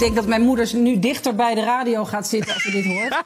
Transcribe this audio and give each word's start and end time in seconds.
denk 0.00 0.14
dat 0.14 0.26
mijn 0.26 0.42
moeder 0.42 0.76
nu 0.76 0.98
dichter 0.98 1.34
bij 1.34 1.54
de 1.54 1.64
radio 1.64 2.04
gaat 2.04 2.28
zitten 2.28 2.54
als 2.54 2.62
ze 2.62 2.70
dit 2.70 2.84
hoort. 2.84 3.22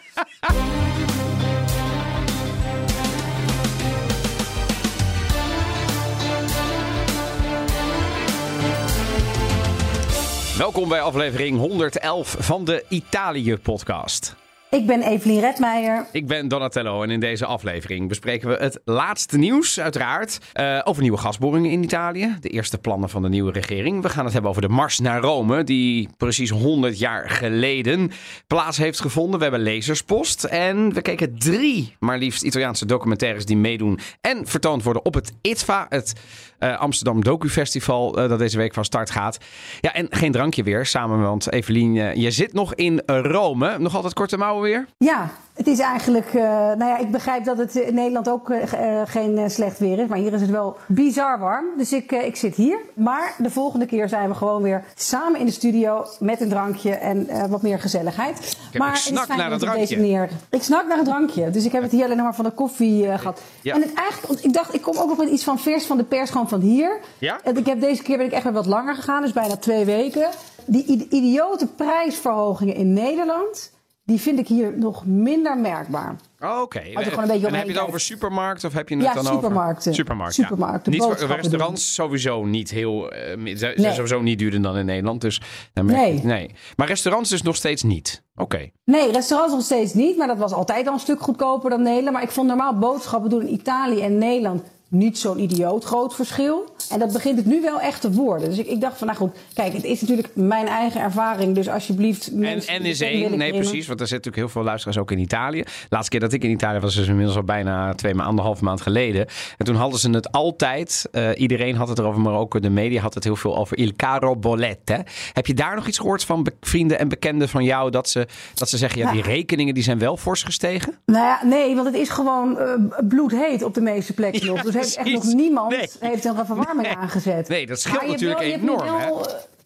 Welkom 10.58 10.88
bij 10.88 11.00
aflevering 11.00 11.58
111 11.58 12.36
van 12.38 12.64
de 12.64 12.84
Italië-podcast. 12.88 14.43
Ik 14.74 14.86
ben 14.86 15.02
Evelien 15.02 15.40
Redmeijer. 15.40 16.06
Ik 16.12 16.26
ben 16.26 16.48
Donatello 16.48 17.02
en 17.02 17.10
in 17.10 17.20
deze 17.20 17.46
aflevering 17.46 18.08
bespreken 18.08 18.48
we 18.48 18.56
het 18.60 18.80
laatste 18.84 19.38
nieuws, 19.38 19.80
uiteraard, 19.80 20.38
uh, 20.60 20.80
over 20.84 21.02
nieuwe 21.02 21.18
gasboringen 21.18 21.70
in 21.70 21.82
Italië. 21.82 22.36
De 22.40 22.48
eerste 22.48 22.78
plannen 22.78 23.08
van 23.08 23.22
de 23.22 23.28
nieuwe 23.28 23.52
regering. 23.52 24.02
We 24.02 24.08
gaan 24.08 24.24
het 24.24 24.32
hebben 24.32 24.50
over 24.50 24.62
de 24.62 24.68
Mars 24.68 24.98
naar 24.98 25.20
Rome, 25.20 25.64
die 25.64 26.08
precies 26.16 26.50
100 26.50 26.98
jaar 26.98 27.30
geleden 27.30 28.10
plaats 28.46 28.76
heeft 28.76 29.00
gevonden. 29.00 29.36
We 29.36 29.42
hebben 29.42 29.62
Laserspost 29.62 30.44
en 30.44 30.92
we 30.92 31.02
keken 31.02 31.38
drie, 31.38 31.96
maar 31.98 32.18
liefst 32.18 32.42
Italiaanse 32.42 32.86
documentaires 32.86 33.44
die 33.44 33.56
meedoen 33.56 33.98
en 34.20 34.46
vertoond 34.46 34.82
worden 34.82 35.04
op 35.04 35.14
het 35.14 35.32
ITVA, 35.42 35.86
het 35.88 36.12
uh, 36.60 36.78
Amsterdam 36.78 37.24
Docu 37.24 37.48
Festival, 37.48 38.18
uh, 38.18 38.28
dat 38.28 38.38
deze 38.38 38.56
week 38.56 38.74
van 38.74 38.84
start 38.84 39.10
gaat. 39.10 39.38
Ja, 39.80 39.92
en 39.92 40.06
geen 40.10 40.32
drankje 40.32 40.62
weer 40.62 40.86
samen, 40.86 41.20
want 41.20 41.52
Evelien, 41.52 42.20
je 42.20 42.30
zit 42.30 42.52
nog 42.52 42.74
in 42.74 43.02
Rome. 43.06 43.78
Nog 43.78 43.94
altijd 43.94 44.14
korte 44.14 44.36
mouwen 44.36 44.63
Ja, 44.98 45.30
het 45.54 45.66
is 45.66 45.78
eigenlijk, 45.78 46.32
uh, 46.32 46.42
nou 46.42 46.84
ja, 46.84 46.98
ik 46.98 47.10
begrijp 47.10 47.44
dat 47.44 47.58
het 47.58 47.74
in 47.74 47.94
Nederland 47.94 48.28
ook 48.28 48.48
uh, 48.48 48.62
geen 49.04 49.50
slecht 49.50 49.78
weer 49.78 49.98
is. 49.98 50.06
Maar 50.08 50.18
hier 50.18 50.32
is 50.32 50.40
het 50.40 50.50
wel 50.50 50.76
bizar 50.86 51.38
warm. 51.38 51.64
Dus 51.76 51.92
ik, 51.92 52.12
ik 52.12 52.36
zit 52.36 52.54
hier. 52.54 52.78
Maar 52.94 53.34
de 53.38 53.50
volgende 53.50 53.86
keer 53.86 54.08
zijn 54.08 54.28
we 54.28 54.34
gewoon 54.34 54.62
weer 54.62 54.84
samen 54.94 55.40
in 55.40 55.46
de 55.46 55.52
studio 55.52 56.06
met 56.18 56.40
een 56.40 56.48
drankje 56.48 56.94
en 56.94 57.48
wat 57.50 57.62
meer 57.62 57.80
gezelligheid. 57.80 58.56
Ik 58.72 58.78
maar 58.78 58.90
ik 58.90 58.96
snak 58.96 59.28
naar 59.28 59.52
een 59.52 59.58
drankje. 59.58 60.28
Ik 60.50 60.62
snak 60.62 60.88
naar 60.88 60.98
een 60.98 61.04
drankje. 61.04 61.50
Dus 61.50 61.64
ik 61.64 61.72
heb 61.72 61.82
het 61.82 61.92
hier 61.92 62.04
alleen 62.04 62.16
maar 62.16 62.34
van 62.34 62.44
de 62.44 62.50
koffie 62.50 63.18
gehad. 63.18 63.40
Ja. 63.60 63.74
En 63.74 63.80
het 63.80 63.94
eigenlijk, 63.94 64.40
ik 64.44 64.52
dacht, 64.52 64.74
ik 64.74 64.82
kom 64.82 64.96
ook 64.96 65.08
nog 65.08 65.18
met 65.18 65.28
iets 65.28 65.44
van 65.44 65.58
vers 65.58 65.86
van 65.86 65.96
de 65.96 66.04
pers, 66.04 66.30
gewoon 66.30 66.48
van 66.48 66.60
hier. 66.60 67.00
Ja? 67.18 67.40
En 67.44 67.56
ik 67.56 67.66
heb 67.66 67.80
deze 67.80 68.02
keer 68.02 68.16
ben 68.16 68.26
ik 68.26 68.32
echt 68.32 68.44
weer 68.44 68.52
wat 68.52 68.66
langer 68.66 68.94
gegaan, 68.94 69.22
dus 69.22 69.32
bijna 69.32 69.56
twee 69.56 69.84
weken. 69.84 70.28
Die 70.66 71.08
idiote 71.10 71.66
prijsverhogingen 71.66 72.74
in 72.74 72.92
Nederland 72.92 73.72
die 74.04 74.20
vind 74.20 74.38
ik 74.38 74.48
hier 74.48 74.78
nog 74.78 75.06
minder 75.06 75.58
merkbaar. 75.58 76.16
Oh, 76.40 76.50
Oké. 76.50 76.60
Okay. 76.60 76.92
En 76.92 77.54
heb 77.54 77.66
je 77.66 77.72
het 77.72 77.78
over 77.78 78.00
supermarkten 78.00 78.68
of 78.68 78.74
heb 78.74 78.88
je 78.88 78.94
het 78.94 79.04
ja, 79.04 79.14
dan 79.14 79.24
supermarkten. 79.24 79.78
over... 79.78 79.94
Supermarkten. 79.94 80.42
Supermarkten. 80.42 80.92
Niet 80.92 81.02
voor 81.02 81.16
restaurants 81.16 81.94
sowieso 81.94 82.44
niet 82.44 82.70
heel... 82.70 83.14
Uh, 83.14 83.56
zijn 83.56 83.80
nee. 83.80 83.92
sowieso 83.92 84.22
niet 84.22 84.38
duurder 84.38 84.62
dan 84.62 84.76
in 84.76 84.86
Nederland. 84.86 85.20
Dus 85.20 85.40
nee. 85.74 86.20
nee. 86.22 86.54
Maar 86.76 86.86
restaurants 86.86 87.30
dus 87.30 87.42
nog 87.42 87.56
steeds 87.56 87.82
niet. 87.82 88.22
Oké. 88.36 88.70
Nee, 88.84 89.12
restaurants 89.12 89.54
nog 89.54 89.62
steeds 89.62 89.94
niet. 89.94 90.16
Maar 90.16 90.26
dat 90.26 90.38
was 90.38 90.52
altijd 90.52 90.86
al 90.86 90.92
een 90.92 91.00
stuk 91.00 91.20
goedkoper 91.20 91.70
dan 91.70 91.82
Nederland. 91.82 92.12
Maar 92.12 92.22
ik 92.22 92.30
vond 92.30 92.48
normaal 92.48 92.78
boodschappen 92.78 93.30
doen 93.30 93.40
in 93.40 93.52
Italië 93.52 94.00
en 94.00 94.18
Nederland 94.18 94.62
niet 94.94 95.18
zo'n 95.18 95.38
idioot 95.38 95.84
groot 95.84 96.14
verschil. 96.14 96.72
En 96.90 96.98
dat 96.98 97.12
begint 97.12 97.36
het 97.36 97.46
nu 97.46 97.60
wel 97.60 97.80
echt 97.80 98.00
te 98.00 98.12
worden. 98.12 98.48
Dus 98.48 98.58
ik, 98.58 98.66
ik 98.66 98.80
dacht 98.80 98.98
van, 98.98 99.06
nou 99.06 99.18
goed, 99.18 99.36
kijk, 99.54 99.72
het 99.72 99.84
is 99.84 100.00
natuurlijk 100.00 100.28
mijn 100.34 100.66
eigen 100.66 101.00
ervaring. 101.00 101.54
Dus 101.54 101.68
alsjeblieft... 101.68 102.30
En, 102.32 102.66
en 102.66 102.84
is 102.84 103.00
één, 103.00 103.38
nee 103.38 103.52
precies, 103.52 103.86
want 103.86 104.00
er 104.00 104.06
zitten 104.06 104.30
natuurlijk 104.30 104.36
heel 104.36 104.48
veel 104.48 104.62
luisteraars 104.62 104.98
ook 104.98 105.10
in 105.10 105.18
Italië. 105.18 105.62
De 105.62 105.70
laatste 105.88 106.10
keer 106.10 106.20
dat 106.20 106.32
ik 106.32 106.44
in 106.44 106.50
Italië 106.50 106.78
was, 106.78 106.96
is 106.96 107.08
inmiddels 107.08 107.36
al 107.36 107.42
bijna 107.42 107.94
twee 107.94 108.12
maanden, 108.12 108.30
anderhalf 108.30 108.60
maand 108.60 108.80
geleden. 108.80 109.26
En 109.58 109.64
toen 109.64 109.74
hadden 109.74 109.98
ze 109.98 110.10
het 110.10 110.32
altijd, 110.32 111.08
uh, 111.12 111.28
iedereen 111.36 111.76
had 111.76 111.88
het 111.88 111.98
erover, 111.98 112.20
maar 112.20 112.34
ook 112.34 112.62
de 112.62 112.70
media 112.70 113.00
had 113.00 113.14
het 113.14 113.24
heel 113.24 113.36
veel 113.36 113.56
over 113.56 113.78
il 113.78 113.92
caro 113.96 114.36
bollette. 114.36 115.04
Heb 115.32 115.46
je 115.46 115.54
daar 115.54 115.74
nog 115.74 115.86
iets 115.86 115.98
gehoord 115.98 116.24
van 116.24 116.46
vrienden 116.60 116.98
en 116.98 117.08
bekenden 117.08 117.48
van 117.48 117.64
jou, 117.64 117.90
dat 117.90 118.08
ze, 118.08 118.26
dat 118.54 118.68
ze 118.68 118.76
zeggen, 118.76 119.00
ja, 119.00 119.12
die 119.12 119.22
rekeningen 119.22 119.74
die 119.74 119.82
zijn 119.82 119.98
wel 119.98 120.16
fors 120.16 120.42
gestegen? 120.42 120.98
Nou 121.06 121.24
ja, 121.24 121.40
nee, 121.44 121.74
want 121.74 121.86
het 121.86 121.96
is 121.96 122.08
gewoon 122.08 122.58
uh, 122.58 123.08
bloedheet 123.08 123.62
op 123.62 123.74
de 123.74 123.80
meeste 123.80 124.12
plekken 124.12 124.46
nog. 124.46 124.62
Dus 124.74 124.74
heeft 124.84 124.96
echt 124.96 125.24
nog 125.24 125.34
niemand 125.34 125.74
heeft 126.00 126.24
een 126.24 126.46
verwarming 126.46 126.96
aangezet. 126.96 127.48
Nee, 127.48 127.66
dat 127.66 127.80
scheelt 127.80 128.06
natuurlijk 128.06 128.40
enorm. 128.40 129.22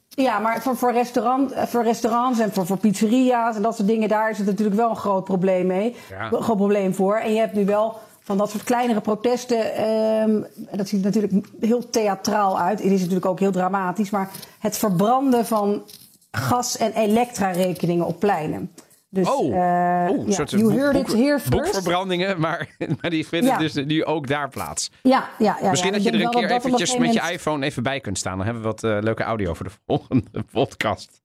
Ja, 0.09 0.39
maar 0.39 0.63
voor, 0.63 0.77
voor, 0.77 0.93
restaurant, 0.93 1.53
eh, 1.53 1.67
voor 1.67 1.83
restaurants 1.83 2.39
en 2.39 2.53
voor, 2.53 2.67
voor 2.67 2.77
pizzeria's 2.77 3.57
en 3.57 3.63
dat 3.63 3.77
soort 3.77 3.89
dingen, 3.89 4.09
daar 4.09 4.31
is 4.31 4.39
het 4.39 4.47
natuurlijk 4.47 4.77
wel 4.77 4.91
een 4.91 4.97
groot 4.97 5.25
probleem 5.25 5.67
mee. 5.67 5.97
Ja. 6.11 6.33
Een 6.33 6.43
groot 6.43 6.57
probleem 6.57 6.95
voor. 6.95 7.17
En 7.17 7.33
je 7.33 7.39
hebt 7.39 7.55
nu 7.55 7.65
wel 7.65 7.99
van 8.21 8.39
dat 8.39 8.51
soort 8.51 8.65
kleinere 8.65 9.01
protesten. 9.01 9.89
Um, 9.89 10.47
dat 10.73 10.89
ziet 10.89 11.03
natuurlijk 11.03 11.33
heel 11.61 11.91
theatraal 11.91 12.61
uit. 12.61 12.83
Het 12.83 12.93
is 12.93 13.01
natuurlijk 13.01 13.27
ook 13.27 13.39
heel 13.39 13.51
dramatisch. 13.51 14.11
Maar 14.11 14.31
het 14.59 14.79
verbranden 14.79 15.47
van 15.47 15.83
gas- 16.31 16.77
en 16.77 16.93
elektra-rekeningen 16.93 18.07
op 18.07 18.19
pleinen. 18.19 18.73
Dus, 19.11 19.29
oh, 19.29 19.49
uh, 19.49 19.55
ja, 19.55 20.23
soort 20.29 20.51
you. 20.51 21.41
Boekverbrandingen, 21.49 22.41
maar, 22.41 22.77
maar 23.01 23.11
die 23.11 23.27
vinden 23.27 23.51
ja. 23.51 23.59
dus 23.59 23.75
nu 23.75 24.05
ook 24.05 24.27
daar 24.27 24.49
plaats. 24.49 24.91
Ja, 25.03 25.29
ja, 25.39 25.59
ja 25.61 25.71
Misschien 25.71 25.93
dat 25.93 26.03
je 26.03 26.11
er 26.11 26.21
een 26.21 26.31
keer 26.31 26.51
eventjes 26.51 26.99
met 26.99 27.13
je 27.13 27.31
iPhone 27.33 27.67
even 27.67 27.83
bij 27.83 28.01
kunt 28.01 28.19
staan. 28.19 28.37
Dan 28.37 28.45
hebben 28.45 28.63
we 28.63 28.69
wat 28.69 28.83
uh, 28.83 28.99
leuke 29.01 29.23
audio 29.23 29.55
voor 29.55 29.67
de 29.67 29.73
volgende 29.87 30.45
podcast. 30.53 31.23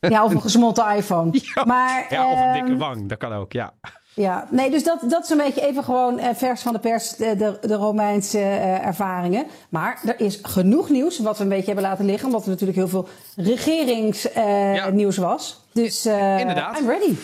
Ja, 0.00 0.24
of 0.24 0.34
een 0.34 0.40
gesmolten 0.40 0.96
iPhone. 0.96 1.30
Ja, 1.54 1.64
maar, 1.64 2.06
ja 2.10 2.30
of 2.30 2.40
een 2.40 2.52
dikke 2.52 2.68
ehm, 2.68 2.78
wang, 2.78 3.08
dat 3.08 3.18
kan 3.18 3.32
ook, 3.32 3.52
ja. 3.52 3.74
Ja, 4.14 4.46
nee, 4.50 4.70
dus 4.70 4.84
dat, 4.84 4.98
dat 5.08 5.24
is 5.24 5.30
een 5.30 5.36
beetje 5.36 5.66
even 5.66 5.84
gewoon 5.84 6.18
uh, 6.18 6.26
vers 6.34 6.62
van 6.62 6.72
de 6.72 6.78
pers, 6.78 7.16
de, 7.16 7.58
de, 7.60 7.74
Romeinse 7.74 8.38
uh, 8.38 8.86
ervaringen. 8.86 9.46
Maar 9.68 10.00
er 10.06 10.20
is 10.20 10.38
genoeg 10.42 10.88
nieuws, 10.88 11.18
wat 11.18 11.36
we 11.36 11.42
een 11.42 11.48
beetje 11.48 11.66
hebben 11.66 11.84
laten 11.84 12.04
liggen, 12.04 12.26
omdat 12.26 12.42
er 12.42 12.50
natuurlijk 12.50 12.78
heel 12.78 12.88
veel 12.88 13.08
regeringsnieuws 13.36 15.16
uh, 15.16 15.22
ja. 15.22 15.28
was. 15.28 15.60
Dus 15.72 16.06
Inderdaad. 16.06 16.78
I'm 16.78 16.88
ready. 16.88 17.14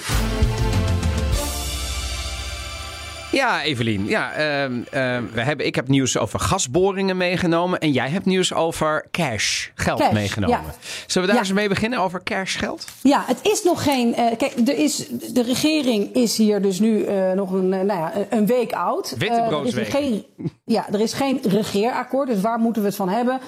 Ja, 3.30 3.62
Evelien. 3.62 4.06
Ja, 4.06 4.38
uh, 4.38 4.70
uh, 4.70 4.82
we 5.32 5.41
hebben, 5.41 5.66
ik 5.66 5.74
heb 5.74 5.88
nieuws 5.88 6.18
over 6.18 6.41
gasboringen 6.41 7.16
meegenomen. 7.16 7.78
En 7.78 7.92
jij 7.92 8.08
hebt 8.08 8.24
nieuws 8.24 8.52
over 8.52 9.06
cash, 9.10 9.68
geld 9.74 10.12
meegenomen. 10.12 10.60
Ja. 10.64 10.74
Zullen 11.06 11.28
we 11.28 11.34
daar 11.34 11.42
eens 11.42 11.52
mee 11.52 11.68
beginnen 11.68 11.98
over 11.98 12.22
cash, 12.22 12.58
geld? 12.58 12.84
Ja, 13.02 13.24
het 13.26 13.38
is 13.42 13.62
nog 13.62 13.82
geen. 13.82 14.08
Uh, 14.08 14.16
kijk, 14.36 14.54
er 14.66 14.78
is, 14.78 15.08
de 15.32 15.42
regering 15.42 16.14
is 16.14 16.36
hier 16.36 16.62
dus 16.62 16.80
nu 16.80 17.06
uh, 17.06 17.32
nog 17.32 17.52
een, 17.52 17.68
nou 17.68 17.86
ja, 17.86 18.12
een 18.30 18.46
week 18.46 18.72
oud. 18.72 19.14
Witte 19.18 19.84
geen, 19.84 20.24
Ja, 20.64 20.86
er 20.92 21.00
is 21.00 21.12
geen 21.12 21.41
regeerakkoord. 21.42 22.28
Dus 22.28 22.41
waar 22.41 22.58
moeten 22.58 22.82
we 22.82 22.88
het 22.88 22.97
van 22.97 23.08
hebben? 23.08 23.41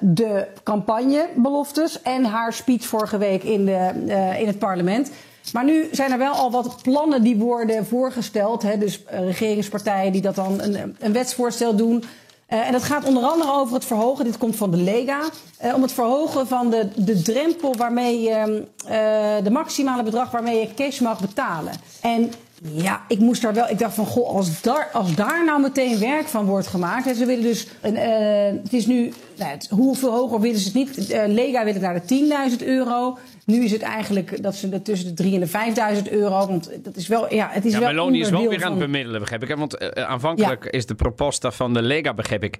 de 0.00 0.46
campagnebeloftes 0.62 2.02
en 2.02 2.24
haar 2.24 2.52
speech 2.52 2.84
vorige 2.84 3.18
week 3.18 3.42
in, 3.42 3.64
de, 3.64 3.90
in 4.38 4.46
het 4.46 4.58
parlement. 4.58 5.10
Maar 5.52 5.64
nu 5.64 5.88
zijn 5.92 6.12
er 6.12 6.18
wel 6.18 6.32
al 6.32 6.50
wat 6.50 6.82
plannen 6.82 7.22
die 7.22 7.36
worden 7.36 7.86
voorgesteld. 7.86 8.62
Hè, 8.62 8.78
dus 8.78 9.02
uh, 9.02 9.24
regeringspartijen 9.24 10.12
die 10.12 10.20
dat 10.20 10.34
dan 10.34 10.60
een, 10.60 10.96
een 10.98 11.12
wetsvoorstel 11.12 11.76
doen. 11.76 12.04
Uh, 12.48 12.66
en 12.66 12.72
dat 12.72 12.82
gaat 12.82 13.04
onder 13.04 13.22
andere 13.22 13.52
over 13.52 13.74
het 13.74 13.84
verhogen, 13.84 14.24
dit 14.24 14.38
komt 14.38 14.56
van 14.56 14.70
de 14.70 14.76
Lega, 14.76 15.20
uh, 15.64 15.74
om 15.74 15.82
het 15.82 15.92
verhogen 15.92 16.46
van 16.46 16.70
de, 16.70 16.88
de 16.94 17.22
drempel 17.22 17.76
waarmee 17.76 18.20
je, 18.20 18.66
de 19.42 19.50
maximale 19.50 20.02
bedrag 20.02 20.30
waarmee 20.30 20.60
je 20.60 20.74
cash 20.74 21.00
mag 21.00 21.20
betalen. 21.20 21.72
En 22.00 22.32
ja, 22.62 23.04
ik 23.08 23.18
moest 23.18 23.42
daar 23.42 23.54
wel. 23.54 23.68
Ik 23.68 23.78
dacht 23.78 23.94
van, 23.94 24.06
goh, 24.06 24.34
als 24.34 24.60
daar, 24.60 24.90
als 24.92 25.14
daar 25.14 25.44
nou 25.44 25.60
meteen 25.60 25.98
werk 25.98 26.26
van 26.26 26.44
wordt 26.44 26.66
gemaakt. 26.66 27.06
En 27.06 27.14
ze 27.14 27.26
willen 27.26 27.42
dus. 27.42 27.66
Een, 27.80 27.94
uh, 27.94 28.62
het 28.62 28.72
is 28.72 28.86
nu. 28.86 29.12
Nou, 29.36 29.50
het, 29.50 29.68
hoeveel 29.70 30.10
hoger 30.10 30.40
willen 30.40 30.58
ze 30.58 30.64
het 30.64 30.74
niet? 30.74 31.10
Uh, 31.10 31.22
Lega 31.26 31.64
wil 31.64 31.72
het 31.72 31.82
naar 31.82 32.06
de 32.06 32.56
10.000 32.60 32.66
euro. 32.66 33.18
Nu 33.44 33.64
is 33.64 33.70
het 33.70 33.82
eigenlijk 33.82 34.42
dat 34.42 34.54
ze 34.54 34.68
er 34.68 34.82
tussen 34.82 35.14
de 35.14 35.46
3.000 35.46 35.52
en 35.52 36.04
5.000 36.04 36.12
euro. 36.12 36.46
Want 36.46 36.70
dat 36.82 36.96
is 36.96 37.08
wel. 37.08 37.34
Ja, 37.34 37.48
het 37.50 37.64
is 37.64 37.72
ja, 37.72 37.78
wel. 37.78 37.88
Meloni 37.88 38.20
is 38.20 38.30
wel 38.30 38.48
weer 38.48 38.60
van... 38.60 38.64
aan 38.64 38.70
het 38.70 38.80
bemiddelen, 38.80 39.20
begrijp 39.20 39.42
ik. 39.42 39.56
Want 39.56 39.82
uh, 39.82 39.88
aanvankelijk 39.88 40.64
ja. 40.64 40.70
is 40.70 40.86
de 40.86 40.94
proposta 40.94 41.50
van 41.50 41.74
de 41.74 41.82
Lega, 41.82 42.14
begrijp 42.14 42.44
ik, 42.44 42.58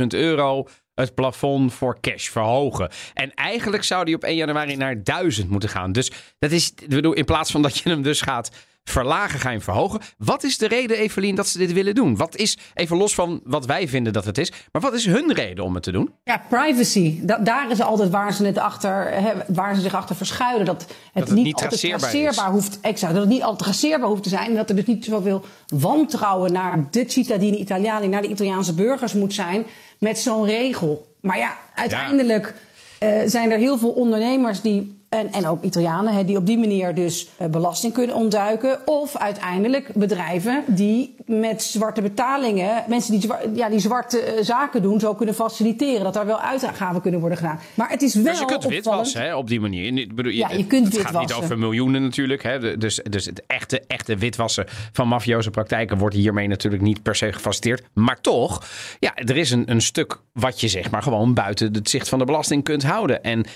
10.000 0.00 0.06
euro 0.08 0.66
het 0.94 1.14
plafond 1.14 1.72
voor 1.72 2.00
cash 2.00 2.28
verhogen. 2.28 2.90
En 3.14 3.34
eigenlijk 3.34 3.84
zou 3.84 4.04
die 4.04 4.14
op 4.14 4.24
1 4.24 4.36
januari 4.36 4.76
naar 4.76 5.02
1000 5.02 5.50
moeten 5.50 5.68
gaan. 5.68 5.92
Dus 5.92 6.12
dat 6.38 6.50
is, 6.50 6.72
ik 6.76 6.88
bedoel, 6.88 7.12
in 7.12 7.24
plaats 7.24 7.50
van 7.50 7.62
dat 7.62 7.78
je 7.78 7.90
hem 7.90 8.02
dus 8.02 8.20
gaat 8.20 8.50
verlagen, 8.84 9.40
ga 9.40 9.48
je 9.48 9.54
hem 9.54 9.64
verhogen. 9.64 10.00
Wat 10.18 10.44
is 10.44 10.58
de 10.58 10.68
reden, 10.68 10.96
Evelien, 10.96 11.34
dat 11.34 11.48
ze 11.48 11.58
dit 11.58 11.72
willen 11.72 11.94
doen? 11.94 12.16
Wat 12.16 12.36
is, 12.36 12.58
even 12.74 12.96
los 12.96 13.14
van 13.14 13.40
wat 13.44 13.66
wij 13.66 13.88
vinden 13.88 14.12
dat 14.12 14.24
het 14.24 14.38
is, 14.38 14.52
maar 14.72 14.82
wat 14.82 14.94
is 14.94 15.06
hun 15.06 15.32
reden 15.32 15.64
om 15.64 15.74
het 15.74 15.82
te 15.82 15.92
doen? 15.92 16.10
Ja, 16.24 16.42
privacy. 16.48 17.18
Da 17.22 17.38
daar 17.38 17.70
is 17.70 17.80
altijd 17.80 18.10
waar 18.10 18.32
ze, 18.32 18.44
het 18.44 18.58
achter, 18.58 19.12
waar 19.48 19.74
ze 19.74 19.80
zich 19.80 19.94
achter 19.94 20.16
verschuilen. 20.16 20.64
Dat 20.64 20.80
het, 20.80 20.96
dat 21.12 21.22
het 21.22 21.32
niet, 21.34 21.44
niet 21.44 21.56
traceerbaar, 21.56 22.10
traceerbaar 22.10 22.50
hoeft 22.50 22.78
exact, 22.80 23.12
Dat 23.12 23.22
het 23.22 23.32
niet 23.32 23.42
altijd 23.42 23.62
traceerbaar 23.70 24.08
hoeft 24.08 24.22
te 24.22 24.28
zijn. 24.28 24.48
En 24.48 24.54
dat 24.54 24.68
er 24.68 24.76
dus 24.76 24.84
niet 24.84 25.04
zoveel 25.04 25.44
wantrouwen 25.66 26.52
naar 26.52 26.86
de 26.90 27.04
cittadini 27.06 27.56
Italiani, 27.56 28.06
naar 28.08 28.22
de 28.22 28.28
Italiaanse 28.28 28.74
burgers 28.74 29.12
moet 29.12 29.34
zijn 29.34 29.66
met 29.98 30.18
zo'n 30.18 30.44
regel. 30.44 31.14
Maar 31.20 31.38
ja, 31.38 31.56
uiteindelijk 31.74 32.46
ja. 32.46 32.62
Uh, 33.08 33.22
zijn 33.26 33.50
er 33.50 33.58
heel 33.58 33.78
veel 33.78 33.90
ondernemers 33.90 34.60
die 34.60 35.03
En, 35.14 35.32
en 35.32 35.46
ook 35.46 35.62
Italianen 35.62 36.14
hè, 36.14 36.24
die 36.24 36.36
op 36.36 36.46
die 36.46 36.58
manier 36.58 36.94
dus 36.94 37.28
uh, 37.40 37.46
belasting 37.46 37.92
kunnen 37.92 38.16
ontduiken. 38.16 38.78
Of 38.84 39.16
uiteindelijk 39.16 39.92
bedrijven 39.94 40.64
die 40.66 41.14
met 41.26 41.62
zwarte 41.62 42.02
betalingen, 42.02 42.84
mensen 42.88 43.12
die, 43.12 43.20
zwa 43.20 43.38
ja, 43.54 43.68
die 43.68 43.78
zwarte 43.78 44.34
uh, 44.36 44.42
zaken 44.42 44.82
doen, 44.82 45.00
zo 45.00 45.14
kunnen 45.14 45.34
faciliteren. 45.34 46.04
Dat 46.04 46.14
daar 46.14 46.26
wel 46.26 46.40
uitgaven 46.40 47.00
kunnen 47.00 47.20
worden 47.20 47.38
gedaan. 47.38 47.58
Maar 47.74 47.88
het 47.88 48.02
is 48.02 48.14
wel. 48.14 48.24
Dus 48.24 48.38
je 48.38 48.44
kunt 48.44 48.64
witwassen 48.64 49.22
hè, 49.22 49.36
op 49.36 49.48
die 49.48 49.60
manier. 49.60 49.98
Ik 49.98 50.14
bedoel, 50.14 50.32
ja, 50.32 50.50
je 50.50 50.66
kunt 50.66 50.84
het 50.84 50.94
witwassen. 50.94 51.20
gaat 51.20 51.28
niet 51.28 51.44
over 51.44 51.58
miljoenen 51.58 52.02
natuurlijk. 52.02 52.42
Hè. 52.42 52.76
Dus, 52.78 53.00
dus 53.10 53.24
het 53.24 53.42
echte, 53.46 53.82
echte 53.86 54.16
witwassen 54.16 54.66
van 54.92 55.08
mafioze 55.08 55.50
praktijken 55.50 55.98
wordt 55.98 56.14
hiermee 56.14 56.48
natuurlijk 56.48 56.82
niet 56.82 57.02
per 57.02 57.16
se 57.16 57.32
gefaciliteerd. 57.32 57.82
Maar 57.92 58.20
toch, 58.20 58.64
ja, 58.98 59.14
er 59.14 59.36
is 59.36 59.50
een, 59.50 59.70
een 59.70 59.82
stuk 59.82 60.20
wat 60.32 60.60
je 60.60 60.68
zeg 60.68 60.90
maar 60.90 61.02
gewoon 61.02 61.34
buiten 61.34 61.74
het 61.74 61.90
zicht 61.90 62.08
van 62.08 62.18
de 62.18 62.24
belasting 62.24 62.64
kunt 62.64 62.82
houden. 62.82 63.22
En 63.22 63.46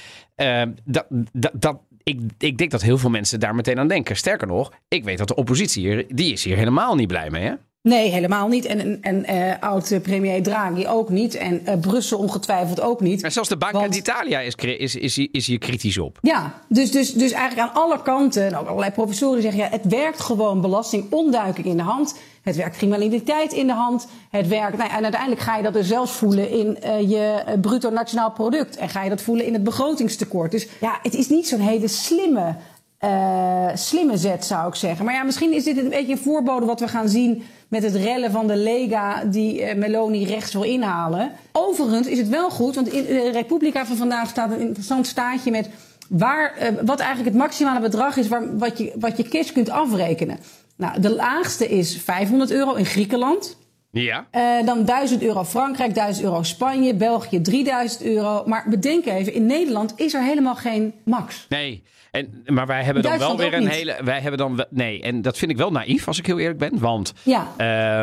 uh, 0.40 0.62
dat, 0.84 1.06
dat, 1.32 1.52
dat, 1.54 1.80
ik, 2.02 2.20
ik 2.38 2.58
denk 2.58 2.70
dat 2.70 2.82
heel 2.82 2.98
veel 2.98 3.10
mensen 3.10 3.40
daar 3.40 3.54
meteen 3.54 3.78
aan 3.78 3.88
denken. 3.88 4.16
Sterker 4.16 4.46
nog, 4.46 4.72
ik 4.88 5.04
weet 5.04 5.18
dat 5.18 5.28
de 5.28 5.34
oppositie 5.34 5.86
hier, 5.86 6.06
die 6.08 6.32
is 6.32 6.44
hier 6.44 6.56
helemaal 6.56 6.94
niet 6.94 7.08
blij 7.08 7.30
mee. 7.30 7.44
Hè? 7.44 7.54
Nee, 7.88 8.10
helemaal 8.10 8.48
niet. 8.48 8.64
En, 8.64 9.02
en 9.02 9.24
uh, 9.30 9.52
oud-premier 9.60 10.42
Draghi 10.42 10.86
ook 10.86 11.08
niet. 11.08 11.34
En 11.34 11.62
uh, 11.64 11.74
Brussel 11.80 12.18
ongetwijfeld 12.18 12.80
ook 12.80 13.00
niet. 13.00 13.22
En 13.22 13.32
zelfs 13.32 13.48
de 13.48 13.56
Banca 13.56 13.78
Want... 13.78 13.92
d'Italia 13.92 14.40
is, 14.40 14.54
is, 14.54 14.94
is, 14.94 15.18
is 15.18 15.46
hier 15.46 15.58
kritisch 15.58 15.98
op. 15.98 16.18
Ja, 16.22 16.54
dus, 16.68 16.90
dus, 16.90 17.12
dus 17.12 17.32
eigenlijk 17.32 17.68
aan 17.68 17.82
alle 17.82 18.02
kanten, 18.02 18.46
en 18.46 18.56
ook 18.56 18.66
allerlei 18.66 18.92
professoren 18.92 19.42
zeggen... 19.42 19.60
ja, 19.60 19.68
het 19.70 19.84
werkt 19.86 20.20
gewoon 20.20 20.60
belastingontduiking 20.60 21.66
in 21.66 21.76
de 21.76 21.82
hand. 21.82 22.14
Het 22.42 22.56
werkt 22.56 22.76
criminaliteit 22.76 23.52
in 23.52 23.66
de 23.66 23.72
hand. 23.72 24.08
Het 24.30 24.48
werkt, 24.48 24.76
nou, 24.76 24.90
en 24.90 25.02
uiteindelijk 25.02 25.40
ga 25.40 25.56
je 25.56 25.62
dat 25.62 25.72
dus 25.72 25.88
zelfs 25.88 26.12
voelen 26.12 26.50
in 26.50 26.78
uh, 26.84 27.10
je 27.10 27.44
bruto 27.60 27.90
nationaal 27.90 28.30
product. 28.30 28.76
En 28.76 28.88
ga 28.88 29.02
je 29.02 29.08
dat 29.08 29.22
voelen 29.22 29.46
in 29.46 29.52
het 29.52 29.64
begrotingstekort. 29.64 30.50
Dus 30.50 30.66
ja, 30.80 30.98
het 31.02 31.14
is 31.14 31.28
niet 31.28 31.48
zo'n 31.48 31.60
hele 31.60 31.88
slimme... 31.88 32.56
Uh, 33.04 33.68
slimme 33.74 34.16
zet, 34.16 34.44
zou 34.44 34.68
ik 34.68 34.74
zeggen. 34.74 35.04
Maar 35.04 35.14
ja, 35.14 35.22
misschien 35.22 35.52
is 35.52 35.64
dit 35.64 35.76
een 35.76 35.88
beetje 35.88 36.12
een 36.12 36.18
voorbode 36.18 36.66
wat 36.66 36.80
we 36.80 36.88
gaan 36.88 37.08
zien 37.08 37.42
met 37.68 37.82
het 37.82 37.94
rellen 37.94 38.30
van 38.30 38.46
de 38.46 38.56
Lega 38.56 39.24
die 39.24 39.60
uh, 39.60 39.74
Meloni 39.74 40.24
rechts 40.24 40.52
wil 40.52 40.62
inhalen. 40.62 41.32
Overigens 41.52 42.06
is 42.06 42.18
het 42.18 42.28
wel 42.28 42.50
goed, 42.50 42.74
want 42.74 42.88
in 42.88 43.04
de 43.04 43.30
Republica 43.30 43.86
van 43.86 43.96
vandaag 43.96 44.28
staat 44.28 44.50
een 44.50 44.60
interessant 44.60 45.06
staatje 45.06 45.50
met 45.50 45.68
waar, 46.08 46.54
uh, 46.58 46.68
wat 46.84 46.98
eigenlijk 46.98 47.30
het 47.30 47.38
maximale 47.38 47.80
bedrag 47.80 48.16
is 48.16 48.28
waar, 48.28 48.58
wat, 48.58 48.78
je, 48.78 48.92
wat 48.98 49.16
je 49.16 49.22
cash 49.22 49.52
kunt 49.52 49.70
afrekenen. 49.70 50.38
Nou, 50.76 51.00
de 51.00 51.14
laagste 51.14 51.68
is 51.68 51.98
500 51.98 52.50
euro 52.50 52.74
in 52.74 52.86
Griekenland. 52.86 53.56
Ja. 53.90 54.26
Uh, 54.32 54.66
dan 54.66 54.84
1000 54.84 55.22
euro 55.22 55.44
Frankrijk, 55.44 55.94
1000 55.94 56.24
euro 56.24 56.42
Spanje, 56.42 56.94
België 56.94 57.40
3000 57.40 58.02
euro. 58.04 58.42
Maar 58.46 58.64
bedenk 58.68 59.06
even, 59.06 59.34
in 59.34 59.46
Nederland 59.46 59.92
is 59.96 60.14
er 60.14 60.22
helemaal 60.22 60.56
geen 60.56 60.94
max. 61.04 61.46
Nee. 61.48 61.82
En, 62.10 62.42
maar 62.46 62.66
wij 62.66 62.82
hebben 62.82 63.02
dan 63.02 63.18
wel 63.18 63.36
weer 63.36 63.54
een 63.54 63.62
niet. 63.62 63.70
hele. 63.70 63.96
Wij 64.04 64.20
hebben 64.20 64.38
dan. 64.38 64.66
Nee, 64.70 65.02
en 65.02 65.22
dat 65.22 65.38
vind 65.38 65.50
ik 65.50 65.56
wel 65.56 65.70
naïef 65.70 66.06
als 66.06 66.18
ik 66.18 66.26
heel 66.26 66.38
eerlijk 66.38 66.58
ben. 66.58 66.78
Want. 66.78 67.14
Ja. 67.22 67.46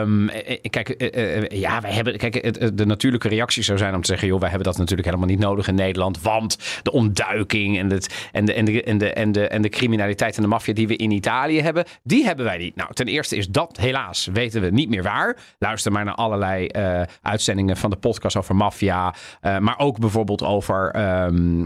Um, 0.01 0.29
kijk, 0.69 1.13
uh, 1.15 1.41
uh, 1.41 1.49
ja, 1.49 1.81
wij 1.81 1.91
hebben. 1.91 2.17
Kijk, 2.17 2.77
de 2.77 2.85
natuurlijke 2.85 3.27
reactie 3.27 3.63
zou 3.63 3.77
zijn 3.77 3.95
om 3.95 4.01
te 4.01 4.07
zeggen: 4.07 4.27
joh, 4.27 4.39
wij 4.39 4.49
hebben 4.49 4.67
dat 4.67 4.77
natuurlijk 4.77 5.07
helemaal 5.07 5.29
niet 5.29 5.39
nodig 5.39 5.67
in 5.67 5.75
Nederland. 5.75 6.21
Want 6.21 6.57
de 6.83 6.91
ontduiking 6.91 7.79
en, 7.79 7.91
het, 7.91 8.29
en, 8.31 8.45
de, 8.45 8.53
en, 8.53 8.65
de, 8.65 8.83
en, 8.83 8.97
de, 8.97 9.13
en, 9.13 9.31
de, 9.31 9.47
en 9.47 9.61
de 9.61 9.69
criminaliteit 9.69 10.35
en 10.35 10.41
de 10.41 10.47
maffia 10.47 10.73
die 10.73 10.87
we 10.87 10.95
in 10.95 11.11
Italië 11.11 11.61
hebben, 11.61 11.85
die 12.03 12.25
hebben 12.25 12.45
wij 12.45 12.57
niet. 12.57 12.75
Nou, 12.75 12.93
ten 12.93 13.07
eerste 13.07 13.35
is 13.35 13.47
dat 13.47 13.77
helaas, 13.77 14.29
weten 14.33 14.61
we 14.61 14.69
niet 14.69 14.89
meer 14.89 15.03
waar. 15.03 15.37
Luister 15.59 15.74
maar 15.83 16.05
naar 16.05 16.15
allerlei 16.15 16.69
uh, 16.71 17.01
uitzendingen 17.21 17.77
van 17.77 17.89
de 17.89 17.95
podcast 17.95 18.35
over 18.35 18.55
maffia. 18.55 19.13
Uh, 19.41 19.57
maar 19.57 19.79
ook 19.79 19.99
bijvoorbeeld 19.99 20.43
over 20.43 20.95
um, 21.25 21.65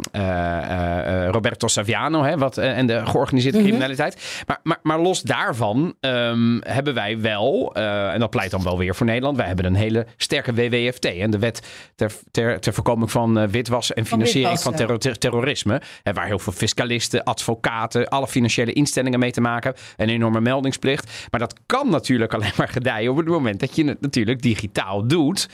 Roberto 1.32 1.68
Saviano. 1.68 2.24
Hè, 2.24 2.38
wat, 2.38 2.58
en 2.58 2.88
de 2.88 3.06
georganiseerde 3.06 3.58
Mhm. 3.58 3.68
criminaliteit. 3.68 4.16
Mm 4.16 4.22
-hmm. 4.22 4.44
maar, 4.48 4.60
maar, 4.64 4.80
maar 4.82 5.00
los 5.00 5.22
daarvan 5.22 5.94
um, 6.02 6.62
hebben 6.64 6.94
wij 6.94 7.20
wel, 7.22 7.76
en 7.76 8.20
dat 8.20 8.30
pleit 8.30 8.52
dan 8.52 8.64
wel 8.64 8.78
weer 8.78 8.96
voor 8.96 9.06
Nederland, 9.06 9.38
wij 9.38 9.48
hebben 9.48 9.66
een 9.66 9.76
hele 9.76 10.06
sterke 10.18 10.54
WWFT. 10.54 11.06
En 11.06 11.32
de 11.32 11.40
wet 11.40 11.68
ter, 11.96 12.12
ter, 12.32 12.60
ter 12.60 12.74
voorkoming 12.74 13.12
van 13.12 13.50
witwassen 13.50 13.96
en 13.96 14.06
financiering 14.06 14.60
van, 14.60 14.76
terror, 14.76 14.98
ter, 14.98 15.18
terrorisme. 15.18 15.82
Hè, 16.04 16.14
waar 16.14 16.26
heel 16.26 16.40
veel 16.40 16.54
fiscalisten, 16.54 17.24
advocaten, 17.24 18.08
alle 18.08 18.28
financiële 18.28 18.74
instellingen 18.74 19.20
mee 19.20 19.32
te 19.32 19.42
maken 19.42 19.64
hebben. 19.64 20.08
Een 20.08 20.14
enorme 20.14 20.42
meldingsplicht. 20.42 21.28
Maar 21.32 21.40
dat 21.40 21.54
kan 21.66 21.90
natuurlijk 21.90 22.34
alleen 22.40 22.52
maar 22.58 22.68
gedijen 22.70 23.12
op 23.12 23.18
het 23.18 23.28
moment 23.28 23.60
dat 23.60 23.76
je 23.76 23.98
natuurlijk 24.02 24.42
digitaal 24.42 25.08
doet. 25.08 25.50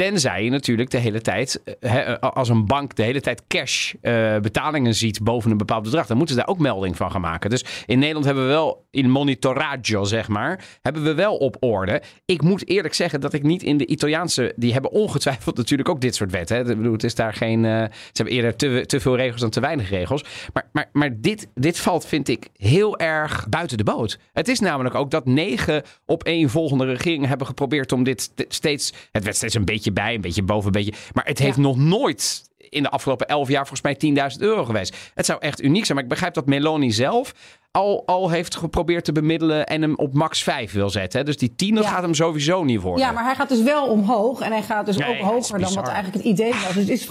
Tenzij 0.00 0.44
je 0.44 0.50
natuurlijk 0.50 0.90
de 0.90 0.98
hele 0.98 1.20
tijd, 1.20 1.62
he, 1.80 2.20
als 2.20 2.48
een 2.48 2.66
bank 2.66 2.94
de 2.94 3.02
hele 3.02 3.20
tijd 3.20 3.42
cash 3.46 3.94
uh, 4.02 4.38
betalingen 4.38 4.94
ziet 4.94 5.22
boven 5.22 5.50
een 5.50 5.56
bepaald 5.56 5.82
bedrag, 5.82 6.06
dan 6.06 6.16
moeten 6.16 6.34
ze 6.34 6.40
daar 6.40 6.50
ook 6.50 6.58
melding 6.58 6.96
van 6.96 7.10
gaan 7.10 7.20
maken. 7.20 7.50
Dus 7.50 7.64
in 7.86 7.98
Nederland 7.98 8.24
hebben 8.24 8.44
we 8.44 8.50
wel, 8.50 8.86
in 8.90 9.10
monitoraggio 9.10 10.04
zeg 10.04 10.28
maar, 10.28 10.64
hebben 10.82 11.02
we 11.02 11.14
wel 11.14 11.36
op 11.36 11.56
orde. 11.60 12.02
Ik 12.24 12.42
moet 12.42 12.68
eerlijk 12.68 12.94
zeggen 12.94 13.20
dat 13.20 13.32
ik 13.32 13.42
niet 13.42 13.62
in 13.62 13.76
de 13.76 13.86
Italiaanse, 13.86 14.52
die 14.56 14.72
hebben 14.72 14.90
ongetwijfeld 14.90 15.56
natuurlijk 15.56 15.88
ook 15.88 16.00
dit 16.00 16.14
soort 16.14 16.30
wetten. 16.30 16.58
Ik 16.58 16.76
bedoel, 16.76 16.92
het 16.92 17.04
is 17.04 17.14
daar 17.14 17.34
geen, 17.34 17.62
ze 17.64 17.90
hebben 18.12 18.34
eerder 18.34 18.56
te, 18.56 18.84
te 18.86 19.00
veel 19.00 19.16
regels 19.16 19.40
dan 19.40 19.50
te 19.50 19.60
weinig 19.60 19.90
regels. 19.90 20.24
Maar, 20.52 20.68
maar, 20.72 20.88
maar 20.92 21.20
dit, 21.20 21.48
dit 21.54 21.78
valt, 21.78 22.06
vind 22.06 22.28
ik, 22.28 22.48
heel 22.56 22.98
erg 22.98 23.48
buiten 23.48 23.76
de 23.76 23.84
boot. 23.84 24.18
Het 24.32 24.48
is 24.48 24.60
namelijk 24.60 24.94
ook 24.94 25.10
dat 25.10 25.26
negen 25.26 25.82
op 26.06 26.24
één 26.24 26.50
volgende 26.50 26.84
regeringen 26.84 27.28
hebben 27.28 27.46
geprobeerd 27.46 27.92
om 27.92 28.04
dit 28.04 28.32
steeds, 28.48 28.92
het 29.12 29.24
werd 29.24 29.36
steeds 29.36 29.54
een 29.54 29.64
beetje 29.64 29.88
bij, 29.92 30.14
een 30.14 30.20
beetje 30.20 30.42
boven, 30.42 30.66
een 30.66 30.72
beetje. 30.84 30.92
Maar 31.12 31.24
het 31.24 31.38
heeft 31.38 31.56
ja. 31.56 31.62
nog 31.62 31.76
nooit 31.76 32.48
in 32.68 32.82
de 32.82 32.90
afgelopen 32.90 33.26
elf 33.26 33.48
jaar 33.48 33.66
volgens 33.66 33.98
mij 34.12 34.30
10.000 34.32 34.38
euro 34.38 34.64
geweest. 34.64 34.96
Het 35.14 35.26
zou 35.26 35.40
echt 35.40 35.62
uniek 35.62 35.84
zijn. 35.84 35.94
Maar 35.94 36.04
ik 36.04 36.12
begrijp 36.12 36.34
dat 36.34 36.46
Meloni 36.46 36.92
zelf 36.92 37.32
al, 37.70 38.02
al 38.06 38.30
heeft 38.30 38.56
geprobeerd 38.56 39.04
te 39.04 39.12
bemiddelen 39.12 39.66
en 39.66 39.82
hem 39.82 39.94
op 39.96 40.14
max 40.14 40.42
5 40.42 40.72
wil 40.72 40.90
zetten. 40.90 41.18
Hè? 41.18 41.24
Dus 41.24 41.36
die 41.36 41.54
10 41.56 41.74
dat 41.74 41.84
Ja. 41.84 41.90
gaat 41.90 42.02
hem 42.02 42.14
sowieso 42.14 42.64
niet 42.64 42.80
worden. 42.80 43.06
Ja, 43.06 43.12
maar 43.12 43.24
hij 43.24 43.34
gaat 43.34 43.48
dus 43.48 43.62
wel 43.62 43.86
omhoog. 43.86 44.40
En 44.40 44.52
hij 44.52 44.62
gaat 44.62 44.86
dus 44.86 44.96
Nee, 44.96 45.08
ook 45.08 45.30
hoger 45.30 45.60
dan 45.60 45.74
wat 45.74 45.88
eigenlijk 45.88 46.16
het 46.16 46.24
idee 46.24 46.52
was. 46.52 46.74
Dus 46.74 46.74
het 46.74 46.88
is, 46.88 47.10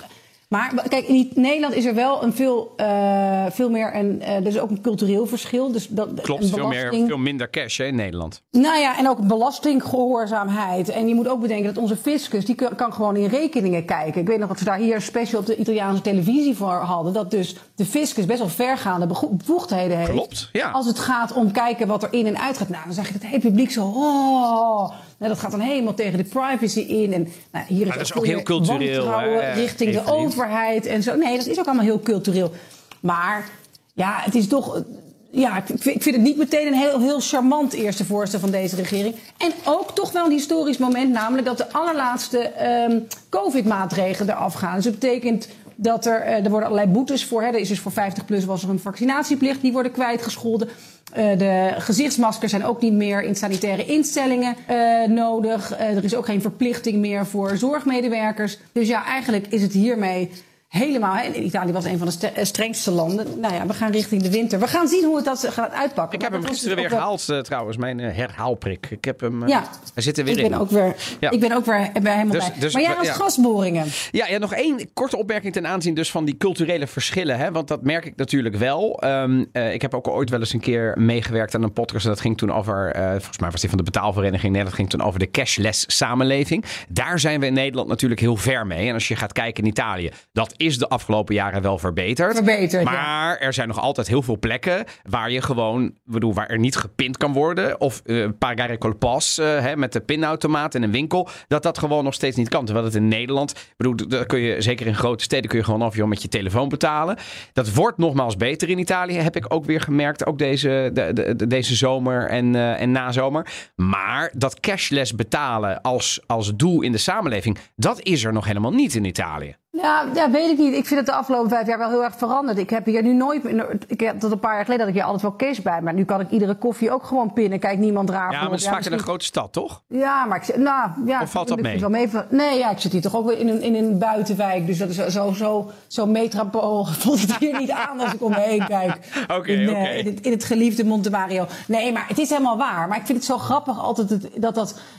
maar 0.50 0.74
kijk, 0.88 1.08
in 1.08 1.32
Nederland 1.36 1.74
is 1.76 1.86
er 1.86 1.96
wel 1.96 2.24
een 2.24 2.34
veel, 2.34 2.74
eh, 2.78 3.46
veel 3.50 3.70
meer 3.70 3.96
een. 3.96 4.22
eh, 4.22 4.36
er 4.36 4.48
is 4.48 4.60
ook 4.60 4.70
een 4.70 4.82
cultureel 4.82 5.26
verschil. 5.26 5.72
Dus 5.72 5.88
dat, 5.88 6.22
Klopt, 6.22 6.44
een 6.44 6.50
veel, 6.50 6.68
meer, 6.68 6.94
veel 7.08 7.18
minder 7.18 7.50
cash 7.50 7.78
hè, 7.78 7.86
in 7.86 7.96
Nederland. 7.96 8.42
Nou 8.52 8.80
ja, 8.80 8.98
en 8.98 9.10
ook 9.10 9.28
belastinggehoorzaamheid. 9.28 10.90
En 10.90 11.08
je 11.08 11.16
moet 11.16 11.28
ook 11.28 11.42
bedenken 11.42 11.74
dat 11.74 11.84
onze 11.84 11.96
fiscus, 11.98 12.46
die 12.46 12.56
kan, 12.56 12.76
kan 12.76 12.94
gewoon 12.94 13.16
in 13.16 13.30
rekeningen 13.30 13.86
kijken. 13.86 14.22
Ik 14.22 14.28
weet 14.28 14.40
nog 14.40 14.48
dat 14.48 14.58
ze 14.58 14.64
daar 14.64 14.78
hier 14.78 15.02
special 15.02 15.40
op 15.40 15.46
de 15.46 15.56
Italiaanse 15.58 16.02
televisie 16.02 16.56
voor 16.56 16.74
hadden. 16.74 17.14
Dat 17.14 17.32
dus 17.32 17.56
de 17.76 17.86
fiscus 17.86 18.26
best 18.26 18.40
wel 18.40 18.50
vergaande 18.50 19.08
bevoegdheden 19.08 19.98
heeft. 19.98 20.10
Klopt, 20.12 20.50
ja. 20.52 20.70
Als 20.70 20.86
het 20.86 21.00
gaat 21.00 21.34
om 21.34 21.52
kijken 21.52 21.88
wat 21.88 22.04
er 22.04 22.14
in 22.14 22.26
en 22.26 22.40
uit 22.40 22.58
gaat. 22.58 22.70
Nou, 22.70 22.84
dan 22.86 22.94
zeg 22.94 23.08
je 23.08 23.14
het 23.14 23.26
hele 23.26 23.40
publiek 23.40 23.72
zo, 23.72 23.86
oh. 23.86 24.92
Nou, 25.20 25.32
dat 25.32 25.42
gaat 25.42 25.52
dan 25.52 25.60
helemaal 25.60 25.94
tegen 25.94 26.18
de 26.18 26.24
privacy 26.24 26.80
in. 26.80 27.14
En 27.14 27.28
nou, 27.52 27.66
hier 27.68 27.88
is 27.88 27.94
dat 27.94 28.02
is 28.02 28.14
ook 28.14 28.26
heel 28.26 28.42
cultureel, 28.42 29.20
hè, 29.20 29.52
richting 29.52 29.94
de 29.94 30.12
overheid 30.12 30.86
en 30.86 31.04
zo. 31.04 31.16
Nee, 31.16 31.38
dat 31.38 31.48
is 31.48 31.60
ook 31.60 31.66
allemaal 31.66 31.86
heel 31.86 32.00
cultureel. 32.00 32.52
Maar 33.00 33.50
ja, 33.94 34.20
het 34.22 34.36
is 34.36 34.48
toch. 34.48 34.84
Ja, 35.32 35.58
ik 35.58 35.64
vind, 35.66 35.96
ik 35.96 36.04
vind 36.04 36.16
het 36.16 36.24
niet 36.24 36.38
meteen 36.38 36.68
een 36.68 36.74
heel, 36.74 37.00
heel 37.00 37.20
charmant 37.20 37.74
eerste 37.74 38.06
voorstel 38.06 38.40
van 38.40 38.52
deze 38.52 38.76
regering. 38.76 39.16
En 39.38 39.52
ook 39.66 39.96
toch 39.96 40.12
wel 40.12 40.26
een 40.26 40.32
historisch 40.32 40.78
moment, 40.78 41.12
namelijk 41.12 41.48
dat 41.48 41.58
de 41.58 41.72
allerlaatste 41.72 42.40
ehm, 42.40 43.00
COVID-maatregelen 43.30 44.36
eraf 44.36 44.54
gaan. 44.54 44.76
Dus 44.76 44.84
dat 44.84 45.00
betekent 45.00 45.48
dat 45.76 46.06
er, 46.06 46.22
eh, 46.22 46.44
er 46.44 46.50
worden 46.50 46.70
allerlei 46.70 46.92
boetes 46.92 47.26
voor. 47.26 47.42
Hè. 47.42 47.48
Er 47.48 47.60
is 47.60 47.68
dus 47.68 47.80
voor 47.80 47.92
50 47.92 48.26
plus 48.26 48.46
was 48.46 48.64
er 48.64 48.70
een 48.70 48.80
vaccinatieplicht, 48.80 49.62
die 49.62 49.72
worden 49.72 49.92
kwijtgescholden. 49.92 50.70
Eh, 51.12 51.38
de 51.38 51.74
gezichtsmaskers 51.78 52.52
zijn 52.52 52.66
ook 52.66 52.82
niet 52.82 52.94
meer 52.94 53.22
in 53.22 53.36
sanitaire 53.36 53.86
instellingen 53.86 54.56
eh, 54.66 54.78
nodig. 55.08 55.76
Eh, 55.76 55.96
er 55.98 56.04
is 56.04 56.16
ook 56.16 56.26
geen 56.26 56.42
verplichting 56.42 56.98
meer 56.98 57.26
voor 57.26 57.58
zorgmedewerkers. 57.58 58.58
Dus 58.72 58.88
ja, 58.88 59.06
eigenlijk 59.06 59.48
is 59.48 59.62
het 59.62 59.74
hiermee 59.74 60.30
helemaal. 60.70 61.16
En 61.18 61.44
Italië 61.46 61.72
was 61.72 61.86
een 61.86 61.98
van 61.98 62.08
de 62.20 62.28
eh, 62.28 62.46
strengste 62.46 62.92
landen. 62.92 63.40
Nou 63.40 63.54
ja, 63.54 63.66
we 63.66 63.74
gaan 63.74 63.92
richting 63.92 64.22
de 64.22 64.32
winter. 64.32 64.60
We 64.60 64.68
gaan 64.68 64.88
zien 64.88 65.04
hoe 65.06 65.16
het 65.16 65.26
dat 65.26 65.48
gaat 65.50 65.72
uitpakken. 65.72 66.16
Ik 66.18 66.22
heb 66.24 66.32
hem 66.34 66.44
gisteren 66.46 66.76
weer 66.76 66.84
dus 66.84 66.94
wel- 66.94 67.02
gehaald 67.02 67.30
eh, 67.30 67.40
trouwens, 67.40 67.78
mijn 67.78 68.00
eh, 68.00 68.16
herhaalprik. 68.16 68.88
Ik 68.90 69.06
heb 69.06 69.20
hem, 69.20 69.48
Ja, 69.48 69.64
hij 69.94 70.04
zit 70.04 70.18
er 70.18 70.24
weer 70.24 70.38
ik 70.38 70.44
in. 70.44 70.50
ben 70.50 70.60
ook 70.60 70.70
weer, 70.70 70.96
Ja. 71.20 71.30
ik 71.32 71.40
ben 71.40 71.52
ook 71.52 71.66
weer 71.66 71.90
bij 72.02 72.14
helemaal 72.14 72.34
Dus- 72.34 72.48
bij. 72.50 72.60
dus 72.60 72.74
maar 72.74 72.82
jij 72.82 72.94
had 72.94 73.06
ja. 73.06 73.14
gasboringen. 73.14 73.86
Ja, 74.12 74.28
ja, 74.28 74.38
nog 74.38 74.54
één 74.54 74.94
korte 74.94 75.18
opmerking 75.18 75.54
ten 75.54 75.68
aanzien 75.68 75.94
dus 75.94 76.12
van 76.12 76.26
die 76.26 76.38
culturele 76.38 76.88
verschillen. 76.88 77.38
Hè? 77.38 77.52
Want 77.52 77.68
dat 77.68 77.84
merk 77.84 78.06
ik 78.06 78.16
natuurlijk 78.16 78.56
wel. 78.56 79.02
Ehm, 79.02 79.46
eh, 79.52 79.74
ik 79.74 79.82
heb 79.82 79.94
ook 79.94 80.08
ooit 80.08 80.30
wel 80.30 80.40
eens 80.40 80.54
een 80.54 80.60
keer 80.60 80.94
meegewerkt 81.00 81.56
aan 81.56 81.64
een 81.64 81.74
podcast. 81.74 82.04
En 82.06 82.12
dat 82.12 82.22
ging 82.22 82.38
toen 82.38 82.54
over, 82.54 82.92
volgens 82.96 83.40
mij 83.40 83.50
was 83.52 83.60
die 83.62 83.70
van 83.70 83.78
de 83.78 83.84
betaalvereniging. 83.84 84.54
Nee, 84.54 84.64
dat 84.64 84.74
ging 84.74 84.90
toen 84.90 85.02
over 85.02 85.20
de 85.20 85.32
cashless 85.32 85.84
samenleving. 85.98 86.66
Daar 86.90 87.20
zijn 87.20 87.40
we 87.40 87.46
in 87.46 87.54
Nederland 87.54 87.88
natuurlijk 87.88 88.22
heel 88.22 88.36
ver 88.36 88.68
mee. 88.68 88.88
En 88.88 88.94
als 88.94 89.08
je 89.08 89.16
gaat 89.16 89.34
kijken 89.34 89.64
in 89.64 89.70
Italië, 89.70 90.12
dat 90.32 90.54
is 90.60 90.78
de 90.78 90.88
afgelopen 90.90 91.36
jaren 91.36 91.62
wel 91.62 91.78
verbeterd. 91.78 92.36
Verbeterd, 92.36 92.84
ja. 92.84 92.92
Maar 92.92 93.38
er 93.38 93.54
zijn 93.54 93.68
nog 93.68 93.80
altijd 93.80 94.08
heel 94.08 94.22
veel 94.22 94.40
plekken 94.40 94.84
waar 95.10 95.32
je 95.32 95.42
gewoon, 95.42 95.94
bedoel, 96.04 96.34
waar 96.34 96.48
er 96.48 96.60
niet 96.60 96.76
gepind 96.76 97.18
kan 97.18 97.34
worden. 97.34 97.82
Of 97.82 98.02
eh 98.06 98.28
pagare 98.40 98.78
col 98.78 98.94
pas, 98.96 99.38
eh, 99.38 99.46
hè, 99.60 99.76
met 99.76 99.94
de 99.94 100.00
pinautomaat 100.00 100.76
in 100.76 100.84
een 100.84 100.92
winkel. 100.92 101.28
Dat 101.48 101.64
dat 101.64 101.78
gewoon 101.78 102.04
nog 102.04 102.14
steeds 102.14 102.36
niet 102.38 102.50
kan. 102.50 102.66
Terwijl 102.66 102.86
het 102.86 102.96
in 102.96 103.08
Nederland, 103.08 103.54
bedoel, 103.78 103.96
dat 104.08 104.26
kun 104.26 104.40
je 104.40 104.62
zeker 104.62 104.88
in 104.88 104.96
grote 104.96 105.24
steden 105.24 105.50
kun 105.50 105.58
je 105.60 105.66
gewoon 105.66 105.82
af 105.82 105.96
joh, 105.96 106.08
met 106.08 106.22
je 106.22 106.28
telefoon 106.28 106.70
betalen. 106.70 107.18
Dat 107.54 107.74
wordt 107.74 107.98
nogmaals 107.98 108.36
beter 108.38 108.70
in 108.70 108.80
Italië, 108.80 109.14
heb 109.18 109.36
ik 109.36 109.54
ook 109.54 109.66
weer 109.66 109.82
gemerkt. 109.82 110.26
Ook 110.26 110.38
deze, 110.38 110.90
de, 110.94 111.14
de- 111.14 111.36
de- 111.36 111.48
deze 111.48 111.76
zomer 111.76 112.28
en, 112.30 112.56
eh, 112.56 112.82
en 112.82 112.92
nazomer. 112.92 113.48
Maar 113.76 114.32
dat 114.36 114.60
cashless 114.60 115.16
betalen 115.16 115.82
als, 115.82 116.20
als 116.28 116.56
doel 116.56 116.82
in 116.82 116.92
de 116.92 116.98
samenleving, 116.98 117.58
dat 117.76 118.02
is 118.02 118.24
er 118.24 118.34
nog 118.34 118.46
helemaal 118.46 118.74
niet 118.74 118.96
in 118.96 119.06
Italië. 119.06 119.56
Ja, 119.72 120.06
ja, 120.14 120.32
weet 120.32 120.50
ik 120.50 120.58
niet. 120.58 120.74
Ik 120.74 120.86
vind 120.86 121.00
het 121.00 121.06
de 121.06 121.14
afgelopen 121.14 121.50
vijf 121.50 121.68
jaar 121.68 121.78
wel 121.78 121.90
heel 121.90 122.04
erg 122.04 122.16
veranderd. 122.18 122.58
Ik 122.58 122.70
heb 122.70 122.86
hier 122.86 123.04
nu 123.04 123.14
nooit... 123.14 123.46
Ik 123.88 124.00
heb 124.00 124.20
tot 124.20 124.32
een 124.32 124.40
paar 124.40 124.56
jaar 124.56 124.64
geleden 124.64 124.86
had 124.86 124.96
ik 124.96 125.02
hier 125.02 125.12
altijd 125.12 125.22
wel 125.22 125.36
cash 125.36 125.60
bij. 125.60 125.82
Maar 125.82 125.94
nu 125.94 126.06
kan 126.06 126.20
ik 126.20 126.30
iedere 126.30 126.56
koffie 126.56 126.92
ook 126.92 127.04
gewoon 127.04 127.34
pinnen. 127.34 127.60
Kijk, 127.60 127.78
niemand 127.78 128.10
raar 128.10 128.32
Ja, 128.32 128.42
maar 128.42 128.52
het 128.52 128.60
is 128.60 128.68
vaak 128.68 128.86
in 128.86 128.94
een 128.94 129.00
grote 129.00 129.26
stad, 129.26 129.54
toch? 129.54 129.82
Ja, 129.88 130.26
maar 130.26 130.38
ik 130.48 130.58
nou, 130.58 130.90
ja. 131.06 131.22
Of 131.22 131.32
valt 131.32 131.48
dat 131.48 131.58
ik 131.58 131.64
mee? 131.64 131.80
Wel 131.80 131.90
mee? 131.90 132.10
Nee, 132.30 132.58
ja, 132.58 132.72
ik 132.72 132.80
zit 132.80 132.92
hier 132.92 133.02
toch 133.02 133.16
ook 133.16 133.28
weer 133.28 133.38
in 133.38 133.48
een, 133.48 133.62
in 133.62 133.76
een 133.76 133.98
buitenwijk. 133.98 134.66
Dus 134.66 134.78
dat 134.78 134.90
is 134.90 134.96
zo, 134.96 135.32
zo, 135.34 135.72
zo, 135.88 136.06
metropool. 136.06 136.86
Voelt 137.00 137.22
het 137.22 137.36
hier 137.38 137.60
niet 137.60 137.72
aan 137.72 138.00
als 138.00 138.14
ik 138.14 138.24
om 138.24 138.32
me 138.32 138.40
heen 138.40 138.66
kijk. 138.66 138.98
Oké, 139.38 139.52
in, 139.52 139.70
eh, 139.70 139.82
oké. 139.82 139.90
in, 139.90 140.06
het, 140.06 140.22
in 140.22 140.32
het 140.32 140.44
geliefde 140.44 140.86
Monte 140.86 141.10
Mario. 141.10 141.46
Nee, 141.68 141.92
maar 141.92 142.08
het 142.08 142.18
is 142.18 142.30
helemaal 142.30 142.58
waar. 142.58 142.88
Maar 142.88 142.98
ik 142.98 143.06
vind 143.06 143.18
het 143.18 143.28
zo 143.28 143.38
grappig 143.38 143.80
altijd 143.80 144.10
dat, 144.10 144.56
dat, 144.56 144.56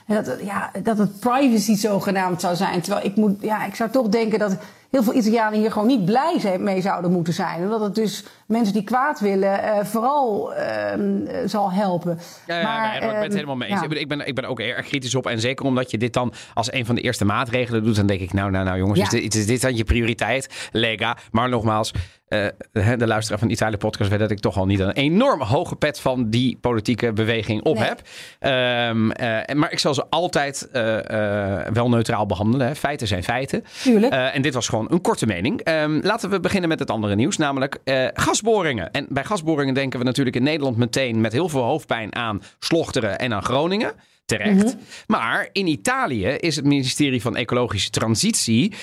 dat, 0.06 0.38
ja, 0.42 0.70
dat 0.82 0.98
het 0.98 1.20
privacy 1.20 1.74
zogenaamd 1.74 2.40
zou 2.40 2.56
zijn. 2.56 2.80
Terwijl 2.80 3.06
ik 3.06 3.16
moet, 3.16 3.36
ja, 3.40 3.64
ik 3.64 3.74
zou 3.74 3.90
toch 3.90 4.08
denken 4.08 4.38
dat 4.38 4.56
heel 4.90 5.02
veel 5.02 5.14
Italianen 5.14 5.58
hier 5.58 5.72
gewoon 5.72 5.86
niet 5.86 6.04
blij 6.04 6.56
mee 6.58 6.80
zouden 6.80 7.12
moeten 7.12 7.32
zijn. 7.32 7.62
Omdat 7.62 7.80
het 7.80 7.94
dus 7.94 8.24
mensen 8.46 8.74
die 8.74 8.82
kwaad 8.84 9.20
willen 9.20 9.62
eh, 9.62 9.84
vooral 9.84 10.54
ehm, 10.54 11.26
eh, 11.26 11.38
zal 11.46 11.72
helpen. 11.72 12.18
Ja, 12.46 12.58
ja, 12.58 12.62
maar, 12.62 12.88
nee, 12.88 12.94
ik 12.94 13.00
ben 13.00 13.14
het 13.14 13.24
ehm, 13.24 13.32
helemaal 13.34 13.56
mee 13.56 13.68
eens. 13.68 13.78
ja. 13.78 13.84
Ik, 13.84 13.90
ben, 13.90 14.00
ik, 14.00 14.08
ben, 14.08 14.26
ik 14.26 14.34
ben 14.34 14.44
ook 14.44 14.60
erg 14.60 14.86
kritisch 14.86 15.14
op. 15.14 15.26
En 15.26 15.40
zeker 15.40 15.64
omdat 15.66 15.90
je 15.90 15.98
dit 15.98 16.12
dan 16.12 16.32
als 16.54 16.72
een 16.72 16.86
van 16.86 16.94
de 16.94 17.00
eerste 17.00 17.24
maatregelen 17.24 17.84
doet. 17.84 17.96
Dan 17.96 18.06
denk 18.06 18.20
ik, 18.20 18.32
nou, 18.32 18.50
nou, 18.50 18.64
nou 18.64 18.78
jongens, 18.78 18.98
Ja. 18.98 19.04
is, 19.04 19.10
dit, 19.10 19.34
is 19.34 19.46
dit 19.46 19.60
dan 19.60 19.76
je 19.76 19.84
prioriteit? 19.84 20.68
Lega. 20.72 21.16
Maar 21.30 21.48
nogmaals, 21.48 21.92
eh, 22.30 22.92
de 22.98 23.06
luisteraar 23.06 23.38
van 23.38 23.50
Italië 23.50 23.76
podcast 23.76 24.10
weet 24.10 24.18
dat 24.18 24.30
ik 24.30 24.38
toch 24.38 24.56
al 24.56 24.66
niet 24.66 24.78
een 24.78 24.92
enorm 24.92 25.42
hoge 25.42 25.76
pet 25.76 26.00
van 26.00 26.30
die 26.30 26.58
politieke 26.60 27.12
beweging 27.12 27.62
op 27.62 27.78
Nee. 27.78 27.88
heb. 27.88 28.00
Ehm, 28.38 29.10
eh, 29.10 29.54
maar 29.54 29.72
ik 29.72 29.78
zal 29.78 29.94
ze 29.94 30.06
altijd 30.10 30.68
eh, 30.70 31.66
wel 31.72 31.88
neutraal 31.88 32.26
behandelen. 32.26 32.66
Hè. 32.66 32.74
Feiten 32.74 33.06
zijn 33.06 33.24
feiten. 33.24 33.64
Tuurlijk. 33.82 34.12
En 34.12 34.42
dit 34.42 34.54
was 34.54 34.68
gewoon 34.68 34.86
een 34.90 35.00
korte 35.00 35.26
mening. 35.26 35.60
Ehm, 35.60 36.00
laten 36.02 36.30
we 36.30 36.40
beginnen 36.40 36.68
met 36.68 36.78
het 36.78 36.90
andere 36.90 37.14
nieuws, 37.14 37.36
namelijk 37.36 37.78
gasboringen. 38.14 38.90
En 38.90 39.06
bij 39.08 39.24
gasboringen 39.24 39.74
denken 39.74 39.98
we 39.98 40.04
natuurlijk 40.04 40.36
in 40.36 40.42
Nederland 40.42 40.76
meteen 40.76 41.20
met 41.20 41.32
heel 41.32 41.48
veel 41.48 41.62
hoofdpijn 41.62 42.14
aan 42.14 42.42
Slochteren 42.58 43.18
en 43.18 43.34
aan 43.34 43.42
Groningen. 43.42 43.92
Terecht. 44.24 44.76
Maar 45.06 45.48
in 45.52 45.66
Italië 45.66 46.26
is 46.26 46.56
het 46.56 46.64
ministerie 46.64 47.22
van 47.22 47.36
Ecologische 47.36 47.90
Transitie 47.90 48.74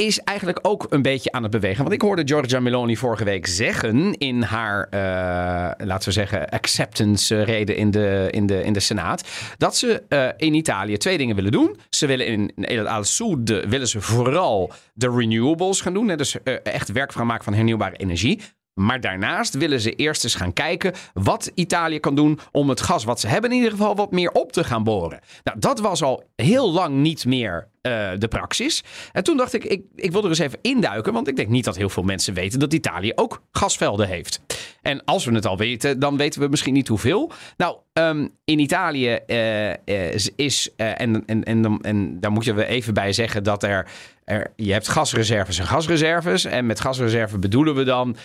is 0.00 0.20
eigenlijk 0.20 0.58
ook 0.62 0.86
een 0.90 1.02
beetje 1.02 1.32
aan 1.32 1.42
het 1.42 1.52
bewegen. 1.52 1.82
Want 1.82 1.94
ik 1.94 2.02
hoorde 2.02 2.22
Giorgia 2.24 2.60
Meloni 2.60 2.96
vorige 2.96 3.24
week 3.24 3.46
zeggen 3.46 4.18
in 4.18 4.42
haar, 4.42 4.88
eh, 4.90 5.86
laten 5.86 6.08
we 6.08 6.14
zeggen, 6.14 6.48
acceptance 6.48 7.42
reden 7.42 7.76
in 7.76 7.90
de, 7.90 8.28
in 8.30 8.46
de, 8.46 8.62
in 8.62 8.72
de 8.72 8.80
Senaat, 8.80 9.28
dat 9.56 9.76
ze 9.76 10.02
eh, 10.08 10.28
in 10.36 10.54
Italië 10.54 10.96
twee 10.96 11.18
dingen 11.18 11.36
willen 11.36 11.52
doen. 11.52 11.76
Ze 11.90 12.06
willen 12.06 12.26
in, 12.26 12.52
in 12.54 12.86
al 12.86 13.04
willen 13.44 13.88
ze 13.88 14.00
vooral 14.00 14.72
de 14.94 15.10
renewables 15.10 15.80
gaan 15.80 15.94
doen. 15.94 16.16
Dus 16.16 16.42
eh, 16.42 16.54
echt 16.62 16.92
werk 16.92 17.12
gaan 17.12 17.26
maken 17.26 17.44
van 17.44 17.54
hernieuwbare 17.54 17.96
energie. 17.96 18.40
Maar 18.74 19.00
daarnaast 19.00 19.54
willen 19.54 19.80
ze 19.80 19.94
eerst 19.94 20.24
eens 20.24 20.34
gaan 20.34 20.52
kijken 20.52 20.92
wat 21.12 21.50
Italië 21.54 22.00
kan 22.00 22.14
doen 22.14 22.38
om 22.52 22.68
het 22.68 22.80
gas 22.80 23.04
wat 23.04 23.20
ze 23.20 23.26
hebben 23.26 23.50
in 23.50 23.56
ieder 23.56 23.70
geval 23.70 23.96
wat 23.96 24.10
meer 24.10 24.30
op 24.30 24.52
te 24.52 24.64
gaan 24.64 24.84
boren. 24.84 25.20
Nou, 25.44 25.58
dat 25.58 25.80
was 25.80 26.02
al 26.02 26.24
heel 26.36 26.72
lang 26.72 26.94
niet 26.94 27.24
meer 27.24 27.69
eh, 27.80 28.10
de 28.18 28.28
praxis. 28.28 28.84
En 29.12 29.24
toen 29.24 29.36
dacht 29.36 29.52
ik, 29.52 29.64
ik, 29.64 29.82
ik 29.94 30.12
wil 30.12 30.22
er 30.22 30.28
eens 30.28 30.38
even 30.38 30.58
induiken, 30.62 31.12
want 31.12 31.28
ik 31.28 31.36
denk 31.36 31.48
niet 31.48 31.64
dat 31.64 31.76
heel 31.76 31.88
veel 31.88 32.02
mensen 32.02 32.34
weten 32.34 32.58
dat 32.58 32.72
Italië 32.72 33.12
ook 33.14 33.42
gasvelden 33.52 34.08
heeft. 34.08 34.40
En 34.82 35.04
als 35.04 35.24
we 35.24 35.34
het 35.34 35.46
al 35.46 35.56
weten, 35.56 35.98
dan 35.98 36.16
weten 36.16 36.40
we 36.40 36.48
misschien 36.48 36.74
niet 36.74 36.88
hoeveel. 36.88 37.32
Nou, 37.56 37.76
ehm, 37.92 38.26
in 38.44 38.58
Italië 38.58 39.08
eh, 39.08 39.70
eh, 39.70 40.28
is, 40.36 40.70
eh, 40.76 41.00
en, 41.00 41.26
en, 41.26 41.44
en, 41.44 41.78
en 41.80 42.20
daar 42.20 42.32
moet 42.32 42.44
je 42.44 42.52
er 42.52 42.66
even 42.66 42.94
bij 42.94 43.12
zeggen 43.12 43.44
dat 43.44 43.62
er 43.62 43.88
er, 44.24 44.52
je 44.56 44.72
hebt 44.72 44.88
gasreserves 44.88 45.58
en 45.58 45.66
gasreserves. 45.66 46.44
En 46.44 46.66
met 46.66 46.80
gasreserve 46.80 47.38
bedoelen 47.38 47.74
we 47.74 47.84
dan. 47.84 48.16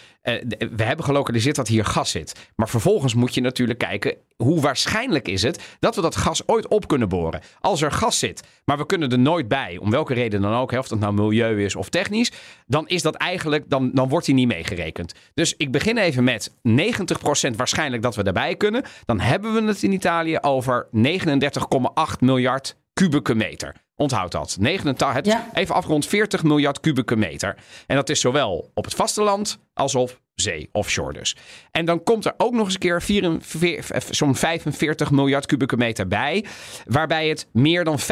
we 0.75 0.83
hebben 0.83 1.05
gelokaliseerd 1.05 1.55
dat 1.55 1.67
hier 1.67 1.85
gas 1.85 2.11
zit. 2.11 2.49
Maar 2.55 2.69
vervolgens 2.69 3.13
moet 3.13 3.33
je 3.33 3.41
natuurlijk 3.41 3.79
kijken. 3.79 4.15
hoe 4.37 4.61
waarschijnlijk 4.61 5.27
is 5.27 5.41
het 5.41 5.75
dat 5.79 5.95
we 5.95 6.01
dat 6.01 6.15
gas 6.15 6.47
ooit 6.47 6.67
op 6.67 6.87
kunnen 6.87 7.09
boren? 7.09 7.41
Als 7.59 7.81
er 7.81 7.91
gas 7.91 8.19
zit, 8.19 8.43
maar 8.65 8.77
we 8.77 8.85
kunnen 8.85 9.11
er 9.11 9.19
nooit 9.19 9.44
bij. 9.47 9.77
om 9.77 9.91
welke 9.91 10.13
reden 10.13 10.41
dan 10.41 10.53
ook. 10.53 10.71
hè, 10.71 10.77
Of 10.79 10.87
dat 10.87 10.99
nou 10.99 11.13
milieu 11.13 11.63
is 11.63 11.75
of 11.75 11.89
technisch. 11.89 12.31
dan 12.65 12.87
is 12.87 13.01
dat 13.01 13.15
eigenlijk. 13.15 13.63
dan, 13.69 13.91
dan 13.93 14.09
wordt 14.09 14.25
die 14.25 14.35
niet 14.35 14.47
meegerekend. 14.47 15.13
Dus 15.33 15.53
ik 15.57 15.71
begin 15.71 15.97
even 15.97 16.23
met 16.23 16.53
90% 16.69 17.55
waarschijnlijk 17.55 18.01
dat 18.03 18.15
we 18.15 18.23
daarbij 18.23 18.55
kunnen. 18.55 18.83
Dan 19.05 19.19
hebben 19.19 19.53
we 19.53 19.61
het 19.61 19.83
in 19.83 19.91
Italië 19.91 20.37
over 20.41 20.87
39,8 20.91 22.19
miljard 22.19 22.75
kubieke 22.93 23.35
meter. 23.35 23.75
Onthoud 23.95 24.31
dat. 24.31 24.57
89, 24.59 25.15
het 25.17 25.27
is 25.27 25.33
Ja. 25.33 25.49
even 25.53 25.75
afgerond 25.75 26.05
40 26.05 26.43
miljard 26.43 26.79
kubieke 26.79 27.15
meter. 27.15 27.55
En 27.87 27.95
dat 27.95 28.09
is 28.09 28.19
zowel 28.19 28.71
op 28.73 28.83
het 28.85 28.93
vasteland 28.93 29.59
als 29.73 29.95
op 29.95 30.19
zee, 30.35 30.69
offshore 30.71 31.13
dus. 31.13 31.35
En 31.71 31.85
dan 31.85 32.03
komt 32.03 32.25
er 32.25 32.33
ook 32.37 32.53
nog 32.53 32.65
eens 32.65 32.73
een 32.73 32.79
keer 32.79 33.01
44 33.01 34.15
zo'n 34.15 34.35
45 34.35 35.11
miljard 35.11 35.45
kubieke 35.45 35.77
meter 35.77 36.07
bij. 36.07 36.45
Waarbij 36.85 37.27
het 37.27 37.47
meer 37.51 37.83
dan 37.83 37.99
50% 37.99 38.03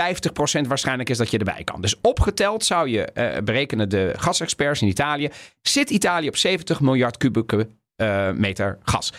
waarschijnlijk 0.68 1.10
is 1.10 1.18
dat 1.18 1.32
je 1.32 1.38
erbij 1.38 1.64
kan. 1.64 1.82
Dus 1.82 2.02
opgeteld 2.02 2.66
zou 2.66 2.90
je 2.90 3.04
eh, 3.06 3.44
berekenen 3.44 3.90
de 3.90 4.14
gasexperts 4.18 4.82
in 4.82 4.88
Italië. 4.88 5.30
Zit 5.62 5.90
Italië 5.90 6.28
op 6.28 6.38
70 6.38 6.80
miljard 6.80 7.18
kubieke 7.18 7.68
eh, 7.96 8.32
meter 8.32 8.80
gas. 8.84 9.14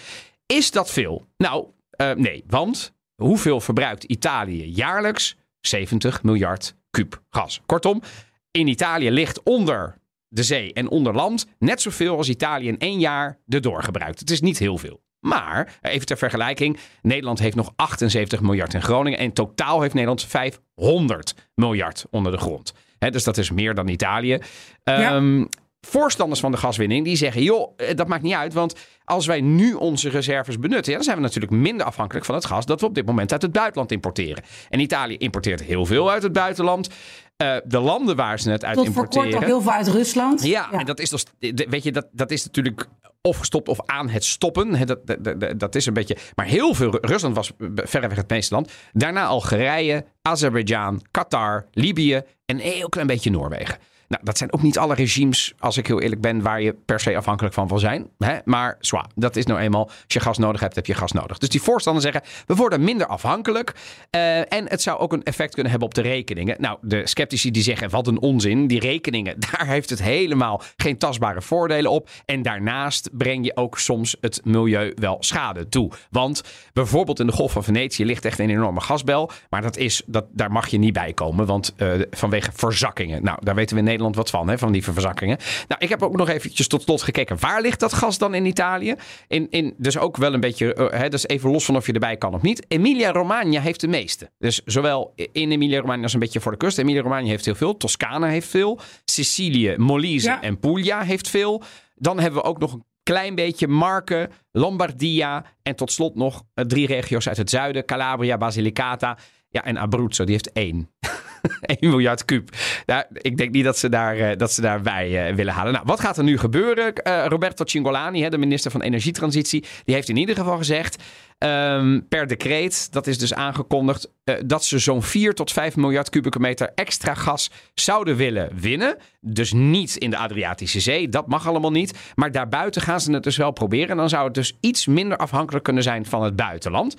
Is 0.46 0.70
dat 0.70 0.90
veel? 0.90 1.26
Nou, 1.36 1.66
eh, 1.90 2.12
nee. 2.12 2.44
Want 2.46 2.94
hoeveel 3.14 3.60
verbruikt 3.60 4.04
Italië 4.04 4.70
jaarlijks? 4.70 5.36
70 5.60 6.22
miljard 6.22 6.74
kuub 6.90 7.22
gas. 7.30 7.60
Kortom, 7.66 8.02
in 8.50 8.66
Italië 8.66 9.10
ligt 9.10 9.42
onder 9.42 9.98
de 10.34 10.42
zee 10.42 10.72
en 10.72 10.88
onder 10.88 11.14
land 11.14 11.46
net 11.58 11.82
zoveel 11.82 12.16
als 12.16 12.28
Italië 12.28 12.68
in 12.68 12.78
één 12.78 12.98
jaar 12.98 13.38
erdoor 13.48 13.82
gebruikt. 13.82 14.20
Het 14.20 14.30
is 14.30 14.40
niet 14.40 14.58
heel 14.58 14.78
veel. 14.78 15.02
Maar, 15.20 15.78
even 15.80 16.06
ter 16.06 16.18
vergelijking, 16.18 16.78
Nederland 17.02 17.38
heeft 17.38 17.56
nog 17.56 17.72
78 17.76 18.40
miljard 18.40 18.74
in 18.74 18.82
Groningen. 18.82 19.18
En 19.18 19.24
in 19.24 19.32
totaal 19.32 19.80
heeft 19.80 19.94
Nederland 19.94 20.24
500 20.24 21.34
miljard 21.54 22.04
onder 22.10 22.32
de 22.32 22.38
grond. 22.38 22.72
Dus 22.98 23.24
dat 23.24 23.38
is 23.38 23.50
meer 23.50 23.74
dan 23.74 23.88
Italië. 23.88 24.38
Ehm, 24.82 25.44
Voorstanders 25.86 26.40
van 26.40 26.50
de 26.50 26.56
gaswinning 26.56 27.04
die 27.04 27.16
zeggen: 27.16 27.42
joh, 27.42 27.72
eh, 27.76 27.96
dat 27.96 28.08
maakt 28.08 28.22
niet 28.22 28.34
uit. 28.34 28.52
Want 28.52 28.74
als 29.04 29.26
wij 29.26 29.40
nu 29.40 29.74
onze 29.74 30.08
reserves 30.08 30.58
benutten, 30.58 30.90
ja, 30.90 30.96
dan 30.96 31.04
zijn 31.04 31.16
we 31.16 31.22
natuurlijk 31.22 31.52
minder 31.52 31.86
afhankelijk 31.86 32.26
van 32.26 32.34
het 32.34 32.44
gas 32.44 32.66
dat 32.66 32.80
we 32.80 32.86
op 32.86 32.94
dit 32.94 33.06
moment 33.06 33.32
uit 33.32 33.42
het 33.42 33.52
buitenland 33.52 33.92
importeren. 33.92 34.44
En 34.68 34.80
Italië 34.80 35.16
importeert 35.16 35.62
heel 35.62 35.86
veel 35.86 36.10
uit 36.10 36.22
het 36.22 36.32
buitenland. 36.32 36.88
Eh, 37.36 37.56
de 37.64 37.78
landen 37.80 38.16
waar 38.16 38.40
ze 38.40 38.50
het 38.50 38.64
uit 38.64 38.76
Tot 38.76 38.86
voor 38.86 38.94
importeren. 38.94 39.30
kort 39.30 39.42
ook 39.42 39.48
heel 39.48 39.60
veel 39.60 39.72
uit 39.72 39.88
Rusland. 39.88 40.42
Ja, 40.44 40.72
en 40.72 40.86
dat 40.86 41.00
is, 41.00 41.10
dus, 41.10 41.24
weet 41.68 41.82
je, 41.82 41.92
dat, 41.92 42.06
dat 42.12 42.30
is 42.30 42.44
natuurlijk 42.44 42.88
of 43.28 43.36
gestopt 43.36 43.68
of 43.68 43.78
aan 43.86 44.08
het 44.08 44.24
stoppen. 44.24 44.86
Dat, 44.86 44.98
dat, 45.20 45.58
dat 45.60 45.74
is 45.74 45.86
een 45.86 45.92
beetje. 45.92 46.16
Maar 46.34 46.46
heel 46.46 46.74
veel. 46.74 46.98
Rusland 47.00 47.34
was 47.34 47.52
verreweg 47.74 48.16
het 48.16 48.28
meeste 48.28 48.54
land. 48.54 48.72
Daarna 48.92 49.24
Algerije, 49.24 50.04
Azerbeidzjan, 50.22 51.02
Qatar, 51.10 51.66
Libië 51.72 52.14
en 52.14 52.24
een 52.46 52.58
heel 52.58 52.88
klein 52.88 53.06
beetje 53.06 53.30
Noorwegen. 53.30 53.78
Nou, 54.08 54.22
dat 54.24 54.38
zijn 54.38 54.52
ook 54.52 54.62
niet 54.62 54.78
alle 54.78 54.94
regimes, 54.94 55.54
als 55.58 55.76
ik 55.76 55.86
heel 55.86 56.00
eerlijk 56.00 56.20
ben, 56.20 56.42
waar 56.42 56.62
je 56.62 56.74
per 56.84 57.00
se 57.00 57.16
afhankelijk 57.16 57.54
van 57.54 57.68
wil 57.68 57.78
zijn. 57.78 58.08
Hè? 58.18 58.38
Maar 58.44 58.76
zwaar, 58.80 59.06
dat 59.14 59.36
is 59.36 59.46
nou 59.46 59.60
eenmaal, 59.60 59.84
als 59.84 60.04
je 60.06 60.20
gas 60.20 60.38
nodig 60.38 60.60
hebt, 60.60 60.74
heb 60.74 60.86
je 60.86 60.94
gas 60.94 61.12
nodig. 61.12 61.38
Dus 61.38 61.48
die 61.48 61.62
voorstanders 61.62 62.04
zeggen, 62.04 62.22
we 62.46 62.54
worden 62.54 62.84
minder 62.84 63.06
afhankelijk. 63.06 63.72
eh, 64.10 64.52
en 64.52 64.68
het 64.68 64.82
zou 64.82 64.98
ook 64.98 65.12
een 65.12 65.22
effect 65.22 65.52
kunnen 65.52 65.70
hebben 65.70 65.88
op 65.88 65.94
de 65.94 66.02
rekeningen. 66.02 66.56
Nou, 66.60 66.78
de 66.80 67.06
sceptici 67.06 67.50
die 67.50 67.62
zeggen, 67.62 67.90
wat 67.90 68.06
een 68.06 68.20
onzin. 68.20 68.66
Die 68.66 68.80
rekeningen, 68.80 69.36
daar 69.50 69.66
heeft 69.66 69.90
het 69.90 70.02
helemaal 70.02 70.62
geen 70.76 70.98
tastbare 70.98 71.42
voordelen 71.42 71.90
op. 71.90 72.08
En 72.24 72.42
daarnaast 72.42 73.10
breng 73.12 73.44
je 73.44 73.56
ook 73.56 73.78
soms 73.78 74.16
het 74.20 74.40
milieu 74.44 74.92
wel 74.94 75.16
schade 75.20 75.68
toe. 75.68 75.92
Want 76.10 76.42
bijvoorbeeld 76.72 77.20
in 77.20 77.26
de 77.26 77.32
Golf 77.32 77.52
van 77.52 77.64
Venetië 77.64 78.04
ligt 78.04 78.24
echt 78.24 78.38
een 78.38 78.50
enorme 78.50 78.80
gasbel. 78.80 79.30
Maar 79.50 79.62
dat 79.62 79.76
is, 79.76 80.02
dat, 80.06 80.24
daar 80.32 80.52
mag 80.52 80.68
je 80.68 80.78
niet 80.78 80.92
bij 80.92 81.12
komen, 81.12 81.46
want 81.46 81.72
eh, 81.76 81.92
vanwege 82.10 82.50
verzakkingen. 82.54 83.22
Nou, 83.22 83.38
daar 83.42 83.54
weten 83.54 83.76
we 83.76 83.82
in 83.82 83.88
Nederland 83.94 84.16
wat 84.16 84.30
van, 84.30 84.48
hè, 84.48 84.58
van 84.58 84.72
die 84.72 84.82
verzakkingen. 84.82 85.38
Nou, 85.68 85.80
ik 85.84 85.88
heb 85.88 86.02
ook 86.02 86.16
nog 86.16 86.28
eventjes 86.28 86.68
tot 86.68 86.82
slot 86.82 87.02
gekeken. 87.02 87.36
Waar 87.40 87.60
ligt 87.60 87.80
dat 87.80 87.92
gas 87.92 88.18
dan 88.18 88.34
in 88.34 88.46
Italië? 88.46 88.94
In, 89.28 89.46
in, 89.50 89.74
dus 89.76 89.98
ook 89.98 90.16
wel 90.16 90.34
een 90.34 90.40
beetje, 90.40 90.76
uh, 90.78 91.00
hè, 91.00 91.08
dus 91.08 91.26
even 91.26 91.50
los 91.50 91.64
van 91.64 91.76
of 91.76 91.86
je 91.86 91.92
erbij 91.92 92.16
kan 92.16 92.34
of 92.34 92.42
niet. 92.42 92.64
Emilia-Romagna 92.68 93.60
heeft 93.60 93.80
de 93.80 93.88
meeste. 93.88 94.30
Dus 94.38 94.60
zowel 94.64 95.12
in 95.32 95.50
Emilia-Romagna 95.50 96.02
als 96.02 96.12
een 96.12 96.20
beetje 96.20 96.40
voor 96.40 96.52
de 96.52 96.58
kust. 96.58 96.78
Emilia-Romagna 96.78 97.28
heeft 97.28 97.44
heel 97.44 97.54
veel. 97.54 97.76
Toscane 97.76 98.28
heeft 98.28 98.48
veel. 98.48 98.80
Sicilië, 99.04 99.74
Molise 99.76 100.28
ja. 100.28 100.42
en 100.42 100.58
Puglia 100.58 101.02
heeft 101.02 101.28
veel. 101.28 101.62
Dan 101.94 102.20
hebben 102.20 102.42
we 102.42 102.48
ook 102.48 102.58
nog 102.58 102.72
een 102.72 102.84
klein 103.02 103.34
beetje 103.34 103.68
Marken, 103.68 104.30
Lombardia 104.52 105.44
en 105.62 105.76
tot 105.76 105.92
slot 105.92 106.14
nog 106.14 106.42
drie 106.54 106.86
regio's 106.86 107.28
uit 107.28 107.36
het 107.36 107.50
zuiden. 107.50 107.84
Calabria, 107.84 108.36
Basilicata 108.36 109.18
ja, 109.54 109.64
en 109.64 109.76
Abruzzo, 109.76 110.24
die 110.24 110.32
heeft 110.32 110.52
één. 110.52 110.90
1 111.80 111.90
miljard 111.90 112.24
kuub. 112.24 112.48
Nou, 112.86 113.04
ik 113.12 113.36
denk 113.36 113.50
niet 113.50 113.64
dat 113.64 113.78
ze, 113.78 113.88
daar, 113.88 114.16
uh, 114.16 114.36
dat 114.36 114.52
ze 114.52 114.60
daarbij 114.60 115.28
uh, 115.28 115.36
willen 115.36 115.52
halen. 115.52 115.72
Nou, 115.72 115.84
wat 115.86 116.00
gaat 116.00 116.18
er 116.18 116.24
nu 116.24 116.38
gebeuren? 116.38 116.92
Uh, 117.04 117.24
Roberto 117.28 117.64
Cingolani, 117.64 118.28
de 118.28 118.38
minister 118.38 118.70
van 118.70 118.82
Energietransitie, 118.82 119.64
die 119.84 119.94
heeft 119.94 120.08
in 120.08 120.16
ieder 120.16 120.34
geval 120.34 120.56
gezegd... 120.56 121.02
Um, 121.38 122.08
per 122.08 122.26
decreet, 122.26 122.92
dat 122.92 123.06
is 123.06 123.18
dus 123.18 123.34
aangekondigd, 123.34 124.10
dat 124.46 124.64
ze 124.64 124.78
zo'n 124.78 125.02
4 125.02 125.34
tot 125.34 125.52
5 125.52 125.76
miljard 125.76 126.08
kubieke 126.08 126.38
meter 126.38 126.70
extra 126.74 127.14
gas 127.14 127.50
zouden 127.74 128.16
willen 128.16 128.50
winnen. 128.54 128.96
Dus 129.20 129.52
niet 129.52 129.96
in 129.96 130.10
de 130.10 130.16
Adriatische 130.16 130.80
Zee, 130.80 131.08
dat 131.08 131.26
mag 131.26 131.48
allemaal 131.48 131.70
niet. 131.70 131.98
Maar 132.14 132.32
daarbuiten 132.32 132.82
gaan 132.82 133.00
ze 133.00 133.12
het 133.12 133.22
dus 133.22 133.36
wel 133.36 133.50
proberen. 133.50 133.88
En 133.88 133.96
dan 133.96 134.08
zou 134.08 134.24
het 134.24 134.34
dus 134.34 134.56
iets 134.60 134.86
minder 134.86 135.18
afhankelijk 135.18 135.64
kunnen 135.64 135.82
zijn 135.82 136.06
van 136.06 136.22
het 136.22 136.36
buitenland. 136.36 136.94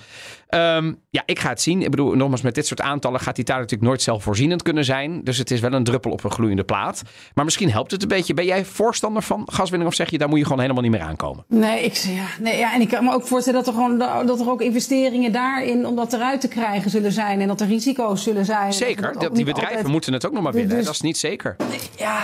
Um, 0.48 1.00
ja, 1.10 1.22
ik 1.26 1.38
ga 1.38 1.48
het 1.48 1.60
zien. 1.60 1.82
Ik 1.82 1.90
bedoel, 1.90 2.14
nogmaals, 2.14 2.42
met 2.42 2.54
dit 2.54 2.66
soort 2.66 2.80
aantallen 2.80 3.20
gaat 3.20 3.38
Italië 3.38 3.60
natuurlijk 3.60 3.88
nooit 3.88 4.02
zelfvoorzienend 4.02 4.62
kunnen 4.62 4.84
zijn. 4.84 5.24
Dus 5.24 5.38
het 5.38 5.50
is 5.50 5.60
wel 5.60 5.72
een 5.72 5.84
druppel 5.84 6.10
op 6.10 6.24
een 6.24 6.30
gloeiende 6.30 6.64
plaat. 6.64 7.02
Maar 7.34 7.44
misschien 7.44 7.70
helpt 7.70 7.90
het 7.90 8.02
een 8.02 8.08
beetje. 8.08 8.34
Ben 8.34 8.44
jij 8.44 8.64
voorstander 8.64 9.22
van 9.22 9.48
gaswinning 9.52 9.90
of 9.90 9.96
zeg 9.96 10.10
je, 10.10 10.18
daar 10.18 10.28
moet 10.28 10.38
je 10.38 10.44
gewoon 10.44 10.60
helemaal 10.60 10.82
niet 10.82 10.90
meer 10.90 11.00
aankomen? 11.00 11.44
Nee, 11.48 11.84
ik, 11.84 11.94
ja, 11.94 12.26
nee 12.40 12.58
ja, 12.58 12.74
en 12.74 12.80
ik 12.80 12.88
kan 12.88 13.04
me 13.04 13.12
ook 13.12 13.26
voorstellen 13.26 13.64
dat 13.64 13.74
er, 13.74 13.80
gewoon, 13.80 14.25
dat 14.26 14.40
er 14.40 14.50
ook 14.50 14.60
investeringen 14.60 15.32
daarin 15.32 15.86
om 15.86 15.96
dat 15.96 16.12
eruit 16.12 16.40
te 16.40 16.48
krijgen 16.48 16.90
zullen 16.90 17.12
zijn. 17.12 17.40
En 17.40 17.48
dat 17.48 17.60
er 17.60 17.66
risico's 17.66 18.22
zullen 18.22 18.44
zijn. 18.44 18.72
Zeker, 18.72 19.12
dat, 19.18 19.34
die 19.34 19.44
bedrijven 19.44 19.76
altijd... 19.76 19.92
moeten 19.92 20.12
het 20.12 20.26
ook 20.26 20.32
nog 20.32 20.42
maar 20.42 20.52
willen. 20.52 20.68
Dus, 20.68 20.84
dat 20.84 20.94
is 20.94 21.00
niet 21.00 21.18
zeker. 21.18 21.56
Ja, 21.96 22.20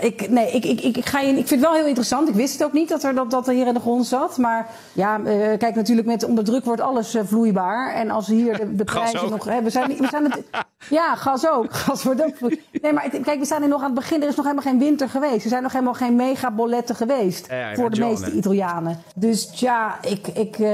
ik, 0.00 0.30
nee, 0.30 0.50
ik, 0.50 0.64
ik, 0.64 0.80
ik, 0.80 0.96
ik, 0.96 1.06
ga 1.06 1.20
je, 1.20 1.28
ik 1.28 1.34
vind 1.34 1.50
het 1.50 1.60
wel 1.60 1.74
heel 1.74 1.86
interessant. 1.86 2.28
Ik 2.28 2.34
wist 2.34 2.52
het 2.52 2.64
ook 2.64 2.72
niet 2.72 2.88
dat 2.88 3.02
er, 3.02 3.14
dat, 3.14 3.30
dat 3.30 3.48
er 3.48 3.54
hier 3.54 3.66
in 3.66 3.74
de 3.74 3.80
grond 3.80 4.06
zat. 4.06 4.38
Maar 4.38 4.66
ja, 4.92 5.18
uh, 5.18 5.24
kijk, 5.58 5.74
natuurlijk 5.74 6.06
met 6.06 6.24
onder 6.24 6.44
druk 6.44 6.64
wordt 6.64 6.80
alles 6.80 7.14
uh, 7.14 7.22
vloeibaar. 7.24 7.94
En 7.94 8.10
als 8.10 8.26
hier 8.26 8.56
de, 8.56 8.74
de 8.74 8.84
prijzen 8.94 9.30
nog... 9.30 9.44
Hè, 9.44 9.62
we 9.62 9.70
zijn, 9.70 9.96
we 9.96 10.06
zijn 10.10 10.24
het, 10.24 10.42
ja, 10.90 11.14
gas 11.14 11.48
ook. 11.48 11.74
Gas 11.84 12.02
wordt 12.02 12.22
ook. 12.22 12.50
Nee, 12.82 12.92
maar 12.92 13.08
kijk, 13.22 13.38
we 13.38 13.44
staan 13.44 13.60
hier 13.60 13.68
nog 13.68 13.80
aan 13.80 13.90
het 13.90 13.94
begin. 13.94 14.22
Er 14.22 14.28
is 14.28 14.36
nog 14.36 14.44
helemaal 14.44 14.70
geen 14.70 14.78
winter 14.78 15.08
geweest. 15.08 15.44
Er 15.44 15.50
zijn 15.50 15.62
nog 15.62 15.72
helemaal 15.72 15.94
geen 15.94 16.16
megaboletten 16.16 16.94
geweest. 16.94 17.46
Ja, 17.48 17.56
ja, 17.56 17.74
voor 17.74 17.90
de 17.90 18.00
meeste 18.00 18.32
Italianen. 18.32 19.02
Dus 19.14 19.50
ja, 19.54 19.98
ik, 20.02 20.26
ik, 20.26 20.58
uh, 20.58 20.68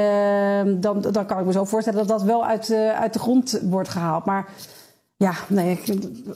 dan, 0.64 1.00
dan 1.00 1.26
kan 1.26 1.38
ik 1.38 1.44
me 1.44 1.52
zo 1.52 1.64
voorstellen 1.64 1.98
dat 1.98 2.08
dat 2.08 2.22
wel 2.22 2.46
uit, 2.46 2.72
uit 2.72 3.12
de 3.12 3.18
grond 3.18 3.60
wordt 3.62 3.88
gehaald. 3.88 4.24
Maar... 4.24 4.46
Ja, 5.16 5.34
nee, 5.48 5.80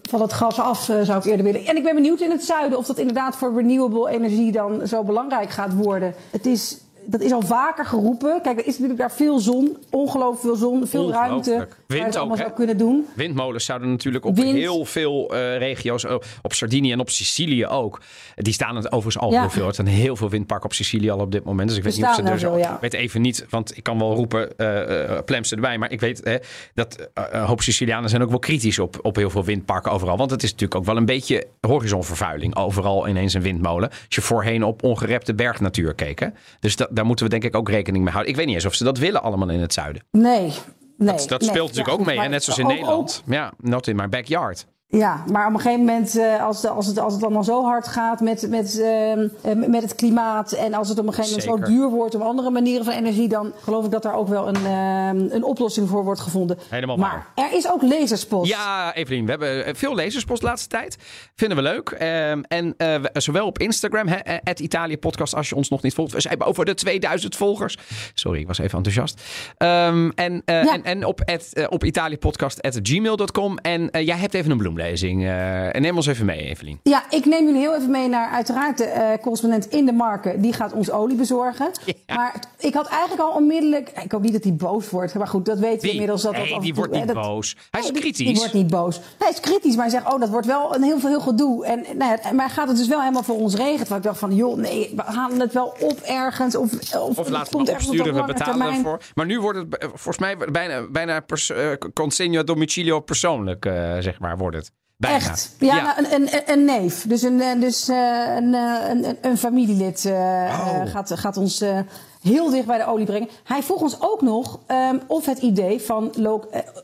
van 0.03 0.21
het 0.21 0.33
gas 0.33 0.61
af 0.61 0.89
uh, 0.89 1.01
zou 1.03 1.19
ik 1.19 1.25
eerder 1.25 1.45
willen. 1.45 1.67
En 1.67 1.77
ik 1.77 1.83
ben 1.83 1.95
benieuwd 1.95 2.21
in 2.21 2.31
het 2.31 2.45
zuiden 2.45 2.79
of 2.79 2.87
dat 2.87 2.99
inderdaad 2.99 3.37
voor 3.37 3.55
renewable 3.55 4.11
energie 4.11 4.53
dan 4.53 4.87
zo 4.87 5.05
belangrijk 5.05 5.51
gaat 5.51 5.75
worden. 5.75 6.15
Het 6.31 6.47
is 6.47 6.79
dat 7.07 7.21
is 7.21 7.33
al 7.33 7.43
vaker 7.43 7.87
geroepen. 7.87 8.41
Kijk, 8.43 8.59
er 8.59 8.67
is 8.67 8.73
natuurlijk 8.73 8.99
daar 8.99 9.13
veel 9.13 9.39
zon, 9.39 9.77
ongelooflijk 9.91 10.41
veel 10.41 10.57
zon, 10.57 10.87
veel 10.87 11.13
ruimte. 11.13 11.69
Wind 11.87 12.17
allemaal 12.17 12.37
zou 12.37 12.51
kunnen 12.51 12.79
doen. 12.79 13.07
Windmolens 13.15 13.65
zouden 13.65 13.91
natuurlijk 13.91 14.25
op 14.25 14.37
Wind. 14.37 14.57
heel 14.57 14.85
veel 14.85 15.35
uh, 15.35 15.57
regio's, 15.59 16.05
uh, 16.05 16.15
op 16.43 16.53
Sardinië 16.53 16.93
en 16.93 17.01
op 17.01 17.11
Sicilië 17.11 17.67
ook. 17.67 18.01
Die 18.35 18.53
staan 18.53 18.77
het 18.77 18.87
overigens 18.87 19.19
al 19.19 19.33
ja. 19.33 19.41
heel 19.41 19.51
veel. 19.51 19.69
Er 19.69 19.75
zijn 19.75 19.87
heel 19.87 20.17
veel 20.17 20.31
windparken 20.31 20.67
op 20.67 20.75
Sicilië 20.75 21.11
al 21.11 21.19
op 21.19 21.33
dit 21.33 21.45
moment. 21.45 21.69
Dus 21.69 21.79
ik 21.79 21.85
weet 21.85 21.97
niet 21.97 22.05
of 22.05 22.15
ze 22.15 22.23
er 22.23 22.39
zo. 22.39 22.59
Ja. 22.59 22.79
Weet 22.81 22.95
even 22.95 23.21
niet, 23.21 23.47
want 23.51 23.77
ik 23.77 23.83
kan 23.83 23.99
wel 23.99 24.15
roepen, 24.15 24.49
uh, 24.57 25.19
plem 25.25 25.45
ze 25.45 25.55
erbij. 25.55 25.79
Maar 25.79 25.93
ik 25.93 26.01
weet 26.01 26.21
hè, 26.25 26.37
dat 26.75 27.09
een 27.15 27.43
hoop 27.43 27.63
Sicilianen 27.63 28.11
zijn 28.11 28.23
ook 28.23 28.29
wel 28.29 28.39
kritisch 28.39 28.79
op, 28.79 28.99
op 29.03 29.17
heel 29.17 29.31
veel 29.31 29.45
windparken 29.45 29.93
overal. 29.93 30.17
Want 30.17 30.31
het 30.31 30.43
is 30.43 30.51
natuurlijk 30.51 30.81
ook 30.81 30.87
wel 30.87 30.97
een 30.97 31.05
beetje 31.05 31.47
horizonvervuiling. 31.61 32.57
Overal 32.57 33.09
ineens 33.09 33.35
een 33.35 33.43
windmolen. 33.43 33.89
Als 33.89 33.99
je 34.09 34.21
voorheen 34.21 34.65
op 34.65 34.83
ongerepte 34.83 35.35
bergnatuur 35.35 35.95
keek. 35.95 36.19
Hè? 36.19 36.27
Dus 36.61 36.77
dat, 36.77 36.89
daar 36.97 37.07
moeten 37.07 37.25
we 37.25 37.31
denk 37.31 37.45
ik 37.45 37.57
ook 37.57 37.69
rekening 37.69 38.05
mee 38.05 38.13
houden. 38.13 38.33
Ik 38.33 38.39
weet 38.39 38.47
niet 38.47 38.55
eens 38.55 38.65
of 38.65 38.75
ze 38.75 38.85
dat 38.85 38.99
willen 38.99 39.23
allemaal 39.23 39.49
in 39.49 39.61
het 39.61 39.73
zuiden. 39.73 40.03
Nee. 40.11 40.41
nee 40.41 40.53
dat, 40.97 41.29
dat 41.29 41.41
nee, 41.41 41.49
speelt 41.49 41.69
natuurlijk 41.69 41.99
ook 41.99 42.07
mee. 42.07 42.19
En 42.19 42.31
net 42.31 42.45
zoals 42.45 42.59
in 42.59 42.65
ook, 42.65 42.71
Nederland. 42.71 43.23
Ook, 43.27 43.33
ja, 43.33 43.53
not 43.61 43.87
in 43.87 43.97
my 43.97 44.09
backyard. 44.09 44.67
Ja, 44.89 45.25
maar 45.33 45.47
op 45.47 45.53
een 45.53 45.61
gegeven 45.61 45.85
moment, 45.85 46.17
uh, 46.17 46.45
als, 46.45 46.61
de, 46.61 46.69
als, 46.69 46.87
het, 46.87 46.99
als 46.99 47.15
het 47.15 47.23
allemaal 47.23 47.45
zo 47.45 47.65
hard 47.65 47.89
gaat 47.89 48.21
met, 48.21 48.49
met, 48.49 48.79
uh, 48.79 49.67
met 49.69 49.83
het 49.83 49.95
klimaat. 49.95 50.53
en 50.53 50.75
als 50.75 50.89
het 50.89 50.99
op 50.99 51.07
een 51.07 51.13
gegeven 51.13 51.41
moment 51.41 51.67
zo 51.67 51.73
duur 51.73 51.89
wordt 51.89 52.15
om 52.15 52.23
andere 52.23 52.51
manieren 52.51 52.85
van 52.85 52.95
energie. 52.95 53.29
dan 53.29 53.53
geloof 53.63 53.85
ik 53.85 53.91
dat 53.91 54.03
daar 54.03 54.15
ook 54.15 54.29
wel 54.29 54.49
een, 54.49 54.61
uh, 54.63 55.33
een 55.33 55.45
oplossing 55.45 55.89
voor 55.89 56.05
wordt 56.05 56.21
gevonden. 56.21 56.59
Helemaal 56.69 56.97
maar 56.97 57.27
waar. 57.35 57.47
er 57.47 57.57
is 57.57 57.71
ook 57.71 57.83
lezerspost. 57.83 58.51
Ja, 58.51 58.95
Evelien, 58.95 59.25
we 59.25 59.31
hebben 59.31 59.77
veel 59.77 59.95
lezerspost 59.95 60.41
de 60.41 60.47
laatste 60.47 60.69
tijd. 60.69 60.97
Vinden 61.35 61.57
we 61.57 61.63
leuk. 61.63 61.91
Ehm, 61.91 62.41
en 62.41 62.75
zowel 63.13 63.47
op 63.47 63.59
Instagram, 63.59 64.07
het 64.25 64.61
Italië 64.61 64.99
Podcast, 64.99 65.35
als 65.35 65.49
je 65.49 65.55
ons 65.55 65.69
nog 65.69 65.83
niet 65.83 65.95
volgt. 65.95 66.13
We 66.13 66.21
zijn 66.21 66.39
boven 66.39 66.65
de 66.65 66.75
2000 66.75 67.37
volgers. 67.37 67.79
Sorry, 68.15 68.41
ik 68.41 68.47
was 68.47 68.59
even 68.59 68.77
enthousiast. 68.77 69.23
Um, 69.59 70.11
en, 70.11 70.43
ja. 70.45 70.73
en, 70.73 70.85
en 70.85 71.05
op, 71.05 71.21
at, 71.25 71.69
op 71.69 71.85
italiëpodcast.gmail.com. 71.85 73.59
En 73.59 73.89
jij 73.93 74.17
hebt 74.17 74.35
even 74.35 74.51
een 74.51 74.59
bloem 74.59 74.76
bloemlezing. 74.77 75.23
Uh, 75.23 75.75
en 75.75 75.83
neem 75.83 75.97
ons 75.97 76.07
even 76.07 76.27
mee, 76.27 76.39
Evelien. 76.39 76.81
Ja, 76.83 77.05
ik 77.11 77.25
neem 77.25 77.45
jullie 77.45 77.61
heel 77.61 77.75
even 77.75 77.91
mee 77.91 78.09
naar 78.09 78.31
uiteraard 78.31 78.79
de 78.79 78.85
uh, 78.97 79.23
correspondent 79.23 79.67
in 79.67 79.87
de 79.87 79.93
marken. 79.93 80.41
Die 80.41 80.53
gaat 80.53 80.73
ons 80.73 80.91
olie 80.91 81.17
bezorgen. 81.17 81.71
Ja. 81.85 82.15
Maar 82.15 82.45
ik 82.59 82.75
had 82.75 82.87
eigenlijk 82.87 83.23
al 83.23 83.31
onmiddellijk... 83.31 83.91
Ik 84.03 84.13
hoop 84.13 84.23
niet 84.23 84.33
dat 84.33 84.43
hij 84.43 84.55
boos 84.55 84.91
wordt. 84.91 85.15
Maar 85.15 85.27
goed, 85.27 85.45
dat 85.45 85.59
weten 85.59 85.81
we 85.81 85.91
inmiddels. 85.91 86.23
Dat 86.23 86.33
nee, 86.33 86.51
dat 86.51 86.63
die 86.63 86.75
wordt 86.75 86.93
niet 86.93 87.07
dat, 87.07 87.17
boos. 87.17 87.57
Hij 87.71 87.81
is 87.81 87.91
kritisch. 87.91 88.17
Die, 88.17 88.27
die, 88.27 88.37
wordt 88.37 88.53
niet 88.53 88.67
boos. 88.67 89.01
Hij 89.19 89.31
is 89.31 89.41
kritisch, 89.41 89.75
maar 89.77 89.85
hij 89.85 90.01
zegt... 90.01 90.13
Oh, 90.13 90.21
dat 90.21 90.29
wordt 90.29 90.47
wel 90.47 90.75
een 90.75 90.83
heel 90.83 90.99
veel 90.99 91.09
heel 91.09 91.21
gedoe. 91.21 91.67
En, 91.67 91.85
nou 91.99 92.19
ja, 92.23 92.33
maar 92.33 92.51
gaat 92.51 92.69
het 92.69 92.77
dus 92.77 92.89
wel 92.89 93.01
helemaal 93.01 93.23
voor 93.23 93.37
ons 93.37 93.55
regent. 93.55 93.89
Waar 93.89 93.99
ik 93.99 94.05
dacht 94.05 94.19
van... 94.19 94.35
Joh, 94.35 94.57
nee, 94.57 94.93
we 94.97 95.03
halen 95.03 95.41
het 95.41 95.53
wel 95.53 95.75
op 95.81 96.01
ergens. 96.01 96.57
Of, 96.57 96.73
of, 96.97 97.19
of 97.19 97.29
laten 97.29 97.65
we 97.65 97.73
opsturen, 97.73 98.15
we 98.15 98.25
betalen 98.25 98.67
ervoor. 98.67 99.01
Maar 99.15 99.27
nu 99.27 99.41
wordt 99.41 99.59
het 99.59 99.77
volgens 99.81 100.19
mij 100.19 100.37
bijna, 100.37 100.87
bijna 100.91 101.21
pers, 101.21 101.51
uh, 101.51 102.45
domicilio 102.45 103.01
persoonlijk, 103.01 103.65
uh, 103.65 103.73
zeg 103.99 104.19
maar, 104.21 104.39
wordt 104.39 104.57
het. 104.57 104.66
Bijna. 104.99 105.17
Echt? 105.17 105.57
Ja, 105.59 105.77
ja. 105.77 105.83
Nou, 105.83 106.15
een, 106.15 106.23
een, 106.23 106.43
een, 106.47 106.65
neef. 106.65 107.07
Dus 107.07 107.23
een, 107.23 107.41
eh, 107.41 107.61
dus, 107.61 107.89
uh, 107.89 108.35
een, 108.37 108.55
een, 108.55 109.17
een, 109.21 109.39
familielid 109.39 110.05
uh, 110.05 110.13
oh. 110.13 110.87
gaat, 110.87 111.13
gaat 111.15 111.37
ons 111.37 111.63
uh, 111.63 111.79
heel 112.23 112.51
dicht 112.51 112.67
bij 112.67 112.79
de 112.79 112.87
olie 112.87 113.07
brengen. 113.07 113.29
Hij 113.45 113.63
vroeg 113.63 113.81
ons 113.81 113.97
ook 114.01 114.23
nog 114.23 114.61
um, 114.69 115.01
of 115.07 115.27
het 115.27 115.39
idee 115.39 115.81
van 115.81 116.13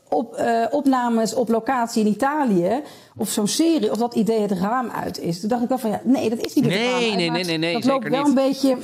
op, 0.09 0.41
opnames 0.71 1.33
op 1.33 1.49
locatie 1.49 2.05
in 2.05 2.11
Italië... 2.11 2.81
of 3.17 3.29
zo'n 3.29 3.47
serie, 3.47 3.91
of 3.91 3.97
dat 3.97 4.15
idee 4.15 4.41
het 4.41 4.51
raam 4.51 4.89
uit 4.89 5.19
is. 5.19 5.39
Toen 5.39 5.49
dacht 5.49 5.63
ik 5.63 5.69
wel 5.69 5.77
van, 5.77 5.89
ja, 5.89 6.01
nee, 6.03 6.29
dat 6.29 6.39
is 6.39 6.53
niet 6.53 6.65
het 6.65 6.73
nee, 6.73 6.83
raam 6.83 6.93
uit. 6.93 7.15
Nee, 7.15 7.29
nee, 7.29 7.43
nee, 7.43 7.57
nee, 7.57 7.73
Dat 7.73 7.85
loopt 7.85 8.09
wel 8.09 8.19
niet. 8.19 8.27
een 8.27 8.33
beetje... 8.33 8.77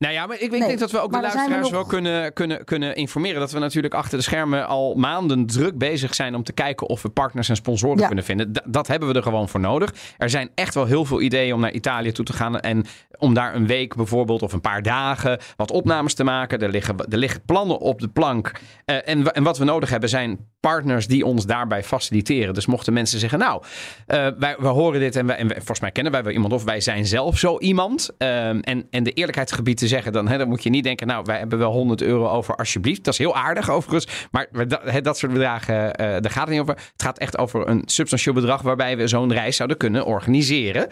Nou 0.00 0.14
ja, 0.14 0.26
maar 0.26 0.36
ik, 0.36 0.42
ik 0.42 0.50
nee, 0.50 0.60
denk 0.60 0.78
dat 0.78 0.90
we 0.90 0.98
ook 0.98 1.12
de 1.12 1.20
luisteraars 1.20 1.62
nog... 1.62 1.70
wel 1.70 1.84
kunnen, 1.84 2.32
kunnen, 2.32 2.64
kunnen 2.64 2.96
informeren. 2.96 3.40
Dat 3.40 3.52
we 3.52 3.58
natuurlijk 3.58 3.94
achter 3.94 4.18
de 4.18 4.24
schermen 4.24 4.66
al 4.66 4.94
maanden 4.94 5.46
druk 5.46 5.78
bezig 5.78 6.14
zijn 6.14 6.34
om 6.34 6.42
te 6.42 6.52
kijken 6.52 6.88
of 6.88 7.02
we 7.02 7.08
partners 7.08 7.48
en 7.48 7.56
sponsoren 7.56 7.98
ja. 7.98 8.06
kunnen 8.06 8.24
vinden. 8.24 8.52
D 8.52 8.60
dat 8.64 8.86
hebben 8.86 9.08
we 9.08 9.14
er 9.14 9.22
gewoon 9.22 9.48
voor 9.48 9.60
nodig. 9.60 9.94
Er 10.18 10.30
zijn 10.30 10.50
echt 10.54 10.74
wel 10.74 10.86
heel 10.86 11.04
veel 11.04 11.20
ideeën 11.20 11.54
om 11.54 11.60
naar 11.60 11.72
Italië 11.72 12.12
toe 12.12 12.24
te 12.24 12.32
gaan. 12.32 12.60
En 12.60 12.84
om 13.18 13.34
daar 13.34 13.54
een 13.54 13.66
week 13.66 13.96
bijvoorbeeld 13.96 14.42
of 14.42 14.52
een 14.52 14.60
paar 14.60 14.82
dagen 14.82 15.38
wat 15.56 15.70
opnames 15.70 16.14
te 16.14 16.24
maken. 16.24 16.58
Er 16.58 16.70
liggen, 16.70 16.96
er 17.08 17.18
liggen 17.18 17.42
plannen 17.44 17.78
op 17.78 18.00
de 18.00 18.08
plank. 18.08 18.52
Uh, 18.86 19.08
en, 19.08 19.32
en 19.32 19.42
wat 19.42 19.58
we 19.58 19.64
nodig 19.64 19.90
hebben 19.90 20.08
zijn 20.08 20.48
partners 20.60 21.06
die 21.06 21.26
ons 21.26 21.46
daarbij 21.46 21.82
faciliteren. 21.82 22.54
Dus 22.54 22.66
mochten 22.66 22.92
mensen 22.92 23.18
zeggen, 23.18 23.38
nou, 23.38 23.62
uh, 24.06 24.28
wij, 24.38 24.56
we 24.58 24.66
horen 24.66 25.00
dit 25.00 25.16
en, 25.16 25.26
wij, 25.26 25.36
en 25.36 25.48
volgens 25.48 25.80
mij 25.80 25.90
kennen 25.90 26.12
wij 26.12 26.22
wel 26.22 26.32
iemand 26.32 26.52
of 26.52 26.64
wij 26.64 26.80
zijn 26.80 27.06
zelf 27.06 27.38
zo 27.38 27.58
iemand. 27.58 28.10
Uh, 28.18 28.48
en, 28.48 28.86
en 28.90 29.02
de 29.02 29.12
eerlijkheidsgebied 29.12 29.76
te 29.76 29.88
zeggen, 29.88 30.12
dan, 30.12 30.28
hè, 30.28 30.38
dan 30.38 30.48
moet 30.48 30.62
je 30.62 30.70
niet 30.70 30.84
denken, 30.84 31.06
nou, 31.06 31.24
wij 31.24 31.38
hebben 31.38 31.58
wel 31.58 31.72
100 31.72 32.02
euro 32.02 32.28
over 32.28 32.56
alsjeblieft. 32.56 33.04
Dat 33.04 33.12
is 33.12 33.18
heel 33.18 33.36
aardig 33.36 33.70
overigens, 33.70 34.28
maar 34.30 34.46
dat, 34.68 35.04
dat 35.04 35.18
soort 35.18 35.32
bedragen, 35.32 35.74
uh, 35.74 35.90
daar 35.96 36.30
gaat 36.30 36.42
het 36.42 36.50
niet 36.50 36.60
over. 36.60 36.74
Het 36.74 37.02
gaat 37.02 37.18
echt 37.18 37.38
over 37.38 37.68
een 37.68 37.82
substantieel 37.84 38.34
bedrag 38.34 38.62
waarbij 38.62 38.96
we 38.96 39.06
zo'n 39.06 39.32
reis 39.32 39.56
zouden 39.56 39.76
kunnen 39.76 40.04
organiseren. 40.04 40.88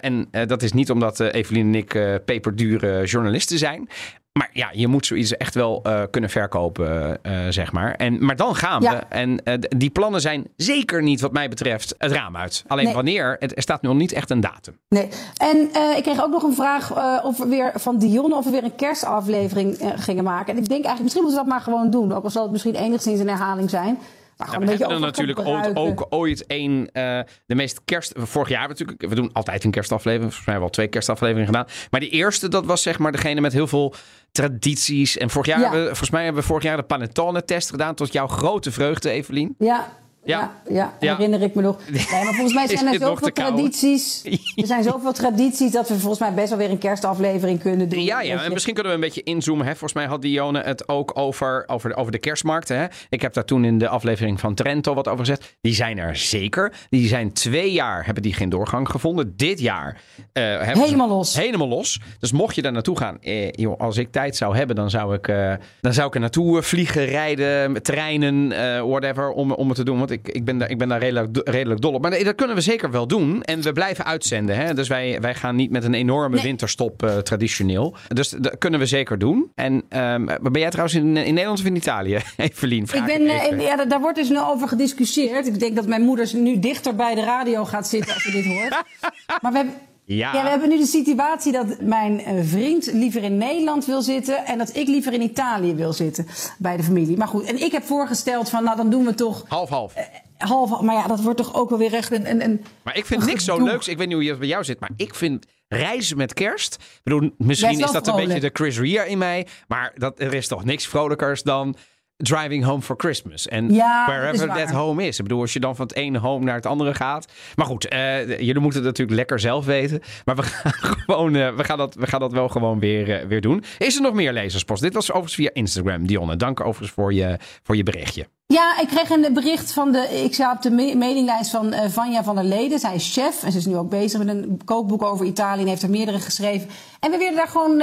en 0.00 0.28
dat 0.46 0.62
is 0.62 0.72
niet 0.72 0.90
omdat 0.90 1.20
Evelien 1.20 1.66
en 1.66 1.74
ik 1.74 2.20
peperdure 2.24 3.04
journalisten 3.04 3.58
zijn. 3.58 3.88
Maar 4.32 4.50
ja, 4.52 4.68
je 4.72 4.86
moet 4.86 5.06
zoiets 5.06 5.36
echt 5.36 5.54
wel 5.54 5.82
uh, 5.86 6.02
kunnen 6.10 6.30
verkopen, 6.30 7.18
uh, 7.22 7.46
zeg 7.48 7.72
maar. 7.72 7.94
En, 7.94 8.24
maar 8.24 8.36
dan 8.36 8.54
gaan 8.54 8.82
ja. 8.82 8.90
we. 8.90 8.98
En 9.08 9.40
uh, 9.44 9.54
die 9.76 9.90
plannen 9.90 10.20
zijn 10.20 10.46
zeker 10.56 11.02
niet, 11.02 11.20
wat 11.20 11.32
mij 11.32 11.48
betreft, 11.48 11.94
het 11.98 12.12
raam 12.12 12.36
uit. 12.36 12.64
Alleen 12.66 12.84
nee. 12.84 12.94
wanneer, 12.94 13.36
het, 13.38 13.56
er 13.56 13.62
staat 13.62 13.82
nog 13.82 13.94
niet 13.94 14.12
echt 14.12 14.30
een 14.30 14.40
datum. 14.40 14.78
Nee. 14.88 15.08
En 15.36 15.58
ik 15.96 16.02
kreeg 16.02 16.22
ook 16.22 16.30
nog 16.30 16.42
een 16.42 16.54
vraag 16.54 16.92
of 17.24 17.38
we 17.38 17.46
weer 17.46 17.72
van 17.74 17.98
Dion 17.98 18.32
of 18.32 18.44
we 18.44 18.50
weer 18.50 18.64
een 18.64 18.76
kerstaflevering 18.76 19.92
gingen 19.96 20.24
maken. 20.24 20.54
En 20.54 20.62
ik 20.62 20.68
denk 20.68 20.84
eigenlijk, 20.84 21.02
misschien 21.02 21.22
moeten 21.22 21.40
we 21.40 21.48
dat 21.48 21.54
maar 21.54 21.64
gewoon 21.64 21.90
doen. 21.90 22.12
Ook 22.12 22.24
al 22.24 22.30
zal 22.30 22.42
het 22.42 22.52
misschien 22.52 22.74
enigszins 22.74 23.20
een 23.20 23.28
herhaling 23.28 23.70
zijn. 23.70 23.98
Maar 24.46 24.58
Nou, 24.58 24.64
we 24.72 24.76
hebben 24.78 24.96
er 24.96 25.00
natuurlijk 25.02 25.40
ook 25.74 26.06
ooit 26.10 26.44
een, 26.46 26.88
eh, 26.92 27.20
de 27.46 27.54
meest 27.54 27.80
kerst... 27.84 28.12
Vorig 28.16 28.48
jaar 28.48 28.68
natuurlijk, 28.68 29.00
we 29.08 29.14
doen 29.14 29.30
altijd 29.32 29.64
een 29.64 29.70
kerstaflevering. 29.70 30.32
Volgens 30.32 30.46
mij 30.46 30.54
hebben 30.54 30.70
we 30.72 30.76
al 30.76 30.82
twee 30.84 30.88
kerstafleveringen 30.88 31.46
gedaan. 31.46 31.66
Maar 31.90 32.00
die 32.00 32.10
eerste, 32.10 32.48
dat 32.48 32.64
was 32.66 32.82
zeg 32.82 32.98
maar 32.98 33.12
degene 33.12 33.40
met 33.40 33.52
heel 33.52 33.66
veel 33.66 33.94
tradities. 34.32 35.16
En 35.18 35.30
vorig 35.30 35.46
jaar, 35.46 35.60
Ja. 35.60 35.70
we- 35.70 35.86
volgens 35.86 36.10
mij 36.10 36.24
hebben 36.24 36.42
we 36.42 36.48
vorig 36.48 36.62
jaar 36.62 36.76
de 36.76 36.82
Panettone-test 36.82 37.70
gedaan. 37.70 37.94
Tot 37.94 38.12
jouw 38.12 38.26
grote 38.26 38.70
vreugde, 38.72 39.10
Evelien. 39.10 39.54
Ja, 39.58 40.00
Ja. 40.24 40.52
ja. 40.68 40.92
Herinner 41.00 41.42
ik 41.42 41.54
me 41.54 41.62
nog. 41.62 41.76
Nee, 41.90 42.24
maar 42.24 42.34
volgens 42.34 42.54
mij 42.54 42.66
zijn 42.68 42.86
er 42.86 43.00
zoveel 43.00 43.32
tradities. 43.32 44.22
Er 44.62 44.66
zijn 44.66 44.82
zoveel 44.82 45.12
tradities 45.12 45.70
dat 45.70 45.88
we 45.88 45.94
volgens 45.98 46.20
mij 46.20 46.32
best 46.34 46.48
wel 46.48 46.58
weer 46.58 46.70
een 46.70 46.78
kerstaflevering 46.78 47.60
kunnen 47.60 47.88
doen. 47.88 48.04
Ja, 48.04 48.20
ja, 48.22 48.42
en 48.44 48.52
misschien 48.52 48.74
kunnen 48.74 48.92
we 48.92 48.98
een 48.98 49.04
beetje 49.04 49.22
inzoomen. 49.22 49.64
Hè? 49.66 49.70
Volgens 49.70 49.92
mij 49.92 50.06
had 50.06 50.22
Dione 50.22 50.60
het 50.62 50.88
ook 50.88 51.18
over, 51.18 51.64
over, 51.66 51.88
de, 51.90 51.96
over 51.96 52.12
de 52.12 52.18
kerstmarkten. 52.18 52.76
Hè? 52.78 52.86
Ik 53.08 53.22
heb 53.22 53.32
daar 53.32 53.44
toen 53.44 53.64
in 53.64 53.78
de 53.78 53.88
aflevering 53.88 54.40
van 54.40 54.54
Trento 54.54 54.94
wat 54.94 55.06
over 55.08 55.18
gezegd. 55.18 55.56
Die 55.60 55.74
zijn 55.74 55.98
er 55.98 56.16
zeker. 56.16 56.72
Die 56.90 57.08
zijn 57.08 57.32
twee 57.32 57.72
jaar, 57.72 58.04
hebben 58.04 58.22
die 58.22 58.34
geen 58.34 58.48
doorgang 58.48 58.88
gevonden. 58.88 59.32
Dit 59.36 59.60
jaar 59.60 60.00
eh, 60.32 60.42
hebben 60.44 60.76
ze- 60.76 60.82
Helemaal 60.82 61.08
los. 61.08 61.36
Helemaal 61.36 61.68
los. 61.68 62.00
Dus 62.18 62.32
mocht 62.32 62.54
je 62.54 62.62
daar 62.62 62.72
naartoe 62.72 62.98
gaan, 62.98 63.18
eh, 63.20 63.50
joh, 63.50 63.80
als 63.80 63.96
ik 63.96 64.12
tijd 64.12 64.36
zou 64.36 64.56
hebben, 64.56 64.76
dan 64.76 64.90
zou 64.90 65.14
ik, 65.14 65.28
eh, 65.28 65.52
dan 65.80 65.92
zou 65.92 66.06
ik 66.06 66.14
er 66.14 66.20
naartoe 66.20 66.56
eh, 66.58 66.62
vliegen, 66.64 67.04
rijden, 67.04 67.82
treinen, 67.82 68.48
whatever, 68.88 69.30
om, 69.30 69.52
om 69.52 69.66
het 69.68 69.76
te 69.76 69.84
doen. 69.84 69.98
Want 69.98 70.10
ik, 70.12 70.28
ik, 70.28 70.44
ben, 70.44 70.58
daar, 70.58 70.70
ik 70.70 70.78
ben 70.78 70.88
daar 70.88 70.98
redelijk, 71.00 71.40
redelijk 71.48 71.80
dol 71.80 71.92
op. 71.92 72.02
Maar 72.02 72.24
dat 72.24 72.34
kunnen 72.34 72.56
we 72.56 72.62
zeker 72.62 72.90
wel 72.90 73.06
doen. 73.06 73.42
En 73.42 73.62
we 73.62 73.72
blijven 73.72 74.04
uitzenden. 74.04 74.56
Hè? 74.56 74.74
Dus 74.74 74.88
wij, 74.88 75.20
wij 75.20 75.34
gaan 75.34 75.56
niet 75.56 75.70
met 75.70 75.84
een 75.84 75.94
enorme 75.94 76.34
Nee. 76.34 76.44
winterstop 76.44 77.02
eh, 77.02 77.16
traditioneel. 77.18 77.94
Dus 78.08 78.28
dat 78.28 78.58
kunnen 78.58 78.80
we 78.80 78.86
zeker 78.86 79.18
doen. 79.18 79.50
En 79.54 79.82
ehm, 79.88 80.24
ben 80.24 80.60
jij 80.60 80.70
trouwens 80.70 80.96
in, 80.96 81.16
in 81.16 81.34
Nederland 81.34 81.58
of 81.60 81.64
in 81.66 81.76
Italië? 81.76 82.18
Evelien, 82.36 82.86
vraag 82.86 83.08
Ik 83.08 83.18
ben, 83.18 83.26
eh, 83.26 83.42
even. 83.42 83.60
ja, 83.60 83.76
daar- 83.76 83.88
daar 83.88 84.00
wordt 84.00 84.18
dus 84.18 84.28
nu 84.28 84.40
over 84.40 84.68
gediscussieerd. 84.68 85.46
Ik 85.46 85.58
denk 85.60 85.76
dat 85.76 85.86
mijn 85.86 86.02
moeder 86.02 86.30
nu 86.34 86.58
dichter 86.58 86.94
bij 86.94 87.14
de 87.14 87.24
radio 87.24 87.64
gaat 87.64 87.88
zitten 87.88 88.14
als 88.14 88.22
ze 88.22 88.30
dit 88.30 88.44
hoort. 88.44 88.70
Maar 89.42 89.50
we 89.52 89.56
hebben, 89.58 89.74
Ja. 90.16 90.34
ja, 90.34 90.42
we 90.42 90.48
hebben 90.48 90.68
nu 90.68 90.78
de 90.78 90.86
situatie 90.86 91.52
dat 91.52 91.80
mijn 91.80 92.20
eh, 92.20 92.34
vriend 92.42 92.92
liever 92.92 93.22
in 93.22 93.36
Nederland 93.36 93.86
wil 93.86 94.02
zitten... 94.02 94.46
en 94.46 94.58
dat 94.58 94.76
ik 94.76 94.88
liever 94.88 95.12
in 95.12 95.22
Italië 95.22 95.74
wil 95.74 95.92
zitten 95.92 96.26
bij 96.58 96.76
de 96.76 96.82
familie. 96.82 97.16
Maar 97.16 97.28
goed, 97.28 97.44
en 97.44 97.62
ik 97.62 97.72
heb 97.72 97.84
voorgesteld 97.84 98.48
van, 98.48 98.64
nou 98.64 98.76
dan 98.76 98.90
doen 98.90 99.04
we 99.04 99.14
toch 99.14 99.44
Half-half. 99.48 99.94
half... 100.38 100.80
Maar 100.80 100.94
ja, 100.94 101.06
dat 101.06 101.20
wordt 101.20 101.38
toch 101.38 101.54
ook 101.54 101.70
wel 101.70 101.78
weer 101.78 101.94
echt 101.94 102.12
een... 102.12 102.30
een, 102.30 102.44
een 102.44 102.64
Maar 102.82 102.96
ik 102.96 103.06
vind 103.06 103.24
niks 103.26 103.44
zo 103.44 103.64
leuks. 103.64 103.88
Ik 103.88 103.98
weet 103.98 104.06
niet 104.06 104.16
hoe 104.16 104.26
het 104.26 104.38
bij 104.38 104.48
jou 104.48 104.64
zit, 104.64 104.80
maar 104.80 104.90
ik 104.96 105.14
vind 105.14 105.46
reizen 105.68 106.16
met 106.16 106.34
kerst. 106.34 106.74
Ik 106.74 107.00
bedoel, 107.02 107.30
misschien 107.38 107.80
is 107.80 107.90
dat 107.90 108.06
een 108.06 108.16
beetje 108.16 108.40
de 108.40 108.50
Chris 108.52 108.78
Rea 108.78 109.02
in 109.02 109.18
mij. 109.18 109.46
Maar 109.68 109.92
dat, 109.96 110.20
er 110.20 110.34
is 110.34 110.48
toch 110.48 110.64
niks 110.64 110.86
vrolijkers 110.86 111.42
dan 111.42 111.76
driving 112.16 112.64
home 112.64 112.82
for 112.82 112.94
Christmas. 112.98 113.48
En 113.48 113.72
Ja, 113.74 114.06
wherever 114.06 114.48
that 114.48 114.70
home 114.70 115.06
is. 115.06 115.16
Ik 115.18 115.22
bedoel, 115.22 115.40
als 115.40 115.52
je 115.52 115.60
dan 115.60 115.76
van 115.76 115.86
het 115.86 115.96
ene 115.96 116.18
home 116.18 116.44
naar 116.44 116.54
het 116.54 116.66
andere 116.66 116.94
gaat. 116.94 117.26
Maar 117.54 117.66
goed, 117.66 117.88
eh, 117.88 118.26
jullie 118.28 118.58
moeten 118.60 118.80
het 118.80 118.88
natuurlijk 118.88 119.16
lekker 119.16 119.40
zelf 119.40 119.64
weten. 119.64 120.00
Maar 120.24 120.36
we 120.36 120.42
gaan, 120.52 120.72
gewoon, 120.72 121.34
eh, 121.36 121.54
we 121.54 121.64
gaan, 121.64 121.78
dat, 121.78 121.94
we 121.94 122.06
gaan 122.06 122.20
dat 122.20 122.32
wel 122.32 122.48
gewoon 122.48 122.78
weer, 122.78 123.20
eh, 123.20 123.26
weer 123.26 123.40
doen. 123.40 123.64
Is 123.78 123.96
er 123.96 124.02
nog 124.02 124.14
meer 124.14 124.32
lezerspost? 124.32 124.82
Dit 124.82 124.94
was 124.94 125.04
overigens 125.10 125.34
via 125.34 125.50
Instagram, 125.52 126.06
Dionne. 126.06 126.36
Dank 126.36 126.60
overigens 126.60 126.90
voor 126.90 127.14
je, 127.14 127.38
voor 127.62 127.76
je 127.76 127.82
berichtje. 127.82 128.26
Ja, 128.46 128.80
ik 128.80 128.88
kreeg 128.88 129.10
een 129.10 129.34
bericht 129.34 129.72
van 129.72 129.92
de. 129.92 130.22
Ik 130.24 130.34
sta 130.34 130.52
op 130.52 130.62
de 130.62 130.70
me- 130.70 130.94
mailinglijst 130.94 131.50
van 131.50 131.74
Vanja 131.90 132.24
van 132.24 132.34
der 132.34 132.44
Leden. 132.44 132.78
Zij 132.78 132.94
is 132.94 133.12
chef 133.12 133.42
en 133.44 133.52
ze 133.52 133.58
is 133.58 133.66
nu 133.66 133.76
ook 133.76 133.90
bezig 133.90 134.18
met 134.18 134.28
een 134.28 134.60
kookboek 134.64 135.02
over 135.02 135.26
Italië 135.26 135.60
en 135.62 135.68
heeft 135.68 135.82
er 135.82 135.90
meerdere 135.90 136.18
geschreven. 136.18 136.68
En 137.00 137.10
we 137.10 137.18
werden 137.18 137.36
daar 137.36 137.48
gewoon 137.48 137.82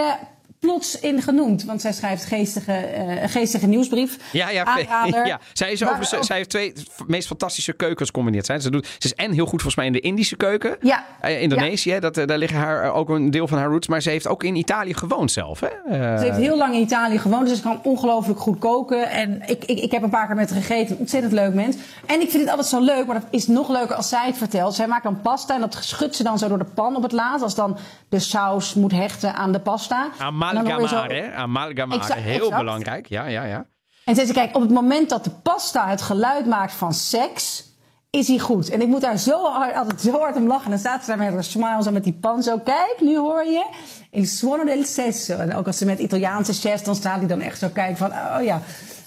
plots 0.59 0.99
in 0.99 1.21
genoemd, 1.21 1.63
want 1.63 1.81
zij 1.81 1.93
schrijft 1.93 2.25
geestige, 2.25 2.71
eh, 2.73 3.21
een 3.21 3.29
geestige 3.29 3.67
nieuwsbrief. 3.67 4.17
Ja, 4.31 4.49
ja, 4.49 4.63
Aanrader. 4.89 5.25
ja. 5.27 5.39
Zij, 5.53 5.71
is 5.71 5.83
ook- 5.87 6.03
zij 6.23 6.37
heeft 6.37 6.49
twee 6.49 6.73
meest 7.07 7.27
fantastische 7.27 7.73
keukens 7.73 8.07
gecombineerd. 8.09 8.45
Zijn. 8.45 8.61
Ze, 8.61 8.69
doet, 8.71 8.85
ze 8.87 8.95
is 9.07 9.13
en 9.13 9.31
heel 9.31 9.43
goed 9.45 9.49
volgens 9.61 9.75
mij 9.75 9.85
in 9.85 9.91
de 9.91 9.99
Indische 9.99 10.35
keuken. 10.35 10.77
Ja. 10.81 11.05
Eh, 11.21 11.41
Indonesië, 11.41 11.99
dat, 11.99 12.17
eh, 12.17 12.27
daar 12.27 12.37
liggen 12.37 12.59
haar, 12.59 12.93
ook 12.93 13.09
een 13.09 13.31
deel 13.31 13.47
van 13.47 13.57
haar 13.57 13.67
roots. 13.69 13.87
Maar 13.87 14.01
ze 14.01 14.09
heeft 14.09 14.27
ook 14.27 14.43
in 14.43 14.55
Italië 14.55 14.93
gewoond 14.93 15.31
zelf. 15.31 15.59
Hè? 15.59 15.67
Ze 16.17 16.23
heeft 16.23 16.37
heel 16.37 16.57
lang 16.57 16.73
in 16.73 16.81
Italië 16.81 17.17
gewoond, 17.19 17.47
dus 17.47 17.57
ze 17.57 17.63
kan 17.63 17.79
ongelooflijk 17.83 18.39
goed 18.39 18.59
koken. 18.59 19.09
En 19.09 19.41
ik, 19.47 19.63
ik, 19.65 19.79
ik 19.79 19.91
heb 19.91 20.03
een 20.03 20.09
paar 20.09 20.27
keer 20.27 20.35
met 20.35 20.49
haar 20.49 20.61
gegeten. 20.61 20.97
Ontzettend 20.97 21.33
leuk 21.33 21.53
mens. 21.53 21.75
En 22.05 22.21
ik 22.21 22.29
vind 22.29 22.41
het 22.41 22.49
altijd 22.49 22.67
zo 22.67 22.81
leuk, 22.81 23.05
maar 23.05 23.15
dat 23.19 23.27
is 23.29 23.47
nog 23.47 23.69
leuker 23.69 23.95
als 23.95 24.09
zij 24.09 24.25
het 24.25 24.37
vertelt. 24.37 24.73
Zij 24.75 24.87
maakt 24.87 25.03
dan 25.03 25.21
pasta 25.21 25.53
en 25.55 25.61
dat 25.61 25.77
schudt 25.81 26.15
ze 26.15 26.23
dan 26.23 26.37
zo 26.37 26.47
door 26.47 26.57
de 26.57 26.65
pan 26.73 26.95
op 26.95 27.03
het 27.03 27.11
laatst. 27.11 27.43
Als 27.43 27.55
dan 27.55 27.77
de 28.09 28.19
saus 28.19 28.73
moet 28.73 28.91
hechten 28.91 29.33
aan 29.33 29.51
de 29.51 29.59
pasta. 29.59 30.07
Zo- 30.51 30.57
Amalgamare, 30.57 31.13
hè? 31.13 31.33
Amalgamare, 31.33 32.13
heel 32.13 32.33
exact. 32.43 32.57
belangrijk. 32.57 33.07
Ja, 33.07 33.25
ja, 33.25 33.43
ja. 33.43 33.65
En 34.05 34.15
zei 34.15 34.27
ze, 34.27 34.33
kijk, 34.33 34.55
op 34.55 34.61
het 34.61 34.71
moment 34.71 35.09
dat 35.09 35.23
de 35.23 35.29
pasta 35.29 35.87
het 35.87 36.01
geluid 36.01 36.45
maakt 36.45 36.73
van 36.73 36.93
seks, 36.93 37.67
is 38.09 38.27
hij 38.27 38.39
goed. 38.39 38.69
En 38.69 38.81
ik 38.81 38.87
moet 38.87 39.01
daar 39.01 39.17
zo 39.17 39.45
hard, 39.45 39.75
altijd 39.75 40.01
zo 40.01 40.19
hard 40.19 40.35
om 40.35 40.47
lachen. 40.47 40.63
En 40.65 40.69
dan 40.69 40.79
staat 40.79 41.01
ze 41.03 41.07
daar 41.07 41.17
met 41.17 41.33
haar 41.33 41.43
smile 41.43 41.83
zo 41.83 41.91
met 41.91 42.03
die 42.03 42.13
pan 42.21 42.43
zo. 42.43 42.57
Kijk, 42.57 42.95
nu 42.99 43.17
hoor 43.17 43.43
je 43.45 43.65
il 44.11 44.25
suono 44.25 44.63
del 44.63 44.83
sesso. 44.83 45.33
En 45.37 45.55
ook 45.55 45.67
als 45.67 45.77
ze 45.77 45.85
met 45.85 45.99
Italiaanse 45.99 46.53
chefs, 46.53 46.83
dan 46.83 46.95
staat 46.95 47.17
hij 47.17 47.27
dan 47.27 47.41
echt 47.41 47.59
zo 47.59 47.67
kijken 47.73 47.97
van, 47.97 48.11
oh 48.11 48.43
ja. 48.43 48.61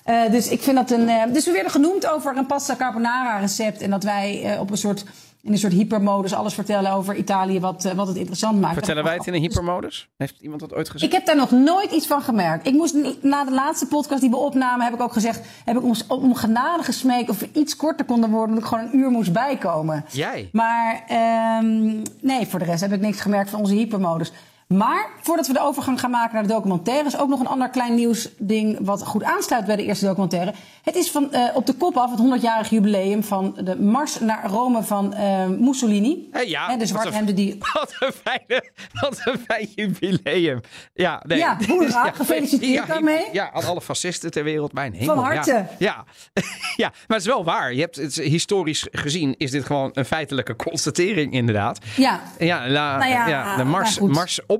Eh, 0.04 0.30
dus 0.30 0.48
ik 0.48 0.62
vind 0.62 0.76
dat 0.76 0.90
een... 0.90 1.08
eh, 1.08 1.32
dus 1.32 1.44
we 1.44 1.52
werden 1.52 1.70
genoemd 1.72 2.06
over 2.06 2.36
een 2.36 2.46
pasta 2.46 2.76
carbonara 2.76 3.38
recept. 3.38 3.80
En 3.80 3.90
dat 3.90 4.02
wij 4.04 4.42
eh, 4.54 4.60
op 4.60 4.70
een 4.70 4.76
soort, 4.76 5.04
in 5.42 5.52
een 5.52 5.58
soort 5.58 5.72
hypermodus 5.72 6.34
alles 6.34 6.54
vertellen 6.54 6.92
over 6.92 7.16
Italië, 7.16 7.60
wat, 7.60 7.84
eh, 7.84 7.92
wat 7.92 8.06
het 8.06 8.16
interessant 8.16 8.60
maakt. 8.60 8.74
Vertellen 8.74 9.04
wij 9.04 9.14
het 9.14 9.26
in 9.26 9.34
een 9.34 9.42
Dus 9.42 9.48
hypermodus? 9.48 10.08
Heeft 10.16 10.40
iemand 10.40 10.60
dat 10.60 10.74
ooit 10.74 10.90
gezegd? 10.90 11.12
ik 11.12 11.18
heb 11.18 11.26
daar 11.26 11.36
nog 11.36 11.50
nooit 11.50 11.90
iets 11.90 12.06
van 12.06 12.22
gemerkt. 12.22 12.66
Ik 12.66 12.72
moest 12.72 12.96
na 13.22 13.44
de 13.44 13.52
laatste 13.52 13.86
podcast 13.86 14.20
die 14.20 14.30
we 14.30 14.36
opnamen, 14.36 14.84
heb 14.84 14.94
ik 14.94 15.00
ook 15.00 15.12
gezegd, 15.12 15.40
heb 15.64 15.76
ik 15.76 15.82
om, 15.82 15.94
om 16.08 16.34
genade 16.34 16.82
gesmeekt 16.82 17.30
of 17.30 17.38
we 17.38 17.48
iets 17.52 17.76
korter 17.76 18.04
konden 18.04 18.30
worden, 18.30 18.48
omdat 18.48 18.62
ik 18.64 18.68
gewoon 18.68 18.84
een 18.84 18.98
uur 18.98 19.10
moest 19.10 19.32
bijkomen. 19.32 20.04
Jij? 20.10 20.48
Maar 20.52 21.04
ehm, 21.08 22.02
nee, 22.20 22.46
voor 22.46 22.58
de 22.58 22.64
rest 22.64 22.80
heb 22.80 22.92
ik 22.92 23.00
niks 23.00 23.20
gemerkt 23.20 23.50
van 23.50 23.60
onze 23.60 23.74
hypermodus. 23.74 24.32
Maar 24.76 25.08
voordat 25.20 25.46
we 25.46 25.52
de 25.52 25.60
overgang 25.60 26.00
gaan 26.00 26.10
maken 26.10 26.34
naar 26.34 26.42
de 26.42 26.48
documentaire, 26.48 27.06
is 27.06 27.18
ook 27.18 27.28
nog 27.28 27.40
een 27.40 27.46
ander 27.46 27.68
klein 27.70 27.94
nieuwsding 27.94 28.78
wat 28.80 29.06
goed 29.06 29.22
aansluit 29.22 29.66
bij 29.66 29.76
de 29.76 29.84
eerste 29.84 30.04
documentaire. 30.06 30.52
Het 30.82 30.94
is 30.94 31.10
van, 31.10 31.32
eh, 31.32 31.56
op 31.56 31.66
de 31.66 31.72
kop 31.74 31.96
af 31.96 32.10
het 32.10 32.20
100-jarig 32.20 32.70
jubileum 32.70 33.22
van 33.24 33.58
de 33.64 33.80
Mars 33.80 34.20
naar 34.20 34.46
Rome 34.46 34.82
van 34.82 35.14
eh, 35.14 35.46
Mussolini. 35.46 36.28
Hé, 36.30 36.40
ja, 36.40 36.68
Hè, 36.68 36.76
de 36.76 36.86
zwarthemden 36.86 37.34
die 37.34 37.58
Wat 37.72 37.96
een 37.98 38.12
fijne, 38.12 38.70
wat 39.00 39.20
een 39.24 39.38
fijn 39.48 39.68
jubileum. 39.74 40.60
Ja, 40.94 41.22
nee. 41.26 41.38
Ja, 41.38 41.56
hoera, 41.68 42.10
gefeliciteerd 42.14 42.72
ja, 42.72 42.84
daarmee. 42.86 43.24
Ja, 43.32 43.50
aan 43.52 43.64
alle 43.64 43.80
fascisten 43.80 44.30
ter 44.30 44.44
wereld. 44.44 44.72
Mijn 44.72 44.92
hemel. 44.92 45.14
Van 45.14 45.24
harte. 45.24 45.50
Ja, 45.52 45.66
ja. 45.78 46.04
ja, 46.76 46.88
maar 46.88 47.16
het 47.16 47.20
is 47.20 47.26
wel 47.32 47.44
waar. 47.44 47.74
Je 47.74 47.80
hebt 47.80 47.96
het, 47.96 48.14
historisch 48.14 48.86
gezien 48.90 49.34
is 49.36 49.50
dit 49.50 49.64
gewoon 49.64 49.90
een 49.92 50.04
feitelijke 50.04 50.56
constatering 50.56 51.32
inderdaad. 51.32 51.78
Ja. 51.96 52.20
Ja, 52.38 52.68
la- 52.68 52.96
Nou 52.96 53.10
ja, 53.10 53.28
ja, 53.28 53.56
de 53.56 53.64
maar 53.64 53.66
Mars, 53.80 53.96
goed. 53.98 54.10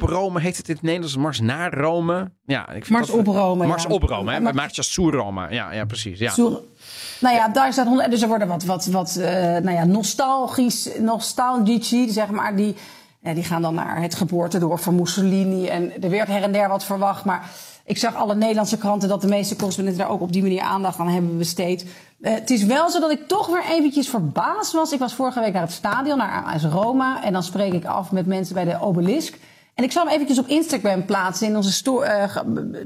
Mars 0.03 0.15
op 0.15 0.19
Rome 0.23 0.41
heet 0.41 0.57
het 0.57 0.69
in 0.69 0.75
het 0.75 0.83
Nederlands. 0.83 1.17
Mars 1.17 1.41
naar 1.41 1.75
Rome. 1.75 2.31
Ja, 2.45 2.69
ik 2.69 2.85
vind 2.85 2.89
Mars 2.89 3.07
dat- 3.07 3.17
op 3.17 3.27
Rome, 3.27 3.67
Mars 3.67 3.83
ja. 3.83 3.89
op 3.89 4.03
Rome, 4.03 4.33
hè? 4.33 4.41
Mars 4.53 4.93
su 4.93 5.11
Rome. 5.11 5.47
Ja, 5.51 5.73
ja, 5.73 5.85
precies. 5.85 6.19
Ja. 6.19 6.33
Nou 7.21 7.35
ja, 7.35 7.49
daar 7.49 7.73
staat 7.73 7.87
honderd. 7.87 8.11
Dus 8.11 8.23
er 8.23 8.29
worden 8.29 8.49
wat, 8.49 8.65
wat, 8.65 8.87
wat 8.87 9.17
eh, 9.17 9.33
nou 9.41 9.71
ja, 9.71 9.85
nostalgisch, 9.85 10.89
nostalgici, 10.99 12.11
zeg 12.11 12.31
maar. 12.31 12.57
Die, 12.57 12.75
ja, 13.21 13.35
die 13.35 13.45
gaan 13.45 13.63
dan 13.63 13.75
naar 13.75 14.03
het 14.03 14.15
geboortedorp 14.15 14.81
van 14.81 14.95
Mussolini. 14.95 15.67
En 15.67 16.03
er 16.03 16.11
werd 16.11 16.29
her 16.29 16.43
en 16.43 16.53
der 16.53 16.69
wat 16.69 16.85
verwacht. 16.85 17.25
Maar 17.25 17.51
ik 17.85 17.99
zag 17.99 18.15
alle 18.15 18.35
Nederlandse 18.35 18.79
kranten 18.79 19.09
dat 19.09 19.21
de 19.21 19.27
meeste 19.29 19.57
correspondenten 19.57 20.03
daar 20.03 20.13
ook 20.13 20.21
op 20.21 20.33
die 20.33 20.43
manier 20.43 20.61
aandacht 20.63 20.99
aan 20.99 21.09
hebben 21.09 21.39
besteed. 21.39 21.87
Eh, 22.21 22.35
het 22.35 22.51
is 22.51 22.65
wel 22.65 22.91
zo 22.91 23.01
dat 23.01 23.11
ik 23.11 23.29
toch 23.29 23.47
weer 23.47 23.65
eventjes 23.71 24.09
verbaasd 24.09 24.73
was. 24.73 24.93
Ik 24.93 24.99
was 24.99 25.15
vorige 25.15 25.41
week 25.41 25.53
naar 25.53 25.63
het 25.63 25.73
stadion, 25.73 26.19
naar 26.19 26.45
AS 26.45 26.65
Roma. 26.65 27.23
En 27.25 27.33
dan 27.33 27.43
spreek 27.43 27.73
ik 27.73 27.85
af 27.85 28.11
met 28.13 28.27
mensen 28.27 28.55
bij 28.55 28.65
de 28.65 28.81
obelisk. 28.81 29.39
En 29.75 29.85
ik 29.85 29.93
zal 29.93 30.05
hem 30.05 30.13
eventjes 30.15 30.39
op 30.39 30.47
Instagram 30.47 31.05
plaatsen 31.05 31.47
in 31.47 31.57
onze 31.57 31.73
store. 31.73 32.05
eh, 32.07 32.37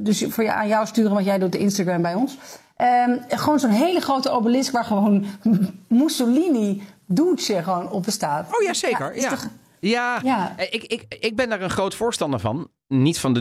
dus 0.00 0.24
voor 0.28 0.44
je, 0.44 0.52
aan 0.52 0.68
jou 0.68 0.86
sturen, 0.86 1.12
want 1.12 1.24
jij 1.24 1.38
doet 1.38 1.52
de 1.52 1.58
Instagram 1.58 2.02
bij 2.02 2.14
ons. 2.14 2.36
Ehm, 2.76 3.18
gewoon 3.28 3.58
zo'n 3.58 3.70
hele 3.70 4.00
grote 4.00 4.30
obelisk 4.30 4.72
waar 4.72 4.84
gewoon 4.84 5.24
Mussolini 5.88 6.82
Duce 7.06 7.62
gewoon 7.62 7.90
op 7.90 8.02
bestaat. 8.04 8.46
Oh 8.56 8.62
ja, 8.62 8.74
zeker. 8.74 9.14
is 9.14 9.22
Ja, 9.22 9.28
toch- 9.30 9.48
ja. 9.80 10.20
Ja. 10.24 10.54
Ik, 10.70 10.82
ik, 10.84 11.04
ik 11.20 11.36
ben 11.36 11.48
daar 11.48 11.62
een 11.62 11.70
groot 11.70 11.94
voorstander 11.94 12.40
van. 12.40 12.68
Niet 12.88 13.18
van 13.18 13.32
de 13.34 13.40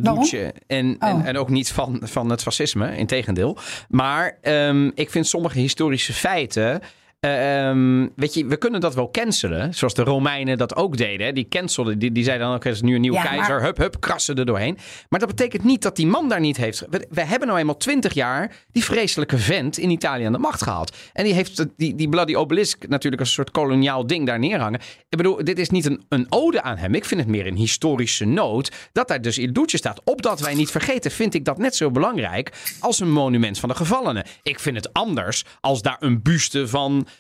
en, 0.68 0.96
en, 1.00 1.16
Oh. 1.16 1.26
en 1.28 1.38
ook 1.38 1.50
niet 1.50 1.72
van, 1.72 2.00
van 2.04 2.30
het 2.30 2.42
fascisme, 2.42 2.98
integendeel. 2.98 3.58
Maar 3.90 4.38
ehm, 4.42 4.92
ik 4.96 5.10
vind 5.10 5.28
sommige 5.28 5.60
historische 5.60 6.14
feiten... 6.14 6.82
ehm, 7.26 8.08
weet 8.16 8.34
je, 8.34 8.46
we 8.46 8.58
kunnen 8.58 8.82
dat 8.82 8.96
wel 8.96 9.12
cancelen. 9.12 9.74
Zoals 9.74 9.94
de 9.94 10.04
Romeinen 10.04 10.58
dat 10.58 10.76
ook 10.76 10.98
deden. 10.98 11.26
Hè? 11.26 11.34
Die 11.34 11.48
cancelden, 11.50 12.00
die, 12.00 12.12
die 12.12 12.24
zeiden 12.24 12.48
dan 12.48 12.56
ook, 12.56 12.66
er 12.66 12.72
is 12.72 12.82
nu 12.82 12.96
een 12.96 13.02
nieuwe 13.02 13.18
Ja, 13.18 13.24
keizer. 13.24 13.54
maar- 13.56 13.64
Hup, 13.64 13.78
hup, 13.78 14.00
krassen 14.00 14.36
er 14.36 14.46
doorheen. 14.46 14.78
Maar 15.10 15.20
dat 15.20 15.30
betekent 15.30 15.64
niet 15.64 15.82
dat 15.82 15.96
die 15.96 16.08
man 16.08 16.30
daar 16.30 16.40
niet 16.40 16.58
heeft... 16.58 16.86
We, 16.90 17.08
we 17.10 17.26
hebben 17.26 17.48
nou 17.48 17.60
eenmaal 17.60 17.78
twintig 17.78 18.14
jaar 18.14 18.56
die 18.72 18.84
vreselijke 18.84 19.38
vent 19.38 19.78
in 19.78 19.90
Italië 19.90 20.24
aan 20.26 20.32
de 20.32 20.38
macht 20.38 20.62
gehaald. 20.62 20.96
En 21.14 21.24
die 21.24 21.34
heeft 21.34 21.66
die, 21.78 21.96
die 21.96 22.10
bloody 22.10 22.36
obelisk 22.36 22.88
natuurlijk 22.88 23.22
als 23.22 23.30
een 23.30 23.36
soort 23.36 23.52
koloniaal 23.52 24.08
ding 24.08 24.26
daar 24.26 24.40
neerhangen. 24.40 24.80
Ik 25.10 25.18
bedoel, 25.18 25.44
dit 25.44 25.60
is 25.60 25.70
niet 25.70 25.86
een, 25.86 26.04
een 26.10 26.26
ode 26.30 26.62
aan 26.62 26.78
hem. 26.78 26.96
Ik 26.96 27.06
vind 27.06 27.22
het 27.22 27.30
meer 27.30 27.48
een 27.48 27.56
historische 27.56 28.26
noot 28.26 28.72
dat 28.92 29.08
daar 29.08 29.22
dus 29.22 29.38
Il 29.38 29.54
Duce 29.54 29.78
staat. 29.78 30.02
Opdat 30.04 30.40
wij 30.40 30.54
niet 30.54 30.72
vergeten, 30.72 31.12
vind 31.12 31.34
ik 31.34 31.46
dat 31.46 31.58
net 31.58 31.76
zo 31.76 31.92
belangrijk 31.92 32.52
als 32.80 33.00
een 33.00 33.12
monument 33.12 33.60
van 33.60 33.70
de 33.70 33.76
gevallenen. 33.76 34.26
Ik 34.44 34.60
vind 34.60 34.76
het 34.76 34.94
anders 34.94 35.44
als 35.62 35.82
daar 35.82 35.98
een 36.00 36.22
buste 36.22 36.68
van 36.68 36.84
eh 36.86 36.92
eh 36.92 36.98
eh, 36.98 37.10
eh, 37.10 37.15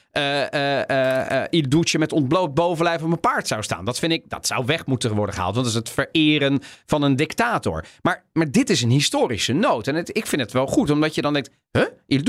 Il 1.49 1.69
Duce 1.69 1.97
met 1.97 2.11
ontbloot 2.11 2.53
bovenlijf 2.53 3.03
op 3.03 3.11
een 3.11 3.19
paard 3.19 3.47
zou 3.47 3.63
staan. 3.63 3.85
Dat 3.85 3.99
vind 3.99 4.11
ik, 4.11 4.29
dat 4.29 4.47
zou 4.47 4.65
weg 4.65 4.85
moeten 4.85 5.15
worden 5.15 5.35
gehaald. 5.35 5.55
Want 5.55 5.65
dat 5.65 5.75
is 5.75 5.81
het 5.81 5.89
vereren 5.89 6.59
van 6.85 7.01
een 7.01 7.15
dictator. 7.15 7.85
Maar, 8.01 8.25
maar 8.33 8.51
dit 8.51 8.69
is 8.69 8.81
een 8.81 8.89
historische 8.89 9.53
noot. 9.53 9.87
En 9.87 10.03
ik 10.05 10.27
vind 10.27 10.41
het 10.41 10.51
wel 10.51 10.67
goed, 10.67 10.89
omdat 10.89 11.15
je 11.15 11.21
dan 11.21 11.33
denkt, 11.33 11.49
huh, 11.71 11.85
Il? 12.07 12.21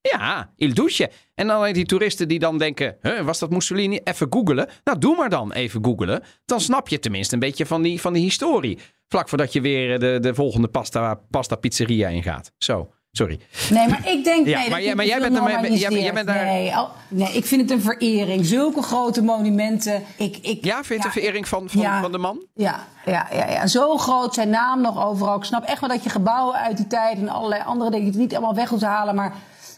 Ja, 0.00 0.52
Il. 0.56 0.88
En 1.34 1.46
dan 1.46 1.72
die 1.72 1.86
toeristen 1.86 2.28
die 2.28 2.38
dan 2.38 2.58
denken, 2.58 2.96
huh, 3.02 3.20
was 3.20 3.38
dat 3.38 3.50
Mussolini? 3.50 4.00
Even 4.04 4.26
googelen. 4.30 4.68
Nou, 4.84 4.98
doe 4.98 5.16
maar 5.16 5.30
dan 5.30 5.52
even 5.52 5.84
googelen. 5.84 6.22
Dan 6.44 6.60
snap 6.60 6.88
je 6.88 6.98
tenminste 6.98 7.34
een 7.34 7.40
beetje 7.40 7.66
van 7.66 7.82
die, 7.82 8.00
van 8.00 8.12
die 8.12 8.22
historie. 8.22 8.78
Vlak 9.08 9.28
voordat 9.28 9.52
je 9.52 9.60
weer 9.60 9.98
de, 9.98 10.18
de 10.20 10.34
volgende 10.34 10.68
pasta, 10.68 11.20
pasta 11.30 11.56
pizzeria 11.56 12.08
ingaat. 12.08 12.52
Zo, 12.58 12.92
sorry. 13.12 13.38
Nee, 13.70 13.88
maar 13.88 14.08
ik 14.08 14.24
denk. 14.24 14.46
Ja, 14.52 14.58
nee, 14.60 14.70
maar 14.70 14.82
jij- 14.82 14.94
maar 14.94 15.06
jij 15.06 15.20
bent 15.20 15.36
er- 15.36 15.72
jij- 15.72 15.90
jij- 16.02 16.12
bent 16.12 16.26
daar- 16.26 16.44
Nee, 16.44 16.74
al- 16.76 16.90
nee, 17.08 17.32
ik 17.32 17.44
vind 17.44 17.60
het 17.60 17.70
een 17.70 17.80
verering. 17.80 18.46
Zulke 18.46 18.82
grote 18.82 19.22
monumenten. 19.22 20.02
Ik, 20.16 20.36
ik, 20.42 20.64
Ja, 20.64 20.74
vind 20.74 20.86
je 20.88 20.94
het 20.94 21.04
een 21.04 21.10
verering 21.22 21.48
van, 21.48 21.68
van, 21.70 21.80
Ja. 21.80 22.00
van 22.00 22.12
de 22.12 22.18
man? 22.18 22.46
Ja, 22.54 22.86
ja, 23.04 23.26
ja, 23.32 23.48
ja. 23.50 23.66
Zo 23.66 23.96
groot 23.96 24.34
zijn 24.34 24.48
naam 24.50 24.80
nog 24.80 25.04
overal. 25.06 25.36
Ik 25.36 25.44
snap 25.44 25.64
echt 25.64 25.80
wel 25.80 25.88
dat 25.88 26.04
je 26.04 26.10
gebouwen 26.10 26.56
uit 26.56 26.76
die 26.76 26.86
tijd 26.86 27.16
en 27.18 27.28
allerlei 27.28 27.62
andere 27.66 27.90
dingen 27.90 28.06
het 28.06 28.16
niet 28.16 28.32
allemaal 28.32 28.54
weg 28.54 28.68
hoeft 28.68 28.82
te 28.82 28.88
halen. 28.88 29.14
Maar 29.14 29.32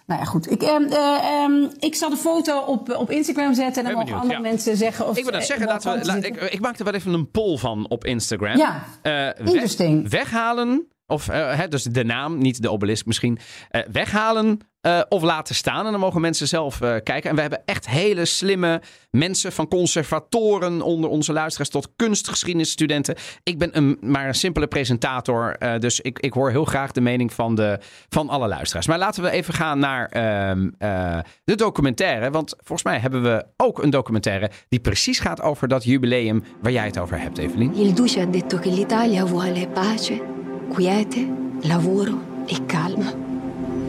nou 0.07 0.21
ja, 0.21 0.27
goed. 0.27 0.51
Ik, 0.51 0.63
ehm, 0.63 0.83
eh, 0.83 1.43
ehm, 1.43 1.67
ik 1.79 1.95
zal 1.95 2.11
de 2.11 2.17
foto 2.17 2.59
op, 2.61 2.95
op 2.97 3.11
Instagram 3.11 3.55
zetten 3.55 3.83
en 3.85 3.89
dan 3.89 3.93
mogen 3.93 4.05
benieuwd, 4.05 4.21
andere 4.23 4.43
ja. 4.43 4.49
mensen 4.51 4.77
zeggen. 4.77 5.09
Of, 5.09 5.17
Ik 5.17 5.23
wil 5.23 5.33
dat 5.33 5.45
zeggen, 5.45 5.67
wel 5.67 5.75
laten 5.75 5.99
we, 6.01 6.05
la- 6.07 6.15
ik, 6.15 6.37
ik 6.53 6.61
maakte 6.61 6.85
wel 6.85 6.93
even 6.95 7.13
een 7.13 7.31
poll 7.31 7.57
van 7.59 7.87
op 7.89 8.05
Instagram. 8.05 8.57
Ja, 8.57 8.83
weg- 9.03 9.35
interesting. 9.39 10.11
weghalen, 10.11 10.87
of 11.07 11.29
eh, 11.29 11.55
hè, 11.55 11.69
dus 11.69 11.83
de 11.83 12.05
naam, 12.05 12.39
niet 12.39 12.63
de 12.63 12.71
obelisk 12.71 13.07
misschien. 13.07 13.39
Eh, 13.69 13.83
weghalen 13.93 14.59
eh, 14.81 15.01
of 15.09 15.23
laten 15.23 15.55
staan. 15.55 15.85
En 15.87 15.91
dan 15.91 16.01
mogen 16.01 16.21
mensen 16.21 16.49
zelf 16.49 16.79
kijken. 16.79 17.31
En 17.31 17.35
we 17.35 17.41
hebben 17.41 17.63
echt 17.65 17.89
hele 17.89 18.25
slimme 18.25 18.83
mensen, 19.11 19.53
van 19.53 19.69
conservatoren 19.69 20.83
onder 20.83 21.11
onze 21.11 21.33
luisteraars 21.33 21.71
tot 21.71 21.93
kunstgeschiedenisstudenten. 21.97 23.15
Ik 23.43 23.59
ben 23.59 23.77
een, 23.77 23.99
maar 24.01 24.27
een 24.27 24.35
simpele 24.35 24.67
presentator, 24.67 25.57
dus 25.79 26.01
ik, 26.01 26.19
ik 26.19 26.33
hoor 26.33 26.51
heel 26.51 26.65
graag 26.65 26.93
de 26.93 27.01
mening 27.01 27.33
van, 27.33 27.55
de, 27.55 27.79
van 28.09 28.29
alle 28.29 28.49
luisteraars. 28.49 28.87
Maar 28.87 28.99
laten 28.99 29.23
we 29.23 29.31
even 29.31 29.55
gaan 29.55 29.79
naar 29.79 30.09
ehm, 30.09 30.71
eh, 30.79 31.19
de 31.45 31.55
documentaire. 31.55 32.31
Want 32.31 32.55
volgens 32.57 32.83
mij 32.83 32.99
hebben 32.99 33.23
we 33.23 33.45
ook 33.57 33.83
een 33.83 33.91
documentaire 33.91 34.51
die 34.69 34.81
precies 34.81 35.19
gaat 35.19 35.43
over 35.43 35.69
dat 35.69 35.85
jubileum 35.85 36.45
waar 36.63 36.73
jij 36.73 36.87
het 36.87 36.99
over 36.99 37.21
hebt, 37.21 37.39
Evelien. 37.39 37.75
Il 37.75 37.95
Duce 37.95 38.21
ha 38.21 38.27
detto 38.27 38.59
che 38.59 38.71
l'Italia 38.71 39.27
vuole 39.27 39.69
pace, 39.69 40.23
quiete, 40.69 41.27
lavoro 41.63 42.45
e 42.47 42.67
calma. 42.67 43.13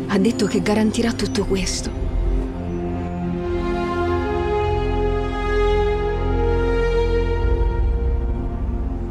Ha 0.08 0.18
detto 0.18 0.46
che 0.46 0.62
garantirà 0.62 1.12
tutto 1.14 1.46
questo. 1.46 1.90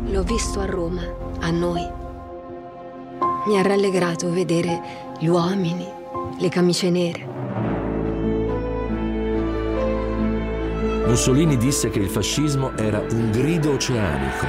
L'ho 0.06 0.22
visto 0.22 0.60
a 0.60 0.66
Roma, 0.66 1.02
a 1.40 1.50
noi. 1.50 1.86
Mi 3.46 3.58
ha 3.58 3.62
rallegrato 3.62 4.30
vedere 4.30 4.80
gli 5.18 5.26
uomini, 5.26 5.86
le 6.38 6.48
camicie 6.48 6.90
nere. 6.90 7.33
Mussolini 11.06 11.56
disse 11.56 11.90
che 11.90 11.98
il 11.98 12.08
fascismo 12.08 12.76
era 12.76 12.98
un 12.98 13.30
grido 13.30 13.72
oceanico 13.72 14.46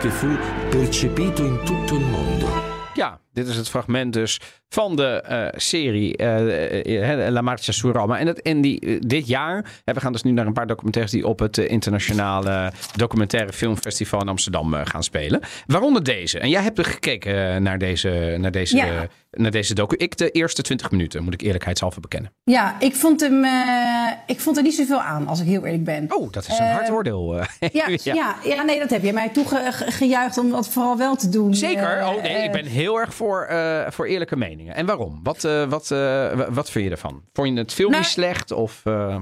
che 0.00 0.10
fu 0.10 0.28
percepito 0.68 1.44
in 1.44 1.58
tutto 1.64 1.94
il 1.94 2.04
mondo. 2.04 2.46
Ja, 2.94 3.20
dit 3.32 3.46
is 3.46 3.56
het 3.56 3.68
fragment 3.68 4.12
dus 4.12 4.38
van 4.72 4.96
de 4.96 5.04
eh, 5.04 5.46
serie 5.56 6.16
eh, 6.16 7.28
La 7.30 7.40
Marcia 7.40 7.72
su 7.72 7.90
Roma. 7.90 8.18
En, 8.18 8.26
het, 8.26 8.42
en 8.42 8.60
die, 8.60 8.98
dit 9.06 9.26
jaar, 9.26 9.64
we 9.84 10.00
gaan 10.00 10.12
dus 10.12 10.22
nu 10.22 10.30
naar 10.30 10.46
een 10.46 10.52
paar 10.52 10.66
documentaires 10.66 11.12
die 11.12 11.26
op 11.26 11.38
het 11.38 11.58
internationale 11.58 12.72
documentaire 12.96 13.52
filmfestival 13.52 14.20
in 14.20 14.28
Amsterdam 14.28 14.74
gaan 14.74 15.02
spelen. 15.02 15.40
Waaronder 15.66 16.02
deze. 16.02 16.38
En 16.38 16.48
jij 16.48 16.62
hebt 16.62 16.78
er 16.78 16.84
gekeken 16.84 17.62
naar 17.62 17.78
deze, 17.78 18.36
naar 18.38 18.50
deze, 18.50 18.76
Ja. 18.76 19.06
naar 19.30 19.50
deze 19.50 19.74
docu. 19.74 19.96
Ik 19.96 20.16
de 20.16 20.30
eerste 20.30 20.62
20 20.62 20.90
minuten, 20.90 21.24
moet 21.24 21.34
ik 21.34 21.40
eerlijkheidshalve 21.40 22.00
bekennen. 22.00 22.32
Ja, 22.44 22.80
ik 22.80 22.94
vond 22.94 23.20
hem. 23.20 23.44
ik 24.26 24.40
vond 24.40 24.56
er 24.56 24.62
niet 24.62 24.74
zoveel 24.74 25.00
aan, 25.00 25.26
als 25.26 25.40
ik 25.40 25.46
heel 25.46 25.64
eerlijk 25.64 25.84
ben. 25.84 26.06
Oh, 26.08 26.32
dat 26.32 26.48
is 26.48 26.58
een 26.58 26.70
hard 26.70 26.90
oordeel. 26.90 27.20
Ja, 27.72 27.84
ja. 28.02 28.36
Ja, 28.44 28.62
nee, 28.62 28.78
dat 28.78 28.90
heb 28.90 29.02
je 29.02 29.12
mij 29.12 29.28
toegejuicht 29.28 30.38
om 30.38 30.50
dat 30.50 30.68
vooral 30.68 30.96
wel 30.96 31.16
te 31.16 31.28
doen. 31.28 31.54
Zeker. 31.54 32.06
Oh 32.06 32.22
nee, 32.22 32.44
ik 32.44 32.52
ben 32.52 32.66
heel 32.66 33.00
erg 33.00 33.14
voor, 33.14 33.48
voor 33.88 34.06
eerlijke 34.06 34.36
En 34.68 34.86
waarom? 34.86 35.20
Wat, 35.22 35.44
eh, 35.44 35.64
wat, 35.68 35.90
eh, 35.90 35.98
wa- 36.34 36.46
wat 36.50 36.70
vind 36.70 36.84
je 36.84 36.90
ervan? 36.90 37.22
Vond 37.32 37.48
je 37.48 37.54
het 37.54 37.72
film 37.72 37.90
Nou, 37.90 38.04
slecht? 38.04 38.50
Of, 38.52 38.80
eh, 38.84 39.16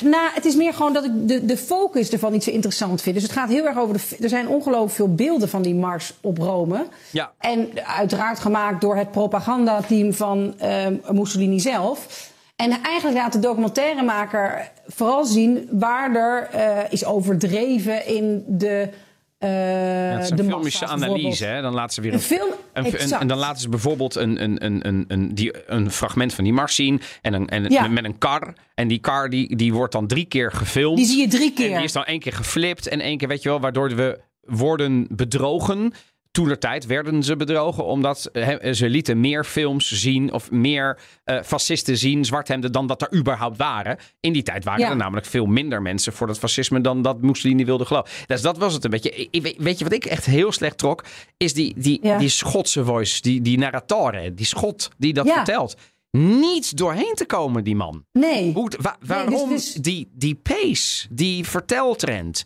Nou, 0.00 0.28
het 0.34 0.44
is 0.44 0.54
meer 0.56 0.74
gewoon 0.74 0.92
dat 0.92 1.04
ik 1.04 1.10
de, 1.28 1.44
de 1.44 1.56
focus 1.56 2.10
ervan 2.10 2.32
niet 2.32 2.44
zo 2.44 2.50
interessant 2.50 3.02
vind. 3.02 3.14
Dus 3.14 3.24
het 3.24 3.32
gaat 3.32 3.48
heel 3.48 3.66
erg 3.66 3.78
over 3.78 3.94
de. 3.96 4.16
Er 4.22 4.28
zijn 4.28 4.48
ongelooflijk 4.48 4.92
veel 4.94 5.14
beelden 5.14 5.48
van 5.48 5.62
die 5.62 5.74
mars 5.74 6.14
op 6.20 6.38
Rome. 6.38 6.86
Ja. 7.10 7.32
En 7.38 7.68
uiteraard 7.96 8.38
gemaakt 8.38 8.80
door 8.80 8.96
het 8.96 9.10
propagandateam 9.10 10.12
van 10.12 10.54
eh, 10.58 10.86
Mussolini 11.10 11.60
zelf. 11.60 12.30
En 12.56 12.82
eigenlijk 12.82 13.16
laat 13.18 13.32
de 13.32 13.38
documentairemaker 13.38 14.70
vooral 14.86 15.24
zien 15.24 15.68
waar 15.72 16.14
er 16.14 16.48
is 16.92 17.04
overdreven 17.04 18.06
in 18.06 18.44
de. 18.48 18.88
Eh 19.38 19.48
Ja, 19.50 20.22
het 20.22 20.24
is 20.24 20.30
een 20.30 20.44
filmische 20.48 20.86
analyse. 20.86 21.44
Hè? 21.44 21.62
Dan 21.62 21.74
laten 21.74 21.94
ze 21.94 22.00
weer 22.00 22.12
Een 22.12 22.20
film, 22.20 22.52
een, 22.72 22.86
een- 23.02 23.12
en 23.12 23.26
dan 23.28 23.38
laten 23.38 23.60
ze 23.60 23.68
bijvoorbeeld 23.68 24.14
een, 24.14 24.42
een, 24.42 24.64
een, 24.64 24.86
een, 24.86 25.04
een, 25.08 25.34
die, 25.34 25.52
een 25.66 25.90
fragment 25.90 26.34
van 26.34 26.44
die 26.44 26.52
mars 26.52 26.74
zien. 26.74 27.00
En, 27.22 27.32
een, 27.34 27.46
en 27.48 27.64
Ja. 27.70 27.88
met 27.88 28.04
een 28.04 28.18
kar. 28.18 28.52
En 28.74 28.88
die 28.88 28.98
kar 28.98 29.30
die, 29.30 29.56
die 29.56 29.72
wordt 29.72 29.92
dan 29.92 30.06
drie 30.06 30.24
keer 30.24 30.52
gefilmd. 30.52 30.96
Die 30.96 31.06
zie 31.06 31.20
je 31.20 31.28
drie 31.28 31.48
En 31.48 31.54
keer. 31.54 31.74
die 31.76 31.84
is 31.84 31.92
dan 31.92 32.04
één 32.04 32.20
keer 32.20 32.32
geflipt. 32.32 32.86
En 32.88 33.00
één 33.00 33.18
keer, 33.18 33.28
weet 33.28 33.42
je 33.42 33.48
wel, 33.48 33.60
waardoor 33.60 33.94
we 33.96 34.18
worden 34.40 35.06
bedrogen. 35.10 35.92
Toelertijd 36.36 36.86
werden 36.86 37.22
ze 37.22 37.36
bedrogen 37.36 37.84
omdat 37.84 38.28
hè, 38.32 38.74
ze 38.74 38.88
lieten 38.88 39.20
meer 39.20 39.44
films 39.44 39.90
zien 39.92 40.32
of 40.32 40.50
meer 40.50 40.98
eh, 41.24 41.42
fascisten 41.42 41.96
zien, 41.98 42.24
zwarthemden, 42.24 42.72
dan 42.72 42.86
dat 42.86 43.02
er 43.02 43.14
überhaupt 43.14 43.56
waren. 43.56 43.96
In 44.20 44.32
die 44.32 44.42
tijd 44.42 44.64
waren 44.64 44.80
Ja. 44.80 44.90
er 44.90 44.96
namelijk 44.96 45.26
veel 45.26 45.46
minder 45.46 45.82
mensen 45.82 46.12
voor 46.12 46.26
dat 46.26 46.38
fascisme 46.38 46.80
dan 46.80 47.02
dat 47.02 47.20
Mussolini 47.22 47.64
wilde 47.64 47.84
geloven. 47.84 48.10
Dus 48.26 48.42
dat 48.42 48.58
was 48.58 48.74
het 48.74 48.84
een 48.84 48.90
beetje. 48.90 49.28
Ik- 49.30 49.54
Weet 49.58 49.78
je 49.78 49.84
wat 49.84 49.92
ik 49.92 50.04
echt 50.04 50.24
heel 50.26 50.52
slecht 50.52 50.78
trok? 50.78 51.04
Is 51.36 51.54
die, 51.54 51.74
die, 51.76 51.98
Ja. 52.02 52.18
die 52.18 52.28
Schotse 52.28 52.84
voice, 52.84 53.20
die, 53.20 53.40
die 53.42 53.58
narratore, 53.58 54.34
die 54.34 54.46
Schot 54.46 54.88
die 54.98 55.12
dat 55.12 55.26
Ja. 55.26 55.34
vertelt. 55.34 55.76
Niet 56.10 56.76
doorheen 56.76 57.14
te 57.14 57.26
komen, 57.26 57.64
die 57.64 57.76
man. 57.76 58.04
Nee. 58.12 58.52
Hoe, 58.52 58.70
wa- 58.80 58.96
dus 59.00 59.08
waarom 59.08 59.50
die, 59.80 60.10
die 60.12 60.34
pace, 60.34 61.06
die 61.10 61.44
verteltrend? 61.44 62.44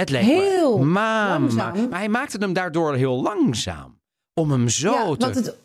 Het 0.00 0.10
leek 0.10 0.22
Heel 0.22 0.78
me 0.78 0.84
langzaam. 0.84 1.88
Maar 1.88 1.98
hij 1.98 2.08
maakte 2.08 2.38
hem 2.38 2.52
daardoor 2.52 2.94
heel 2.94 3.22
langzaam. 3.22 4.00
Om 4.34 4.50
hem 4.50 4.68
zo 4.68 4.92
ja, 4.92 5.16
te... 5.16 5.26
het, 5.26 5.56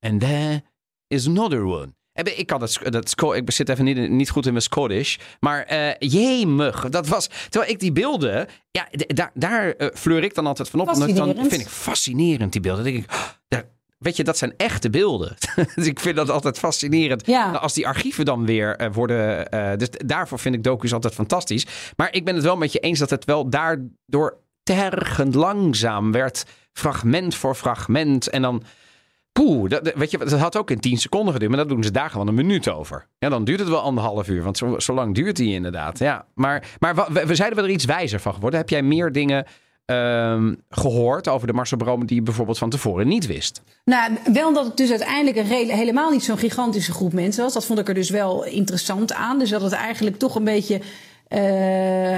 And 0.00 0.20
there 0.20 0.62
is 1.06 1.26
another 1.26 1.64
one. 1.64 1.96
En 2.12 2.38
Ik 2.38 2.46
kan 2.46 2.60
dat, 2.60 2.78
dat 2.82 3.14
ik 3.34 3.50
zit 3.50 3.68
even 3.68 3.84
niet, 3.84 4.10
niet 4.10 4.30
goed 4.30 4.46
in 4.46 4.52
mijn 4.52 4.64
Scottish. 4.64 5.16
Maar 5.40 5.62
eh 5.62 5.94
jemig, 5.98 6.88
dat 6.88 7.08
was... 7.08 7.28
Terwijl 7.48 7.72
ik 7.72 7.80
die 7.80 7.92
beelden... 7.92 8.48
Ja, 8.70 8.88
daar, 8.90 9.30
daar 9.34 9.70
eh, 9.70 9.88
fleur 9.94 10.22
ik 10.22 10.34
dan 10.34 10.46
altijd 10.46 10.68
van 10.68 10.80
op. 10.80 10.88
Ik 10.88 11.16
dan 11.16 11.34
vind 11.34 11.60
ik 11.60 11.68
fascinerend, 11.68 12.52
die 12.52 12.60
beelden. 12.60 12.84
Dan 12.84 12.92
denk 12.92 13.04
ik, 13.04 13.12
oh, 13.12 13.28
daar- 13.48 13.76
weet 13.98 14.16
je, 14.16 14.24
dat 14.24 14.38
zijn 14.38 14.54
echte 14.56 14.90
beelden. 14.90 15.36
dus 15.74 15.86
ik 15.86 16.00
vind 16.00 16.16
dat 16.16 16.30
altijd 16.30 16.58
fascinerend. 16.58 17.26
Ja. 17.26 17.46
Nou, 17.50 17.62
Als 17.62 17.74
die 17.74 17.86
archieven 17.86 18.24
dan 18.24 18.46
weer 18.46 18.76
eh, 18.76 18.92
worden... 18.92 19.48
eh, 19.48 19.76
dus 19.76 19.88
daarvoor 19.90 20.38
vind 20.38 20.54
ik 20.54 20.62
docus 20.62 20.92
altijd 20.92 21.14
fantastisch. 21.14 21.66
Maar 21.96 22.14
ik 22.14 22.24
ben 22.24 22.34
het 22.34 22.44
wel 22.44 22.56
met 22.56 22.72
je 22.72 22.78
eens 22.78 22.98
dat 22.98 23.10
het 23.10 23.24
wel 23.24 23.50
daardoor 23.50 24.38
tergend 24.62 25.34
langzaam 25.34 26.12
werd. 26.12 26.44
Fragment 26.72 27.34
voor 27.34 27.54
fragment. 27.54 28.28
En 28.28 28.42
dan... 28.42 28.62
Poeh, 29.32 29.70
dat, 29.70 29.92
weet 29.94 30.10
je, 30.10 30.18
dat 30.18 30.32
had 30.32 30.56
ook 30.56 30.70
in 30.70 30.80
10 30.80 30.96
seconden 30.96 31.32
geduurd, 31.32 31.50
maar 31.50 31.60
dat 31.60 31.68
doen 31.68 31.82
ze 31.82 31.90
daar 31.90 32.10
gewoon 32.10 32.28
een 32.28 32.34
minuut 32.34 32.68
over. 32.68 33.08
Ja, 33.18 33.28
dan 33.28 33.44
duurt 33.44 33.60
het 33.60 33.68
wel 33.68 33.80
anderhalf 33.80 34.28
uur, 34.28 34.42
want 34.42 34.56
zo, 34.58 34.78
zo 34.78 34.94
lang 34.94 35.14
duurt 35.14 35.36
die 35.36 35.54
inderdaad. 35.54 35.98
Ja, 35.98 36.26
maar, 36.34 36.68
maar 36.78 36.94
we, 36.94 37.26
we 37.26 37.34
zeiden 37.34 37.58
we 37.58 37.64
er 37.64 37.70
iets 37.70 37.84
wijzer 37.84 38.20
van 38.20 38.34
geworden. 38.34 38.60
Heb 38.60 38.68
jij 38.68 38.82
meer 38.82 39.12
dingen 39.12 39.46
ehm, 39.88 40.54
gehoord 40.70 41.28
over 41.28 41.46
de 41.46 41.52
Marcel 41.52 41.78
die 42.06 42.16
je 42.16 42.22
bijvoorbeeld 42.22 42.58
van 42.58 42.70
tevoren 42.70 43.08
niet 43.08 43.26
wist. 43.26 43.62
Nou, 43.84 44.12
wel 44.32 44.52
dat 44.52 44.64
het 44.64 44.76
dus 44.76 44.90
uiteindelijk 44.90 45.36
een 45.36 45.46
helemaal 45.70 46.10
niet 46.10 46.24
zo'n 46.24 46.38
gigantische 46.38 46.92
groep 46.92 47.12
mensen 47.12 47.42
was. 47.44 47.52
Dat 47.52 47.64
vond 47.64 47.78
ik 47.78 47.88
er 47.88 47.94
dus 47.94 48.10
wel 48.10 48.44
interessant 48.44 49.12
aan. 49.12 49.38
Dus 49.38 49.50
dat 49.50 49.62
het 49.62 49.72
eigenlijk 49.72 50.18
toch 50.18 50.34
een 50.34 50.44
beetje. 50.44 50.80
eh, 51.28 51.40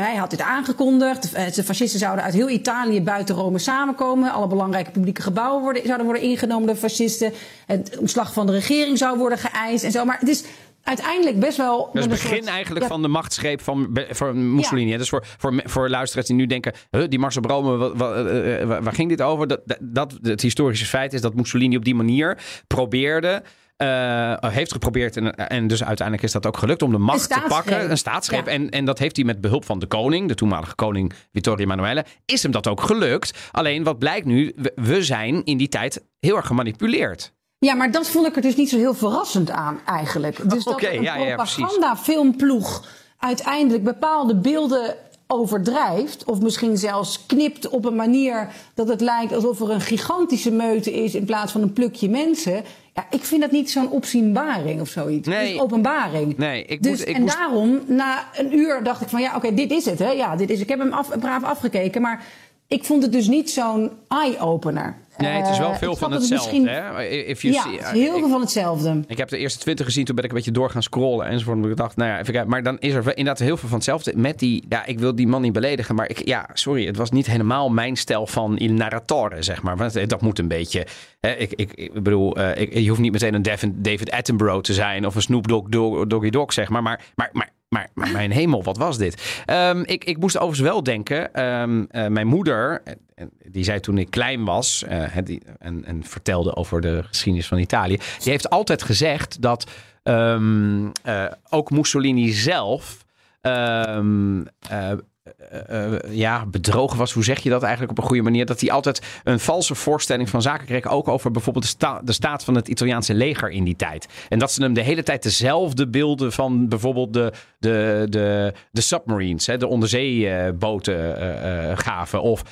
hij 0.06 0.14
had 0.16 0.30
dit 0.30 0.40
aangekondigd. 0.40 1.22
De, 1.22 1.50
de 1.54 1.64
fascisten 1.64 1.98
zouden 1.98 2.24
uit 2.24 2.34
heel 2.34 2.48
Italië 2.48 3.02
buiten 3.02 3.34
Rome 3.34 3.58
samenkomen. 3.58 4.32
Alle 4.32 4.46
belangrijke 4.46 4.90
publieke 4.90 5.22
gebouwen 5.22 5.80
zouden 5.84 6.06
worden 6.06 6.22
ingenomen 6.24 6.66
door 6.66 6.76
fascisten. 6.76 7.32
Het 7.66 7.96
ontslag 7.98 8.32
van 8.32 8.46
de 8.46 8.52
regering 8.52 8.98
zou 8.98 9.18
worden 9.18 9.38
geëist 9.38 9.84
en 9.84 9.92
zo. 9.92 10.04
Maar 10.04 10.18
het 10.18 10.28
is 10.28 10.44
uiteindelijk 10.82 11.38
best 11.40 11.56
wel. 11.56 11.78
Dat 11.78 11.94
is 11.94 12.00
het 12.00 12.10
begin 12.10 12.36
soort- 12.36 12.48
eigenlijk 12.48 12.82
ja, 12.84 12.90
van 12.90 13.02
de 13.02 13.08
machtsgreep 13.08 13.60
van, 13.60 13.98
van 14.10 14.54
Mussolini. 14.54 14.96
Dus 14.96 15.08
voor, 15.08 15.24
voor, 15.38 15.60
voor 15.64 15.88
luisteraars 15.88 16.26
die 16.26 16.36
nu 16.36 16.46
denken... 16.46 16.72
Huh, 16.90 17.04
die 17.08 17.18
Marcel 17.18 17.40
Brome, 17.42 17.76
wa- 17.76 17.94
wa- 17.94 18.14
eh, 18.14 18.60
eh, 18.60 18.68
waar, 18.68 18.82
waar 18.82 18.92
ging 18.94 19.08
dit 19.08 19.22
over? 19.22 19.46
Dat, 19.46 19.60
dat, 19.80 20.18
het 20.22 20.40
historische 20.42 20.86
feit 20.86 21.12
is 21.12 21.20
dat 21.20 21.34
Mussolini 21.34 21.76
op 21.76 21.84
die 21.84 21.94
manier 21.94 22.38
probeerde... 22.66 23.42
eh, 23.76 24.34
heeft 24.40 24.72
geprobeerd 24.72 25.16
en, 25.16 25.34
en 25.34 25.66
dus 25.66 25.84
uiteindelijk 25.84 26.26
is 26.26 26.32
dat 26.32 26.46
ook 26.46 26.56
gelukt 26.56 26.82
om 26.82 26.90
de 26.90 26.98
macht 26.98 27.28
te 27.32 27.44
pakken. 27.48 27.90
Een 27.90 27.98
staatsgreep. 27.98 28.46
Ja. 28.46 28.52
En, 28.52 28.70
en 28.70 28.84
dat 28.84 28.98
heeft 28.98 29.16
hij 29.16 29.24
met 29.24 29.40
behulp 29.40 29.64
van 29.64 29.78
de 29.78 29.86
koning, 29.86 30.28
de 30.28 30.34
toenmalige 30.34 30.74
koning 30.74 31.12
Vittorio 31.32 31.64
Emanuele, 31.64 32.04
is 32.24 32.42
hem 32.42 32.52
dat 32.52 32.66
ook 32.68 32.80
gelukt. 32.80 33.38
Alleen 33.50 33.84
wat 33.84 33.98
blijkt 33.98 34.26
nu, 34.26 34.52
we, 34.56 34.72
we 34.74 35.02
zijn 35.02 35.44
in 35.44 35.56
die 35.56 35.68
tijd 35.68 36.04
heel 36.18 36.36
erg 36.36 36.46
gemanipuleerd. 36.46 37.32
Ja, 37.66 37.74
maar 37.74 37.90
dat 37.90 38.08
vond 38.08 38.26
ik 38.26 38.36
er 38.36 38.42
dus 38.42 38.56
niet 38.56 38.68
zo 38.68 38.76
heel 38.76 38.94
verrassend 38.94 39.50
aan 39.50 39.80
eigenlijk. 39.86 40.50
Dus 40.50 40.64
Oké, 40.64 40.82
dat 40.86 40.92
een 40.94 41.02
ja, 41.02 41.16
ja, 41.16 41.34
precies. 41.36 41.54
propagandafilmploeg 41.54 42.88
uiteindelijk 43.18 43.84
bepaalde 43.84 44.34
beelden 44.36 44.94
overdrijft... 45.26 46.24
of 46.24 46.40
misschien 46.40 46.76
zelfs 46.76 47.26
knipt 47.26 47.68
op 47.68 47.84
een 47.84 47.94
manier 47.96 48.48
dat 48.74 48.88
het 48.88 49.00
lijkt 49.00 49.32
alsof 49.32 49.60
er 49.60 49.70
een 49.70 49.80
gigantische 49.80 50.50
meute 50.50 50.92
is... 50.92 51.14
in 51.14 51.24
plaats 51.24 51.52
van 51.52 51.62
een 51.62 51.72
plukje 51.72 52.08
mensen. 52.08 52.64
Ja, 52.94 53.06
ik 53.10 53.24
vind 53.24 53.40
dat 53.40 53.50
niet 53.50 53.70
zo'n 53.70 53.90
opzienbaring 53.90 54.80
of 54.80 54.88
zoiets. 54.88 55.28
Nee. 55.28 55.54
Is 55.54 55.60
openbaring. 55.60 56.36
Nee, 56.38 56.64
ik 56.64 56.82
dus, 56.82 56.98
moet- 56.98 57.08
ik 57.08 57.14
en 57.14 57.22
moest- 57.22 57.36
daarom, 57.36 57.80
na 57.86 58.24
een 58.36 58.58
uur 58.58 58.82
dacht 58.82 59.00
ik 59.00 59.08
van 59.08 59.20
ja, 59.20 59.36
oké, 59.36 59.54
dit 59.54 59.70
is 59.70 59.84
het. 59.84 59.98
Hè? 59.98 60.10
Ja, 60.10 60.36
dit 60.36 60.50
is, 60.50 60.60
ik 60.60 60.68
heb 60.68 60.78
hem 60.78 60.92
af, 60.92 61.18
braaf 61.18 61.42
afgekeken, 61.42 62.02
maar 62.02 62.24
ik 62.70 62.84
vond 62.84 63.02
het 63.02 63.12
dus 63.12 63.28
niet 63.28 63.50
zo'n 63.50 63.90
eye-opener. 64.08 64.96
Nee, 65.16 65.30
het 65.32 65.48
is 65.48 65.58
wel 65.58 65.70
Eh, 65.70 65.76
veel 65.76 65.96
van 65.96 66.10
het 66.12 66.20
hetzelfde. 66.20 66.60
misschien- 66.60 66.74
Hè? 66.74 67.04
If 67.08 67.42
you 67.42 67.54
Ja, 67.54 67.62
see- 67.62 67.72
het 67.78 67.96
is 67.96 68.02
heel 68.02 68.18
veel 68.18 68.28
van 68.28 68.40
hetzelfde. 68.40 69.00
Ik 69.06 69.18
heb 69.18 69.28
de 69.28 69.36
eerste 69.38 69.58
twintig 69.58 69.86
gezien, 69.86 70.04
toen 70.04 70.14
ben 70.14 70.24
ik 70.24 70.30
een 70.30 70.36
beetje 70.36 70.50
door 70.50 70.70
gaan 70.70 70.82
scrollen 70.82 71.26
enzovoort. 71.26 71.64
Ik 71.64 71.76
dacht, 71.76 71.96
nou 71.96 72.10
ja, 72.10 72.18
even 72.18 72.32
kijken. 72.32 72.50
Maar 72.50 72.62
dan 72.62 72.78
is 72.78 72.92
er 72.94 73.06
inderdaad 73.08 73.38
heel 73.38 73.56
veel 73.56 73.68
van 73.68 73.76
hetzelfde. 73.76 74.12
Met 74.16 74.38
die, 74.38 74.64
ja, 74.68 74.86
ik 74.86 74.98
wil 74.98 75.14
die 75.14 75.26
man 75.26 75.42
niet 75.42 75.52
beledigen, 75.52 75.94
maar 75.94 76.08
ik, 76.10 76.26
ja, 76.28 76.48
sorry, 76.52 76.86
het 76.86 76.96
was 76.96 77.10
niet 77.10 77.26
helemaal 77.26 77.68
mijn 77.70 77.96
stijl 77.96 78.26
van 78.26 78.58
il 78.58 78.72
narratore, 78.72 79.42
zeg 79.42 79.62
maar. 79.62 79.76
Want 79.76 80.08
dat 80.10 80.20
moet 80.20 80.38
een 80.38 80.48
beetje, 80.48 80.86
hè, 81.20 81.30
ik, 81.32 81.52
ik, 81.52 81.72
ik 81.74 81.92
bedoel, 82.02 82.36
eh, 82.36 82.62
ik, 82.62 82.74
je 82.74 82.88
hoeft 82.88 83.00
niet 83.00 83.12
meteen 83.12 83.34
een 83.34 83.72
David, 83.82 84.10
Attenborough 84.10 84.60
te 84.62 84.74
zijn 84.74 85.06
of 85.06 85.14
een 85.14 85.22
Snoop 85.22 85.48
Dogg, 85.48 85.68
Dogg- 85.68 86.06
Doggy 86.06 86.30
Dogg, 86.30 86.52
zeg 86.52 86.68
maar. 86.68 86.82
Maar, 86.82 87.00
maar, 87.14 87.30
maar, 87.32 87.50
maar, 87.70 87.88
mijn 88.12 88.30
hemel, 88.30 88.62
wat 88.62 88.76
was 88.76 88.98
dit? 88.98 89.42
Ehm, 89.46 89.82
ik, 89.84 90.04
ik 90.04 90.18
moest 90.18 90.36
overigens 90.36 90.68
wel 90.68 90.82
denken, 90.82 91.34
ehm, 91.34 91.84
eh, 91.90 92.06
mijn 92.06 92.26
moeder, 92.26 92.82
eh, 93.14 93.24
die 93.44 93.64
zei 93.64 93.80
toen 93.80 93.98
ik 93.98 94.10
klein 94.10 94.44
was 94.44 94.84
eh, 94.84 95.16
die- 95.24 95.42
en, 95.58 95.84
en 95.84 96.04
vertelde 96.04 96.56
over 96.56 96.80
de 96.80 97.02
geschiedenis 97.06 97.48
van 97.48 97.58
Italië, 97.58 97.96
die 97.96 98.30
heeft 98.32 98.50
altijd 98.50 98.82
gezegd 98.82 99.42
dat 99.42 99.66
ehm, 100.02 100.88
eh, 101.02 101.24
ook 101.48 101.70
Mussolini 101.70 102.30
zelf 102.32 103.04
eh, 103.40 104.92
eh, 105.22 105.94
eh, 105.94 106.00
ja, 106.10 106.46
bedrogen 106.46 106.98
was. 106.98 107.12
Hoe 107.12 107.24
zeg 107.24 107.38
je 107.38 107.50
dat 107.50 107.62
eigenlijk 107.62 107.92
op 107.92 107.98
een 107.98 108.08
goede 108.08 108.22
manier? 108.22 108.46
Dat 108.46 108.60
hij 108.60 108.70
altijd 108.70 109.20
een 109.24 109.40
valse 109.40 109.74
voorstelling 109.74 110.28
van 110.28 110.42
zaken 110.42 110.66
kreeg. 110.66 110.86
Ook 110.86 111.08
over 111.08 111.30
bijvoorbeeld 111.30 111.64
de, 111.64 111.70
sta- 111.70 112.00
de 112.04 112.12
staat 112.12 112.44
van 112.44 112.54
het 112.54 112.68
Italiaanse 112.68 113.14
leger 113.14 113.50
in 113.50 113.64
die 113.64 113.76
tijd. 113.76 114.08
En 114.28 114.38
dat 114.38 114.52
ze 114.52 114.62
hem 114.62 114.72
de 114.72 114.82
hele 114.82 115.02
tijd 115.02 115.22
dezelfde 115.22 115.88
beelden 115.88 116.32
van 116.32 116.68
bijvoorbeeld 116.68 117.12
de, 117.12 117.32
de, 117.58 118.06
de, 118.08 118.52
de 118.70 118.80
submarines, 118.80 119.46
hè, 119.46 119.56
de 119.56 119.66
onderzeeboten 119.66 121.16
eh, 121.20 121.78
gaven. 121.78 122.22
Of 122.22 122.42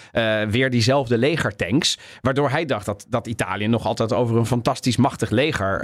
weer 0.51 0.71
diezelfde 0.71 1.19
legertanks. 1.19 1.99
Waardoor 2.21 2.51
hij 2.51 2.65
dacht 2.65 2.87
dat, 2.87 3.07
dat 3.09 3.27
Italië 3.27 3.67
nog 3.67 3.87
altijd 3.87 4.13
over 4.13 4.37
een 4.37 4.47
fantastisch 4.47 4.97
machtig 4.97 5.31
leger 5.31 5.81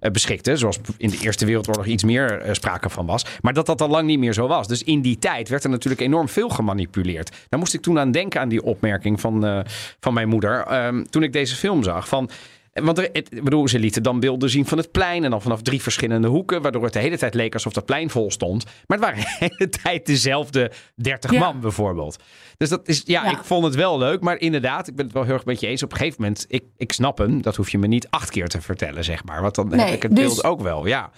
beschikte. 0.00 0.56
Zoals 0.56 0.78
in 0.96 1.10
de 1.10 1.18
Eerste 1.18 1.46
Wereldoorlog 1.46 1.86
iets 1.86 2.04
meer 2.04 2.40
eh, 2.40 2.54
sprake 2.54 2.88
van 2.88 3.06
was. 3.06 3.24
Maar 3.40 3.52
dat 3.52 3.66
dat 3.66 3.80
al 3.80 3.88
lang 3.88 4.06
niet 4.06 4.18
meer 4.18 4.32
zo 4.32 4.46
was. 4.46 4.68
Dus 4.68 4.82
in 4.82 5.00
die 5.00 5.18
tijd 5.18 5.48
werd 5.48 5.64
er 5.64 5.70
natuurlijk 5.70 6.00
enorm 6.00 6.28
veel 6.28 6.48
gemanipuleerd. 6.48 7.36
Daar 7.48 7.60
moest 7.60 7.74
ik 7.74 7.80
toen 7.80 7.98
aan 7.98 8.10
denken 8.10 8.40
aan 8.40 8.48
die 8.48 8.62
opmerking 8.62 9.20
van, 9.20 9.44
eh, 9.46 9.60
van 10.00 10.14
mijn 10.14 10.28
moeder. 10.28 10.64
ehm, 10.66 11.04
toen 11.10 11.22
ik 11.22 11.32
deze 11.32 11.56
film 11.56 11.82
zag. 11.82 12.08
Van, 12.08 12.30
want 12.72 12.98
er, 12.98 13.08
het, 13.12 13.28
bedoel, 13.42 13.68
ze 13.68 13.78
lieten 13.78 14.02
dan 14.02 14.20
beelden 14.20 14.50
zien 14.50 14.66
van 14.66 14.78
het 14.78 14.90
plein. 14.90 15.24
En 15.24 15.30
dan 15.30 15.42
vanaf 15.42 15.62
drie 15.62 15.82
verschillende 15.82 16.28
hoeken. 16.28 16.62
Waardoor 16.62 16.84
het 16.84 16.92
de 16.92 16.98
hele 16.98 17.18
tijd 17.18 17.34
leek 17.34 17.54
alsof 17.54 17.72
dat 17.72 17.84
plein 17.84 18.10
vol 18.10 18.30
stond. 18.30 18.64
Maar 18.86 18.98
het 18.98 19.06
waren 19.06 19.20
de 19.24 19.36
hele 19.56 19.68
tijd 19.82 20.06
dezelfde 20.06 20.70
30 20.94 21.30
Ja. 21.32 21.38
man 21.38 21.60
bijvoorbeeld. 21.60 22.16
Dus 22.56 22.68
dat 22.68 22.88
is, 22.88 23.02
ja, 23.04 23.24
Ja. 23.24 23.30
ik 23.30 23.44
vond 23.44 23.64
het 23.64 23.74
wel 23.74 23.98
leuk. 23.98 24.20
Maar 24.20 24.38
inderdaad, 24.38 24.88
ik 24.88 24.94
ben 24.96 25.04
het 25.04 25.14
wel 25.14 25.24
heel 25.24 25.34
erg 25.34 25.44
met 25.44 25.60
je 25.60 25.66
eens. 25.66 25.82
Op 25.82 25.90
een 25.92 25.96
gegeven 25.98 26.22
moment, 26.22 26.44
ik, 26.48 26.64
ik 26.76 26.92
snap 26.92 27.18
hem. 27.18 27.42
Dat 27.42 27.56
hoef 27.56 27.70
je 27.70 27.78
me 27.78 27.86
niet 27.86 28.06
acht 28.10 28.30
keer 28.30 28.48
te 28.48 28.60
vertellen, 28.60 29.04
zeg 29.04 29.24
maar. 29.24 29.42
Want 29.42 29.54
dan 29.54 29.72
heb 29.72 29.88
ik 29.94 30.02
het 30.02 30.16
dus- 30.16 30.24
beeld 30.24 30.44
ook 30.44 30.60
wel, 30.60 30.86
ja. 30.86 31.10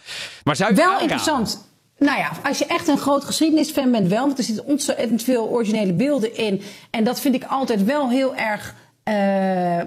Maar 0.44 0.56
zou 0.56 0.70
je 0.70 0.76
Wel 0.76 0.84
aanraden? 0.84 1.02
interessant. 1.08 1.70
Nou 1.98 2.18
ja, 2.18 2.30
als 2.44 2.58
je 2.58 2.66
echt 2.66 2.88
een 2.88 2.98
groot 2.98 3.24
geschiedenisfan 3.24 3.90
bent, 3.90 4.08
wel. 4.08 4.26
Want 4.26 4.38
er 4.38 4.44
zitten 4.44 4.64
ontzettend 4.64 5.22
veel 5.22 5.48
originele 5.48 5.92
beelden 5.92 6.36
in. 6.36 6.60
En 6.90 7.04
dat 7.04 7.20
vind 7.20 7.34
ik 7.34 7.44
altijd 7.44 7.84
wel 7.84 8.10
heel 8.10 8.34
erg. 8.36 8.74
eh, 9.02 9.80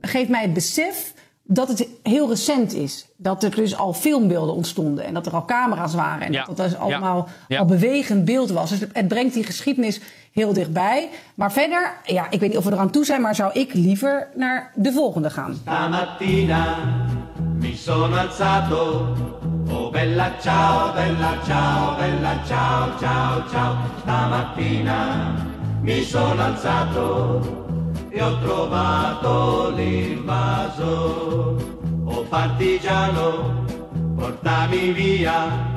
geeft 0.00 0.28
mij 0.28 0.42
het 0.42 0.52
besef 0.52 1.14
dat 1.48 1.68
het 1.68 1.88
heel 2.02 2.28
recent 2.28 2.72
is. 2.74 3.06
Dat 3.16 3.42
er 3.42 3.54
dus 3.54 3.76
al 3.76 3.92
filmbeelden 3.92 4.54
ontstonden. 4.54 5.04
En 5.04 5.14
dat 5.14 5.26
er 5.26 5.32
al 5.32 5.44
camera's 5.44 5.94
waren. 5.94 6.26
En 6.26 6.32
Ja. 6.32 6.44
dat 6.44 6.56
dat 6.56 6.68
dus 6.70 6.78
allemaal 6.78 7.28
Ja. 7.48 7.58
al 7.58 7.64
bewegend 7.64 8.24
beeld 8.24 8.50
was. 8.50 8.70
Dus 8.70 8.80
het, 8.80 8.90
het 8.92 9.08
brengt 9.08 9.34
die 9.34 9.44
geschiedenis 9.44 10.00
heel 10.32 10.52
dichtbij. 10.52 11.08
Maar 11.34 11.52
verder, 11.52 11.92
ja, 12.04 12.30
ik 12.30 12.40
weet 12.40 12.48
niet 12.48 12.58
of 12.58 12.64
we 12.64 12.72
eraan 12.72 12.90
toe 12.90 13.04
zijn. 13.04 13.20
Maar 13.20 13.34
zou 13.34 13.52
ik 13.52 13.72
liever 13.74 14.28
naar 14.34 14.72
de 14.74 14.92
volgende 14.92 15.30
gaan. 15.30 15.54
Stamattina 15.60 16.76
mi 17.60 17.74
sono 17.76 18.16
alzato. 18.16 19.06
Oh 19.70 19.92
bella 19.92 20.32
ciao, 20.40 20.92
bella 20.94 21.32
ciao, 21.46 21.96
bella 21.96 22.38
ciao, 22.46 22.98
ciao, 22.98 23.48
ciao. 23.50 23.76
Stamattina 24.00 25.34
mi 25.82 26.02
sono 26.04 26.42
alzato 26.42 27.65
e 28.16 28.22
ho 28.22 28.38
trovato 28.38 29.72
l'invaso. 29.76 31.56
Oh 32.06 32.22
partigiano, 32.22 33.64
portami 34.16 34.92
via. 34.92 35.74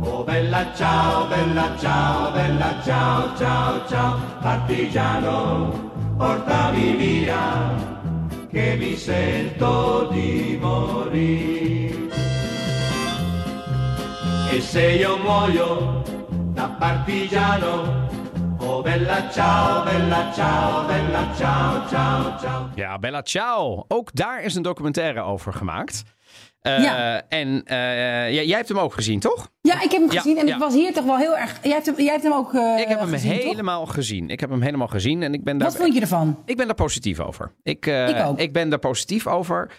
Oh 0.00 0.24
bella 0.24 0.72
ciao, 0.74 1.26
bella 1.26 1.76
ciao, 1.78 2.32
bella 2.32 2.80
ciao, 2.82 3.36
ciao, 3.36 3.86
ciao. 3.88 4.18
Partigiano, 4.40 5.90
portami 6.16 6.96
via 6.96 7.74
che 8.50 8.74
mi 8.78 8.96
sento 8.96 10.08
di 10.10 10.58
morire. 10.58 12.08
E 14.50 14.60
se 14.62 14.92
io 14.92 15.18
muoio 15.18 16.02
da 16.54 16.68
partigiano, 16.68 18.08
bella 18.82 19.30
ciao, 19.30 19.84
bella 19.84 20.32
ciao, 20.32 20.86
bella 20.86 21.34
ciao, 21.36 21.88
ciao, 21.88 22.38
ciao. 22.40 22.70
Ja, 22.74 22.98
Bella 22.98 23.22
Ciao. 23.22 23.84
Ook 23.88 24.14
daar 24.14 24.42
is 24.42 24.54
een 24.54 24.62
documentaire 24.62 25.20
over 25.20 25.52
gemaakt. 25.52 26.02
Eh, 26.62 26.82
Ja. 26.82 27.22
En 27.28 27.62
eh, 27.64 27.76
ja, 28.34 28.42
jij 28.42 28.56
hebt 28.56 28.68
hem 28.68 28.78
ook 28.78 28.94
gezien, 28.94 29.20
toch? 29.20 29.50
Ja, 29.60 29.74
ik 29.82 29.90
heb 29.90 30.00
hem 30.00 30.12
Ja, 30.12 30.20
gezien. 30.20 30.38
En 30.38 30.46
ja. 30.46 30.54
ik 30.54 30.60
was 30.60 30.74
hier 30.74 30.92
toch 30.92 31.04
wel 31.04 31.16
heel 31.16 31.36
erg... 31.36 31.58
Jij 31.62 31.72
hebt 31.72 31.86
hem, 31.86 31.94
jij 31.96 32.06
hebt 32.12 32.22
hem 32.22 32.32
ook 32.32 32.54
eh 32.54 32.78
ik 32.80 32.88
heb 32.88 32.98
hem 32.98 33.08
gezien, 33.08 33.32
toch? 33.32 33.42
helemaal 33.42 33.86
gezien. 33.86 34.30
Ik 34.30 34.40
heb 34.40 34.50
hem 34.50 34.60
helemaal 34.62 34.88
gezien 34.88 35.22
en 35.22 35.34
ik 35.34 35.44
ben 35.44 35.58
daar... 35.58 35.68
Wat 35.68 35.76
vond 35.80 35.94
je 35.94 36.00
ervan? 36.00 36.38
Ik 36.44 36.56
ben 36.56 36.66
daar 36.66 36.74
positief 36.74 37.20
over. 37.20 37.52
Ik, 37.62 37.86
eh, 37.86 38.08
Ik 38.08 38.24
ook. 38.26 38.52
ben 38.52 38.68
daar 38.68 38.78
positief 38.78 39.26
over. 39.26 39.70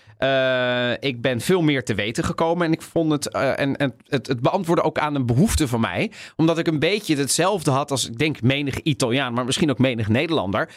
Ik 1.00 1.22
ben 1.22 1.42
veel 1.42 1.62
meer 1.62 1.84
te 1.84 1.94
weten 1.96 2.24
gekomen. 2.24 2.66
En 2.66 2.72
ik 2.72 2.82
vond 2.82 3.12
het. 3.12 3.28
en, 3.32 3.76
en 3.78 3.94
het, 4.08 4.28
het 4.28 4.42
beantwoordde 4.42 4.86
ook 4.86 4.98
aan 5.00 5.16
een 5.16 5.26
behoefte 5.26 5.68
van 5.68 5.80
mij. 5.80 6.12
Omdat 6.36 6.58
ik 6.58 6.68
een 6.68 6.80
beetje 6.80 7.16
hetzelfde 7.16 7.72
had 7.72 7.92
als 7.92 8.08
ik 8.10 8.18
denk 8.18 8.42
menig 8.42 8.82
Italiaan, 8.82 9.34
maar 9.34 9.46
misschien 9.46 9.70
ook 9.70 9.80
menig 9.80 10.08
Nederlander. 10.10 10.70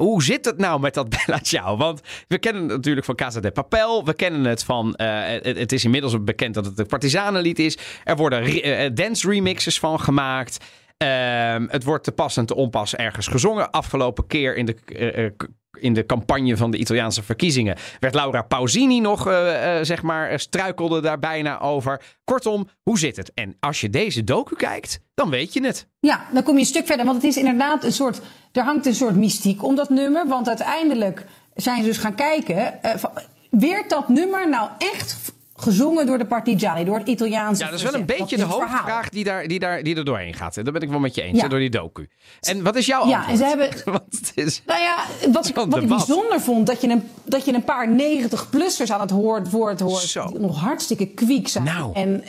Hoe 0.00 0.22
zit 0.22 0.44
het 0.44 0.58
nou 0.58 0.80
met 0.80 0.94
dat 0.94 1.08
Bella 1.16 1.38
Ciao? 1.42 1.76
Want 1.76 2.00
we 2.28 2.38
kennen 2.38 2.62
het 2.62 2.72
natuurlijk 2.72 3.06
van 3.06 3.14
Casa 3.14 3.40
de 3.40 3.50
Papel. 3.50 4.04
We 4.04 4.14
kennen 4.14 4.44
het 4.44 4.64
van... 4.64 4.94
eh, 4.94 5.54
het, 5.56 5.72
is 5.72 5.84
inmiddels 5.84 6.24
bekend 6.24 6.54
dat 6.54 6.64
het 6.64 6.78
een 6.78 6.86
partisanenlied 6.86 7.58
is. 7.58 7.78
Er 8.04 8.16
worden 8.16 8.42
eh, 8.62 8.90
dance 8.94 9.30
remixes 9.30 9.78
van 9.78 10.00
gemaakt. 10.00 10.64
Ehm, 11.00 11.66
het 11.68 11.84
wordt 11.84 12.04
te 12.04 12.12
pas 12.12 12.36
en 12.36 12.46
te 12.46 12.54
onpas 12.54 12.94
ergens 12.94 13.26
gezongen. 13.26 13.70
Afgelopen 13.70 14.26
keer 14.26 14.56
in 14.56 14.66
de, 14.66 14.76
eh, 14.86 15.24
eh, 15.24 15.32
in 15.78 15.94
de 15.94 16.06
campagne 16.06 16.56
van 16.56 16.70
de 16.70 16.76
Italiaanse 16.76 17.22
verkiezingen 17.22 17.76
werd 18.00 18.14
Laura 18.14 18.42
Pausini 18.42 19.00
nog, 19.00 19.26
eh, 19.26 19.78
zeg 19.82 20.02
maar, 20.02 20.40
struikelde 20.40 21.00
daar 21.00 21.18
bijna 21.18 21.60
over. 21.60 22.02
Kortom, 22.24 22.68
hoe 22.82 22.98
zit 22.98 23.16
het? 23.16 23.32
En 23.34 23.56
als 23.60 23.80
je 23.80 23.90
deze 23.90 24.24
docu 24.24 24.56
kijkt, 24.56 25.00
dan 25.14 25.30
weet 25.30 25.52
je 25.52 25.64
het. 25.64 25.86
Ja, 26.00 26.26
dan 26.32 26.42
kom 26.42 26.54
je 26.54 26.60
een 26.60 26.66
stuk 26.66 26.86
verder. 26.86 27.04
Want 27.04 27.22
het 27.22 27.30
is 27.30 27.36
inderdaad 27.36 27.84
een 27.84 27.92
soort. 27.92 28.20
Er 28.52 28.62
hangt 28.62 28.86
een 28.86 28.94
soort 28.94 29.16
mystiek 29.16 29.64
om 29.64 29.74
dat 29.74 29.90
nummer. 29.90 30.26
Want 30.26 30.48
uiteindelijk 30.48 31.24
zijn 31.54 31.76
ze 31.82 31.84
dus 31.84 31.98
gaan 31.98 32.14
kijken. 32.14 32.78
van, 32.82 33.10
werd 33.50 33.90
dat 33.90 34.08
nummer 34.08 34.48
nou 34.48 34.70
echt 34.78 35.32
gezongen 35.62 36.06
door 36.06 36.18
de 36.18 36.24
Partigiani, 36.26 36.84
door 36.84 36.98
het 36.98 37.08
Italiaanse 37.08 37.64
Ja, 37.64 37.70
dat 37.70 37.78
is 37.78 37.84
wel 37.84 37.94
een 37.94 38.06
beetje 38.06 38.36
de 38.36 38.42
verhaal. 38.42 38.60
hoofdvraag 38.60 39.08
die, 39.08 39.24
daar, 39.24 39.46
die, 39.48 39.58
daar, 39.58 39.82
die 39.82 39.96
er 39.96 40.04
doorheen 40.04 40.34
gaat. 40.34 40.54
Daar 40.54 40.72
ben 40.72 40.82
ik 40.82 40.88
wel 40.90 40.98
met 40.98 41.14
je 41.14 41.22
eens, 41.22 41.36
Ja. 41.36 41.42
hè, 41.42 41.48
door 41.48 41.58
die 41.58 41.70
docu. 41.70 42.08
En 42.40 42.62
wat 42.62 42.76
is 42.76 42.86
jouw 42.86 43.06
Ja, 43.08 43.28
en 43.28 43.36
ze 43.36 43.44
hebben- 43.44 43.68
Want 43.84 44.02
het 44.10 44.32
is... 44.34 44.62
Nou 44.66 44.80
ja, 44.80 44.96
wat, 45.32 45.48
ik- 45.48 45.54
wat 45.54 45.76
ik 45.82 45.88
bijzonder 45.88 46.40
vond, 46.40 46.66
dat 46.66 46.80
je 46.80 46.88
een, 46.88 47.08
dat 47.24 47.44
je 47.44 47.52
een 47.54 47.64
paar 47.64 47.88
90-plussers 47.88 48.90
aan 48.92 49.00
het 49.00 49.10
woord, 49.10 49.50
woord 49.50 49.80
hoort. 49.80 50.02
Zo. 50.02 50.26
Die 50.26 50.38
nog 50.38 50.60
hartstikke 50.60 51.06
kwiek 51.06 51.48
zijn. 51.48 51.64
Nou, 51.64 51.94
en, 51.94 52.22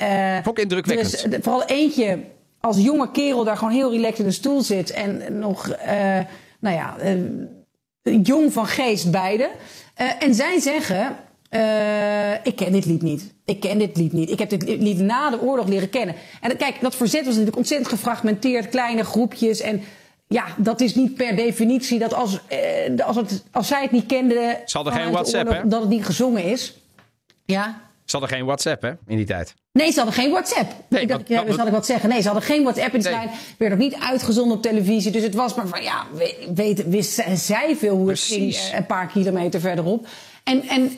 ik 0.45 0.59
indrukwekkend. 0.59 1.21
eh, 1.33 1.39
vooral 1.41 1.65
eentje 1.65 2.19
als 2.59 2.77
jonge 2.77 3.11
kerel 3.11 3.43
daar 3.43 3.57
gewoon 3.57 3.73
heel 3.73 3.91
relaxed 3.91 4.19
in 4.19 4.25
de 4.25 4.31
stoel 4.31 4.61
zit. 4.61 4.91
En 4.91 5.39
nog, 5.39 5.69
eh, 5.69 6.19
nou 6.59 6.75
ja, 6.75 6.95
jong 8.23 8.53
van 8.53 8.65
geest 8.67 9.11
beide. 9.11 9.49
En 10.19 10.33
zij 10.35 10.59
zeggen, 10.59 11.15
eh, 11.51 12.33
ik 12.43 12.55
ken 12.55 12.71
dit 12.71 12.85
lied 12.85 13.01
niet. 13.01 13.33
Ik 13.45 13.59
ken 13.59 13.77
dit 13.77 13.97
lied 13.97 14.13
niet. 14.13 14.29
Ik 14.29 14.39
heb 14.39 14.49
dit 14.49 14.63
lied 14.63 14.99
na 14.99 15.29
de 15.29 15.41
oorlog 15.41 15.67
leren 15.67 15.89
kennen. 15.89 16.15
En 16.41 16.57
kijk, 16.57 16.81
dat 16.81 16.95
verzet 16.95 17.19
was 17.19 17.29
natuurlijk 17.29 17.57
ontzettend 17.57 17.89
gefragmenteerd. 17.89 18.69
Kleine 18.69 19.03
groepjes 19.03 19.59
en... 19.59 19.81
Ja, 20.27 20.45
dat 20.57 20.81
is 20.81 20.95
niet 20.95 21.15
per 21.15 21.35
definitie 21.35 21.99
dat 21.99 22.13
als, 22.13 22.39
eh, 22.47 23.05
als, 23.05 23.15
het, 23.15 23.43
als 23.51 23.67
zij 23.67 23.81
het 23.81 23.91
niet 23.91 24.05
kenden. 24.05 24.57
Ze 24.65 24.77
hadden 24.77 24.93
geen 24.93 25.11
WhatsApp, 25.11 25.47
oorlog, 25.47 25.61
hè? 25.61 25.67
Dat 25.67 25.79
het 25.81 25.89
niet 25.89 26.05
gezongen 26.05 26.43
is. 26.43 26.73
Ja. 27.45 27.81
Ze 28.05 28.17
hadden 28.17 28.37
geen 28.37 28.45
WhatsApp, 28.45 28.81
hè, 28.81 28.89
in 29.07 29.17
die 29.17 29.25
tijd. 29.25 29.53
Nee, 29.71 29.91
ze 29.91 29.95
hadden 29.95 30.13
geen 30.13 30.31
WhatsApp. 30.31 30.71
Nee, 30.89 31.01
ik 31.01 31.07
dacht, 31.07 31.27
ja, 31.27 31.43
dus 31.43 31.55
had 31.55 31.67
ik 31.67 31.73
wat 31.73 31.85
zeggen. 31.85 32.09
Nee, 32.09 32.21
ze 32.21 32.25
hadden 32.27 32.43
geen 32.45 32.63
WhatsApp 32.63 32.93
in 32.93 33.01
de 33.01 33.09
Nee. 33.09 33.27
Werd 33.57 33.73
ook 33.73 33.79
niet 33.79 33.95
uitgezonden 33.99 34.57
op 34.57 34.63
televisie. 34.63 35.11
Dus 35.11 35.23
het 35.23 35.35
was 35.35 35.55
maar 35.55 35.67
van, 35.67 35.83
ja, 35.83 36.05
we- 36.13 36.47
weet, 36.55 36.87
wist 36.87 37.23
zij 37.35 37.75
veel 37.75 37.95
hoe 37.95 38.09
het 38.09 38.19
ging 38.19 38.53
eh, 38.55 38.73
een 38.77 38.85
paar 38.85 39.07
kilometer 39.07 39.59
verderop. 39.59 40.07
En, 40.43 40.61
en 40.67 40.97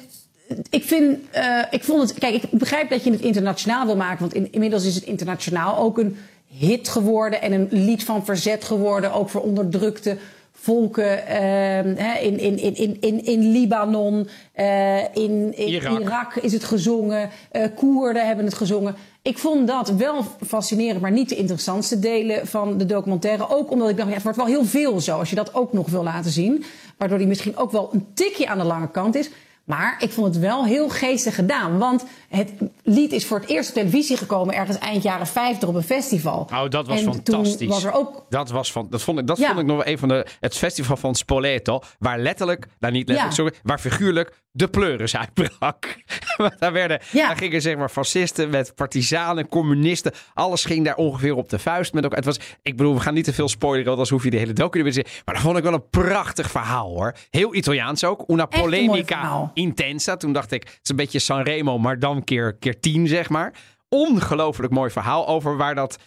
ik 0.70 0.84
vind, 0.84 1.20
eh, 1.32 1.60
ik 1.72 1.84
vond 1.84 2.02
het, 2.02 2.20
kijk, 2.20 2.36
ik 2.36 2.50
begrijp 2.52 2.90
dat 2.90 3.04
je 3.04 3.12
het 3.12 3.22
internationaal 3.22 3.86
wil 3.86 3.96
maken. 3.96 4.20
Want 4.20 4.34
in, 4.34 4.48
inmiddels 4.52 4.86
is 4.86 4.96
het 4.96 5.04
internationaal 5.04 5.78
ook 5.78 5.98
een 5.98 6.18
hit 6.48 6.88
geworden. 6.88 7.42
En 7.42 7.52
een 7.52 7.68
lied 7.70 8.04
van 8.04 8.26
verzet 8.26 8.64
geworden. 8.64 9.14
Ook 9.14 9.30
voor 9.30 9.42
onderdrukte 9.42 10.18
volken 10.64 11.28
ehm, 11.28 11.88
in, 12.22 12.40
in, 12.40 12.58
in, 12.76 12.98
in, 13.02 13.26
in, 13.26 13.52
Libanon, 13.52 14.28
eh, 14.54 14.98
in, 14.98 15.58
in 15.58 15.68
Irak. 15.68 16.00
Irak. 16.00 16.36
is 16.36 16.54
het 16.54 16.64
gezongen, 16.64 17.30
eh 17.52 17.68
Koerden 17.76 18.28
hebben 18.28 18.46
het 18.46 18.54
gezongen. 18.54 18.96
Ik 19.22 19.38
vond 19.38 19.68
dat 19.68 19.90
wel 19.90 20.26
fascinerend, 20.46 21.02
maar 21.02 21.12
niet 21.12 21.30
de 21.30 21.36
interessantste 21.36 22.00
delen 22.00 22.48
van 22.48 22.78
de 22.78 22.86
documentaire. 22.86 23.50
Ook 23.50 23.72
omdat 23.72 23.90
ik 23.90 23.98
dacht, 23.98 24.08
ja, 24.08 24.14
het 24.14 24.24
wordt 24.24 24.38
wel 24.38 24.48
heel 24.48 24.66
veel 24.66 25.00
zo, 25.00 25.18
als 25.18 25.30
je 25.30 25.36
dat 25.36 25.54
ook 25.54 25.74
nog 25.74 25.90
wil 25.90 26.04
laten 26.04 26.32
zien. 26.32 26.64
Waardoor 26.98 27.18
die 27.18 27.28
misschien 27.28 27.58
ook 27.58 27.72
wel 27.72 27.90
een 27.94 28.06
tikje 28.14 28.48
aan 28.48 28.58
de 28.58 28.64
lange 28.64 28.92
kant 28.92 29.16
is. 29.16 29.30
Maar 29.66 29.96
ik 30.00 30.12
vond 30.12 30.28
het 30.28 30.44
wel 30.44 30.66
heel 30.66 30.90
geestig 30.90 31.36
gedaan. 31.36 31.78
Want 31.78 32.06
het 32.30 32.52
lied 32.84 33.12
is 33.12 33.26
voor 33.26 33.40
het 33.40 33.50
eerst 33.50 33.70
op 33.70 33.76
televisie 33.76 34.18
gekomen 34.18 34.56
ergens 34.56 34.78
eind 34.78 35.04
jaren 35.04 35.28
50 35.28 35.70
op 35.70 35.76
een 35.76 35.84
festival. 35.84 36.48
Oh, 36.54 36.70
dat 36.70 36.88
was 36.88 36.98
en 36.98 37.04
fantastisch. 37.04 37.58
Toen 37.58 37.68
was 37.68 37.84
er 37.84 37.94
ook 37.94 38.26
Dat, 38.30 38.50
was 38.50 38.72
van, 38.72 38.88
dat, 38.90 39.02
vond 39.02 39.20
ik, 39.20 39.28
dat 39.28 39.38
Ja. 39.38 39.48
vond 39.48 39.60
ik 39.60 39.66
nog 39.66 39.78
wel 39.78 39.88
een 39.88 39.98
van 39.98 40.08
de. 40.08 40.26
Het 40.40 40.58
festival 40.58 40.98
van 40.98 41.16
Spoleto. 41.16 41.82
Waar 42.00 42.20
letterlijk, 42.20 42.68
nou 42.80 42.94
niet 42.94 43.08
letterlijk, 43.08 43.38
Ja. 43.38 43.44
sorry. 43.44 43.60
Waar 43.64 43.80
figuurlijk 43.80 44.42
de 44.52 44.68
pleuris 44.68 45.16
uitbrak. 45.18 45.96
Daar, 46.60 46.72
werden, 46.74 47.00
Ja. 47.12 47.28
daar 47.28 47.38
gingen 47.38 47.62
zeg 47.62 47.78
maar 47.78 47.90
fascisten 47.90 48.50
met 48.50 48.76
partisanen, 48.76 49.48
communisten. 49.48 50.12
Alles 50.34 50.66
ging 50.66 50.86
daar 50.86 50.96
ongeveer 50.96 51.36
op 51.36 51.50
de 51.50 51.60
vuist 51.60 51.94
met 51.94 52.04
elkaar. 52.04 52.18
Het 52.18 52.28
was, 52.28 52.40
ik 52.62 52.78
bedoel, 52.78 52.94
we 52.94 53.00
gaan 53.00 53.14
niet 53.14 53.24
te 53.26 53.34
veel 53.34 53.50
spoileren, 53.50 53.86
want 53.86 53.98
anders 53.98 54.10
hoef 54.10 54.24
je 54.24 54.30
de 54.30 54.38
hele 54.38 54.54
docu 54.54 54.84
te 54.84 54.92
zien. 54.92 55.06
Maar 55.26 55.34
dat 55.36 55.44
vond 55.44 55.58
ik 55.58 55.64
wel 55.64 55.74
een 55.74 55.90
prachtig 55.90 56.52
verhaal 56.52 56.88
hoor. 56.90 57.14
Heel 57.30 57.56
Italiaans 57.56 58.04
ook. 58.04 58.24
Una 58.28 58.44
Echt 58.50 58.54
een 58.64 58.70
mooi 58.70 58.86
polemica. 58.86 59.52
Intensa. 59.54 60.16
Toen 60.18 60.34
dacht 60.34 60.52
ik, 60.52 60.64
het 60.64 60.80
is 60.84 60.90
een 60.90 60.96
beetje 60.96 61.20
Sanremo, 61.20 61.78
maar 61.78 62.00
dan 62.00 62.24
keer, 62.24 62.54
keer 62.56 62.80
tien 62.80 63.08
zeg 63.08 63.30
maar. 63.30 63.54
Ongelooflijk 63.90 64.74
mooi 64.74 64.90
verhaal 64.92 65.28
over 65.28 65.58
waar 65.58 65.76
dat 65.76 65.98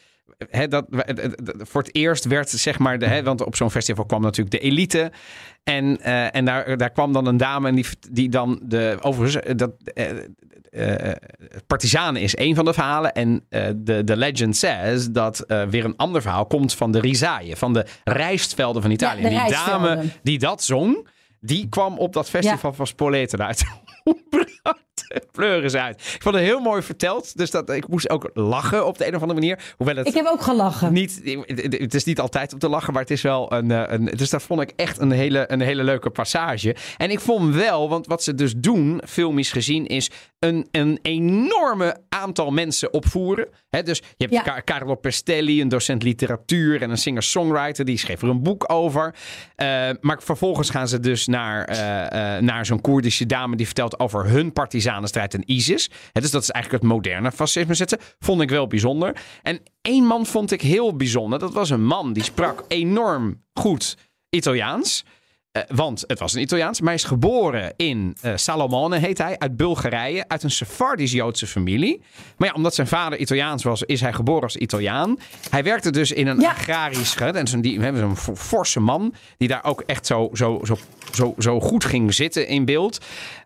hè, 0.51 0.69
dat, 0.69 0.87
het- 0.91 1.21
het- 1.23 1.41
het- 1.45 1.55
voor 1.69 1.83
het 1.83 1.95
eerst 1.95 2.25
werd, 2.25 2.49
zeg 2.51 2.79
maar, 2.79 2.99
de, 2.99 3.23
want 3.23 3.45
op 3.45 3.57
zo'n 3.57 3.71
festival 3.71 4.05
kwam 4.05 4.21
natuurlijk 4.23 4.51
de 4.51 4.69
elite. 4.69 5.13
En, 5.65 6.01
eh, 6.01 6.35
en 6.35 6.45
daar, 6.45 6.77
daar 6.77 6.91
kwam 6.91 7.13
dan 7.13 7.27
een 7.27 7.37
dame 7.37 7.69
en 7.69 7.75
die, 7.75 7.87
die 8.11 8.29
dan 8.29 8.61
de, 8.63 8.97
overigens, 9.01 9.45
eh, 9.45 9.57
dat, 9.57 9.73
eh, 9.95 10.11
eh, 11.11 11.17
Partizanen 11.67 12.23
is 12.23 12.35
één 12.35 12.55
van 12.55 12.65
de 12.65 12.73
verhalen. 12.73 13.13
En 13.13 13.45
eh, 13.49 13.67
de, 13.77 14.05
de 14.05 14.17
legend 14.17 14.57
says 14.57 15.07
dat 15.11 15.41
eh, 15.41 15.63
weer 15.63 15.85
een 15.85 15.97
ander 15.97 16.23
verhaal 16.23 16.47
komt 16.47 16.75
van 16.75 16.93
de 16.93 17.01
Risaie, 17.01 17.57
van 17.57 17.73
de 17.73 17.87
rijstvelden 18.05 18.83
van 18.83 18.91
Italië. 18.91 19.23
Ja, 19.23 19.29
die 19.29 19.53
dame 19.53 20.03
die 20.23 20.39
dat 20.39 20.63
zong, 20.63 21.09
die 21.41 21.69
kwam 21.69 21.99
op 21.99 22.13
dat 22.13 22.31
festival 22.31 22.73
van 22.73 22.87
Spoleto 22.87 23.39
uit. 23.39 23.65
Pleuris 25.33 25.75
uit. 25.75 26.13
Ik 26.15 26.23
vond 26.23 26.35
het 26.35 26.45
heel 26.45 26.61
mooi 26.61 26.83
verteld. 26.83 27.37
Dus 27.37 27.51
dat, 27.51 27.71
ik 27.71 27.89
moest 27.89 28.11
ook 28.11 28.31
lachen 28.35 28.87
op 28.87 28.99
de 28.99 29.07
een 29.07 29.15
of 29.15 29.21
andere 29.21 29.41
manier. 29.41 29.75
Hoewel 29.77 29.97
het 29.97 30.07
Ik 30.07 30.15
heb 30.15 30.27
ook 30.27 30.43
gelachen. 30.43 30.93
niet, 30.93 31.21
het 31.57 31.95
is 31.95 32.05
niet 32.05 32.21
altijd 32.21 32.53
om 32.53 32.59
te 32.59 32.69
lachen, 32.69 32.93
maar 32.93 33.03
het 33.03 33.11
is 33.11 33.23
wel 33.23 33.53
een, 33.53 33.71
eh, 33.71 33.93
een. 33.93 34.05
Dus 34.05 34.31
dat 34.31 34.43
vond 34.43 34.61
ik 34.61 34.73
echt 34.77 34.99
een 34.99 35.11
hele, 35.11 35.53
een 35.53 35.61
hele 35.61 35.85
leuke 35.85 36.11
passage. 36.11 36.77
En 36.97 37.11
ik 37.11 37.21
vond 37.21 37.55
wel, 37.55 37.89
want 37.89 38.07
wat 38.07 38.23
ze 38.23 38.35
dus 38.35 38.55
doen, 38.57 39.01
filmisch 39.07 39.53
gezien, 39.53 39.87
is 39.87 40.11
een, 40.39 40.69
een 40.71 40.99
enorme 41.03 41.97
aantal 42.09 42.51
mensen 42.51 42.93
opvoeren. 42.93 43.49
Dus 43.85 43.99
je 44.17 44.27
hebt 44.27 44.47
Ja. 44.47 44.63
Carlo 44.65 44.95
Pestelli, 44.95 45.61
een 45.61 45.69
docent 45.69 46.03
literatuur 46.03 46.83
en 46.83 46.91
een 46.91 46.99
singer-songwriter, 46.99 47.85
die 47.85 47.99
schreef 47.99 48.23
er 48.23 48.29
een 48.29 48.43
boek 48.43 48.73
over. 48.73 49.15
Eh, 49.55 49.91
maar 50.01 50.23
vervolgens 50.23 50.71
gaan 50.71 50.89
ze 50.89 51.01
dus 51.01 51.27
naar, 51.27 51.65
eh, 51.65 52.37
eh, 52.37 52.43
naar 52.43 52.67
zo'n 52.67 52.81
Koerdische 52.81 53.27
dame 53.27 53.57
die 53.57 53.67
vertelt 53.67 53.99
over 53.99 54.27
hun 54.27 54.53
partisanenstrijd 54.53 55.35
en 55.35 55.43
ISIS. 55.53 55.91
Hè, 56.13 56.21
dus 56.21 56.31
dat 56.31 56.43
is 56.43 56.51
eigenlijk 56.51 56.83
het 56.83 56.93
moderne 56.93 57.33
fascisme 57.33 57.75
zetten. 57.75 57.99
Vond 58.19 58.41
ik 58.41 58.51
wel 58.51 58.67
bijzonder. 58.67 59.17
En 59.43 59.61
één 59.83 60.05
man 60.05 60.27
vond 60.27 60.53
ik 60.53 60.61
heel 60.61 60.97
bijzonder. 60.97 61.39
Dat 61.39 61.53
was 61.53 61.71
een 61.71 61.85
man 61.85 62.13
die 62.13 62.23
sprak 62.23 62.65
enorm 62.69 63.43
goed 63.55 63.97
Italiaans. 64.31 65.05
Eh, 65.57 65.63
want 65.77 66.05
het 66.07 66.19
was 66.19 66.35
een 66.35 66.41
Italiaans. 66.41 66.79
Maar 66.81 66.89
hij 66.89 66.97
is 67.03 67.05
geboren 67.09 67.73
in 67.77 68.17
eh 68.21 68.33
Salomone, 68.35 68.99
heet 68.99 69.19
hij, 69.19 69.39
uit 69.39 69.57
Bulgarije. 69.57 70.25
Uit 70.29 70.43
een 70.43 70.51
Sephardisch-Joodse 70.51 71.47
familie. 71.47 72.01
Maar 72.37 72.49
ja, 72.49 72.55
omdat 72.55 72.75
zijn 72.75 72.87
vader 72.87 73.19
Italiaans 73.19 73.63
was, 73.65 73.83
is 73.83 74.01
hij 74.01 74.13
geboren 74.13 74.43
als 74.43 74.57
Italiaan. 74.57 75.19
Hij 75.51 75.63
werkte 75.63 75.91
dus 75.91 76.13
in 76.13 76.27
een 76.27 76.41
Ja. 76.41 76.51
agrarisch... 76.51 77.15
ge- 77.15 77.25
En 77.25 77.47
zo'n 77.47 77.61
die- 77.61 77.79
we 77.79 77.85
hebben 77.85 78.03
zo'n 78.03 78.17
for- 78.17 78.37
forse 78.37 78.81
man, 78.81 79.15
die 79.37 79.49
daar 79.49 79.65
ook 79.65 79.81
echt 79.87 80.07
zo, 80.07 80.31
zo, 80.33 80.61
zo, 80.65 80.77
zo, 81.15 81.35
zo 81.39 81.61
goed 81.61 81.85
ging 81.85 82.15
zitten 82.15 82.49
in 82.49 82.65
beeld. 82.65 82.99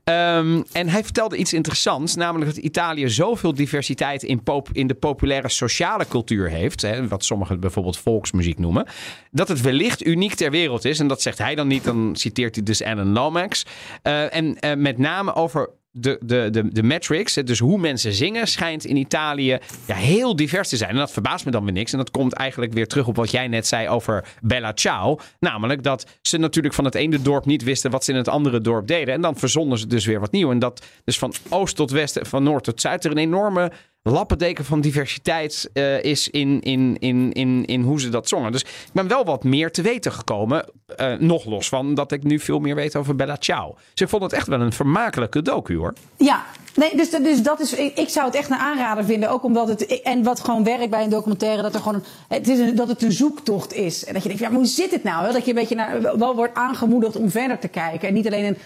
Ehm, 0.04 0.62
en 0.72 0.88
hij 0.88 1.04
vertelde 1.04 1.36
iets 1.36 1.52
interessants, 1.52 2.14
namelijk 2.14 2.54
dat 2.54 2.64
Italië 2.64 3.08
zoveel 3.08 3.54
diversiteit 3.54 4.22
in, 4.22 4.42
pop, 4.42 4.68
in 4.72 4.86
de 4.86 4.94
populaire 4.94 5.48
sociale 5.48 6.06
cultuur 6.08 6.48
heeft, 6.48 6.82
hè, 6.82 7.08
wat 7.08 7.24
sommigen 7.24 7.60
bijvoorbeeld 7.60 7.98
volksmuziek 7.98 8.58
noemen, 8.58 8.86
dat 9.30 9.48
het 9.48 9.60
wellicht 9.60 10.06
uniek 10.06 10.34
ter 10.34 10.50
wereld 10.50 10.84
is. 10.84 10.98
En 10.98 11.06
dat 11.06 11.22
zegt 11.22 11.38
hij 11.38 11.54
dan 11.54 11.66
niet, 11.66 11.84
dan 11.84 11.99
citeert 12.12 12.54
hij 12.54 12.64
dus 12.64 12.82
Alan 12.82 13.12
Lomax. 13.12 13.66
Eh, 14.02 14.34
en 14.34 14.58
eh, 14.58 14.76
met 14.76 14.98
name 14.98 15.34
over 15.34 15.70
de, 15.92 16.18
de, 16.24 16.48
de, 16.50 16.72
de 16.72 16.82
metrics, 16.82 17.34
dus 17.34 17.58
hoe 17.58 17.78
mensen 17.78 18.12
zingen, 18.12 18.46
schijnt 18.46 18.84
in 18.84 18.96
Italië 18.96 19.58
ja, 19.86 19.94
heel 19.94 20.36
divers 20.36 20.68
te 20.68 20.76
zijn. 20.76 20.90
En 20.90 20.96
dat 20.96 21.12
verbaast 21.12 21.44
me 21.44 21.50
dan 21.50 21.64
weer 21.64 21.72
niks. 21.72 21.92
En 21.92 21.98
dat 21.98 22.10
komt 22.10 22.32
eigenlijk 22.32 22.72
weer 22.72 22.86
terug 22.86 23.06
op 23.06 23.16
wat 23.16 23.30
jij 23.30 23.48
net 23.48 23.66
zei 23.66 23.88
over 23.88 24.24
Bella 24.40 24.72
Ciao. 24.74 25.18
Namelijk 25.38 25.82
dat 25.82 26.06
ze 26.22 26.38
natuurlijk 26.38 26.74
van 26.74 26.84
het 26.84 26.94
ene 26.94 27.22
dorp 27.22 27.44
niet 27.44 27.62
wisten 27.62 27.90
wat 27.90 28.04
ze 28.04 28.10
in 28.10 28.16
het 28.16 28.28
andere 28.28 28.60
dorp 28.60 28.86
deden. 28.86 29.14
En 29.14 29.20
dan 29.20 29.36
verzonnen 29.36 29.78
ze 29.78 29.86
dus 29.86 30.06
weer 30.06 30.20
wat 30.20 30.32
nieuw. 30.32 30.50
En 30.50 30.58
dat 30.58 30.86
dus 31.04 31.18
van 31.18 31.34
oost 31.48 31.76
tot 31.76 31.90
west, 31.90 32.18
van 32.22 32.42
noord 32.42 32.64
tot 32.64 32.80
zuid, 32.80 33.04
er 33.04 33.10
een 33.10 33.18
enorme 33.18 33.72
lappendeken 34.02 34.64
van 34.64 34.80
diversiteit 34.80 35.70
eh, 35.72 36.02
is 36.02 36.28
in, 36.28 36.60
in, 36.60 36.96
in, 36.98 37.32
in, 37.32 37.64
in 37.64 37.82
hoe 37.82 38.00
ze 38.00 38.08
dat 38.08 38.28
zongen. 38.28 38.52
Dus 38.52 38.62
ik 38.62 38.92
ben 38.92 39.08
wel 39.08 39.24
wat 39.24 39.44
meer 39.44 39.72
te 39.72 39.82
weten 39.82 40.12
gekomen. 40.12 40.64
eh, 40.96 41.14
nog 41.14 41.44
los 41.44 41.68
van 41.68 41.94
dat 41.94 42.12
ik 42.12 42.22
nu 42.22 42.38
veel 42.38 42.58
meer 42.58 42.74
weet 42.74 42.96
over 42.96 43.16
Bella 43.16 43.36
Ciao. 43.38 43.74
Dus 43.92 44.00
ik 44.00 44.08
vond 44.08 44.22
het 44.22 44.32
echt 44.32 44.46
wel 44.46 44.60
een 44.60 44.72
vermakelijke 44.72 45.42
docu 45.42 45.76
hoor. 45.76 45.94
Ja, 46.16 46.44
nee, 46.74 46.96
dus, 46.96 47.10
dus 47.10 47.42
dat 47.42 47.60
is. 47.60 47.74
Ik, 47.74 48.08
zou 48.08 48.26
het 48.26 48.34
echt 48.34 48.50
een 48.50 48.56
aanrader 48.56 49.04
vinden. 49.04 49.30
Ook 49.30 49.44
omdat 49.44 49.68
het. 49.68 50.02
En 50.02 50.22
wat 50.22 50.40
gewoon 50.40 50.64
werkt 50.64 50.90
bij 50.90 51.04
een 51.04 51.10
documentaire, 51.10 51.62
dat 51.62 51.74
er 51.74 51.80
gewoon. 51.80 52.04
Het 52.28 52.48
is 52.48 52.58
een, 52.58 52.76
dat 52.76 52.88
het 52.88 53.02
een 53.02 53.12
zoektocht 53.12 53.74
is. 53.74 54.04
En 54.04 54.12
dat 54.12 54.22
je 54.22 54.28
denkt, 54.28 54.44
ja, 54.44 54.52
hoe 54.52 54.66
zit 54.66 54.90
het 54.90 55.02
nou? 55.02 55.32
Dat 55.32 55.44
je 55.44 55.50
een 55.50 55.56
beetje 55.56 55.74
naar, 55.74 56.18
wel 56.18 56.34
wordt 56.34 56.54
aangemoedigd 56.54 57.16
om 57.16 57.30
verder 57.30 57.58
te 57.58 57.68
kijken. 57.68 58.08
En 58.08 58.14
niet 58.14 58.26
alleen 58.26 58.44
een. 58.44 58.56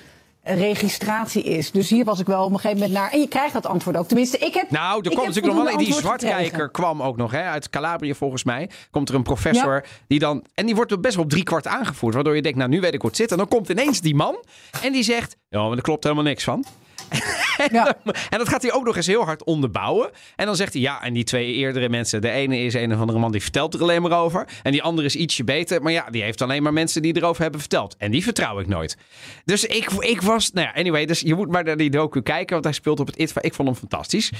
Registratie 0.44 1.42
is. 1.42 1.70
Dus 1.70 1.90
hier 1.90 2.04
was 2.04 2.20
ik 2.20 2.26
wel 2.26 2.44
op 2.44 2.52
een 2.52 2.58
gegeven 2.58 2.78
moment 2.78 2.98
naar. 2.98 3.10
En 3.10 3.20
je 3.20 3.28
krijgt 3.28 3.52
dat 3.52 3.66
antwoord 3.66 3.96
ook. 3.96 4.06
Tenminste, 4.06 4.38
ik 4.38 4.54
heb. 4.54 4.70
Nou, 4.70 5.02
er 5.02 5.10
heb 5.10 5.26
natuurlijk 5.26 5.54
nog 5.54 5.64
wel 5.64 5.76
die 5.76 5.92
zwartkijker 5.92 6.44
gekregen. 6.44 6.70
kwam 6.70 7.02
ook 7.02 7.16
nog 7.16 7.30
hè, 7.30 7.42
uit 7.42 7.70
Calabrië 7.70 8.14
volgens 8.14 8.44
mij. 8.44 8.70
Komt 8.90 9.08
er 9.08 9.14
een 9.14 9.22
professor 9.22 9.84
die 10.06 10.18
dan 10.18 10.44
en 10.54 10.66
die 10.66 10.74
wordt 10.74 11.00
best 11.00 11.14
wel 11.14 11.24
op 11.24 11.30
drie 11.30 11.42
kwart 11.42 11.66
aangevoerd, 11.66 12.14
waardoor 12.14 12.36
je 12.36 12.42
denkt, 12.42 12.58
nou 12.58 12.70
nu 12.70 12.80
weet 12.80 12.94
ik 12.94 13.00
hoe 13.00 13.10
het 13.10 13.18
zit. 13.18 13.30
En 13.30 13.36
dan 13.36 13.48
komt 13.48 13.68
ineens 13.68 14.00
die 14.00 14.14
man 14.14 14.44
en 14.82 14.92
die 14.92 15.02
zegt, 15.02 15.36
ja, 15.48 15.62
maar 15.62 15.76
er 15.76 15.82
klopt 15.82 16.02
helemaal 16.02 16.24
niks 16.24 16.44
van. 16.44 16.64
Ja. 17.72 17.96
En 18.30 18.38
dat 18.38 18.48
gaat 18.48 18.62
hij 18.62 18.72
ook 18.72 18.84
nog 18.84 18.96
eens 18.96 19.06
heel 19.06 19.24
hard 19.24 19.44
onderbouwen. 19.44 20.10
En 20.36 20.46
dan 20.46 20.56
zegt 20.56 20.72
hij, 20.72 20.82
ja, 20.82 21.02
en 21.02 21.12
die 21.12 21.24
twee 21.24 21.52
eerdere 21.52 21.88
mensen. 21.88 22.20
De 22.20 22.30
ene 22.30 22.58
is 22.58 22.74
een 22.74 22.92
of 22.92 23.00
andere 23.00 23.18
man 23.18 23.32
die 23.32 23.42
vertelt 23.42 23.74
er 23.74 23.80
alleen 23.80 24.02
maar 24.02 24.18
over. 24.18 24.48
En 24.62 24.72
die 24.72 24.82
andere 24.82 25.06
is 25.06 25.16
ietsje 25.16 25.44
beter. 25.44 25.82
Maar 25.82 25.92
ja, 25.92 26.10
die 26.10 26.22
heeft 26.22 26.42
alleen 26.42 26.62
maar 26.62 26.72
mensen 26.72 27.02
die 27.02 27.16
erover 27.16 27.42
hebben 27.42 27.60
verteld. 27.60 27.96
En 27.96 28.10
die 28.10 28.22
vertrouw 28.22 28.58
ik 28.58 28.66
nooit. 28.66 28.96
Dus 29.44 29.64
ik, 29.64 29.90
ik 29.90 30.22
was, 30.22 30.52
nou 30.52 30.66
ja, 30.66 30.74
anyway. 30.74 31.06
Dus 31.06 31.20
je 31.20 31.34
moet 31.34 31.50
maar 31.50 31.64
naar 31.64 31.76
die 31.76 31.90
docu 31.90 32.22
kijken. 32.22 32.52
Want 32.52 32.64
hij 32.64 32.74
speelt 32.74 33.00
op 33.00 33.06
het 33.06 33.16
ITVA. 33.16 33.42
Ik 33.42 33.54
vond 33.54 33.68
hem 33.68 33.76
fantastisch. 33.76 34.32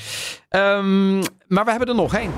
Ehm, 0.49 1.19
maar 1.49 1.65
we 1.65 1.71
hebben 1.71 1.89
er 1.89 1.95
nog 1.95 2.15
één. 2.15 2.33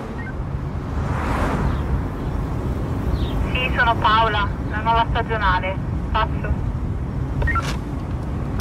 Sì, 3.53 3.71
sono 3.77 3.95
Paola, 3.95 4.49
la 4.71 4.83
nuova 4.83 5.07
stagionale. 5.11 5.75
Passo. 6.13 6.76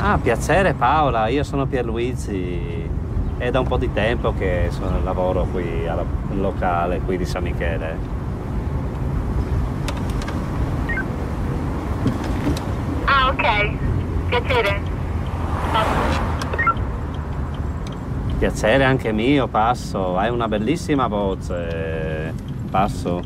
Ah, 0.07 0.19
piacere 0.19 0.75
Paola, 0.75 1.29
io 1.29 1.43
sono 1.43 1.65
Pierluigi. 1.65 2.87
È 3.37 3.49
da 3.49 3.59
un 3.59 3.65
po' 3.65 3.77
di 3.77 3.91
tempo 3.91 4.35
che 4.35 4.67
sono- 4.69 5.01
lavoro 5.03 5.45
qui 5.45 5.87
al 5.87 6.05
locale 6.35 6.99
qui 6.99 7.17
di 7.17 7.25
San 7.25 7.41
Michele. 7.41 7.97
Ah, 13.05 13.29
ok. 13.29 13.71
Piacere. 14.29 14.81
Passo. 15.71 16.21
Piacere 18.37 18.83
anche 18.83 19.11
mio, 19.11 19.47
passo. 19.47 20.19
Hai 20.19 20.29
una 20.29 20.47
bellissima 20.47 21.07
voce. 21.07 22.31
Passo. 22.69 23.21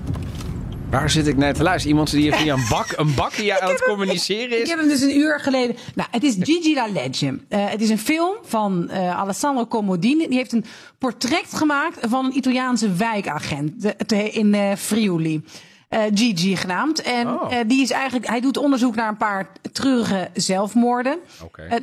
Waar 0.90 1.10
zit 1.10 1.28
ik 1.28 1.38
naar 1.38 1.54
te 1.54 1.64
luisteren? 1.64 1.90
Iemand 1.92 2.12
die 2.12 2.34
via 2.34 2.54
een 2.54 2.66
bak, 2.70 2.94
een 2.96 3.14
bak 3.16 3.36
die 3.36 3.54
aan 3.62 3.70
het 3.70 3.84
communiceren 3.84 4.58
Ik 4.58 4.64
is? 4.64 4.70
heb 4.70 4.80
hem 4.80 4.88
dus 4.88 5.02
een 5.02 5.18
uur 5.18 5.40
geleden. 5.40 5.76
Nou, 5.96 6.10
het 6.12 6.24
is 6.24 6.36
Gigi 6.40 6.74
La 6.74 6.88
Legge. 6.88 7.40
Eh, 7.50 7.70
het 7.70 7.82
is 7.82 7.90
een 7.90 8.00
film 8.00 8.34
van 8.44 8.90
eh, 8.90 9.18
Alessandro 9.20 9.66
Comodini. 9.68 10.28
Die 10.28 10.38
heeft 10.38 10.52
een 10.54 10.66
portret 10.98 11.46
gemaakt 11.54 11.98
van 12.10 12.26
een 12.26 12.38
Italiaanse 12.38 12.94
wijkagent 12.94 13.94
in 14.32 14.54
eh, 14.54 14.76
Friuli. 14.76 15.44
Gigi 16.14 16.56
genaamd. 16.56 17.02
En 17.02 17.28
Oh. 17.28 17.52
die 17.68 17.82
is 17.82 17.92
eigenlijk, 17.92 18.28
hij 18.28 18.40
doet 18.42 18.58
onderzoek 18.58 18.96
naar 18.96 19.08
een 19.10 19.18
paar 19.18 19.52
treurige 19.72 20.30
zelfmoorden. 20.34 21.18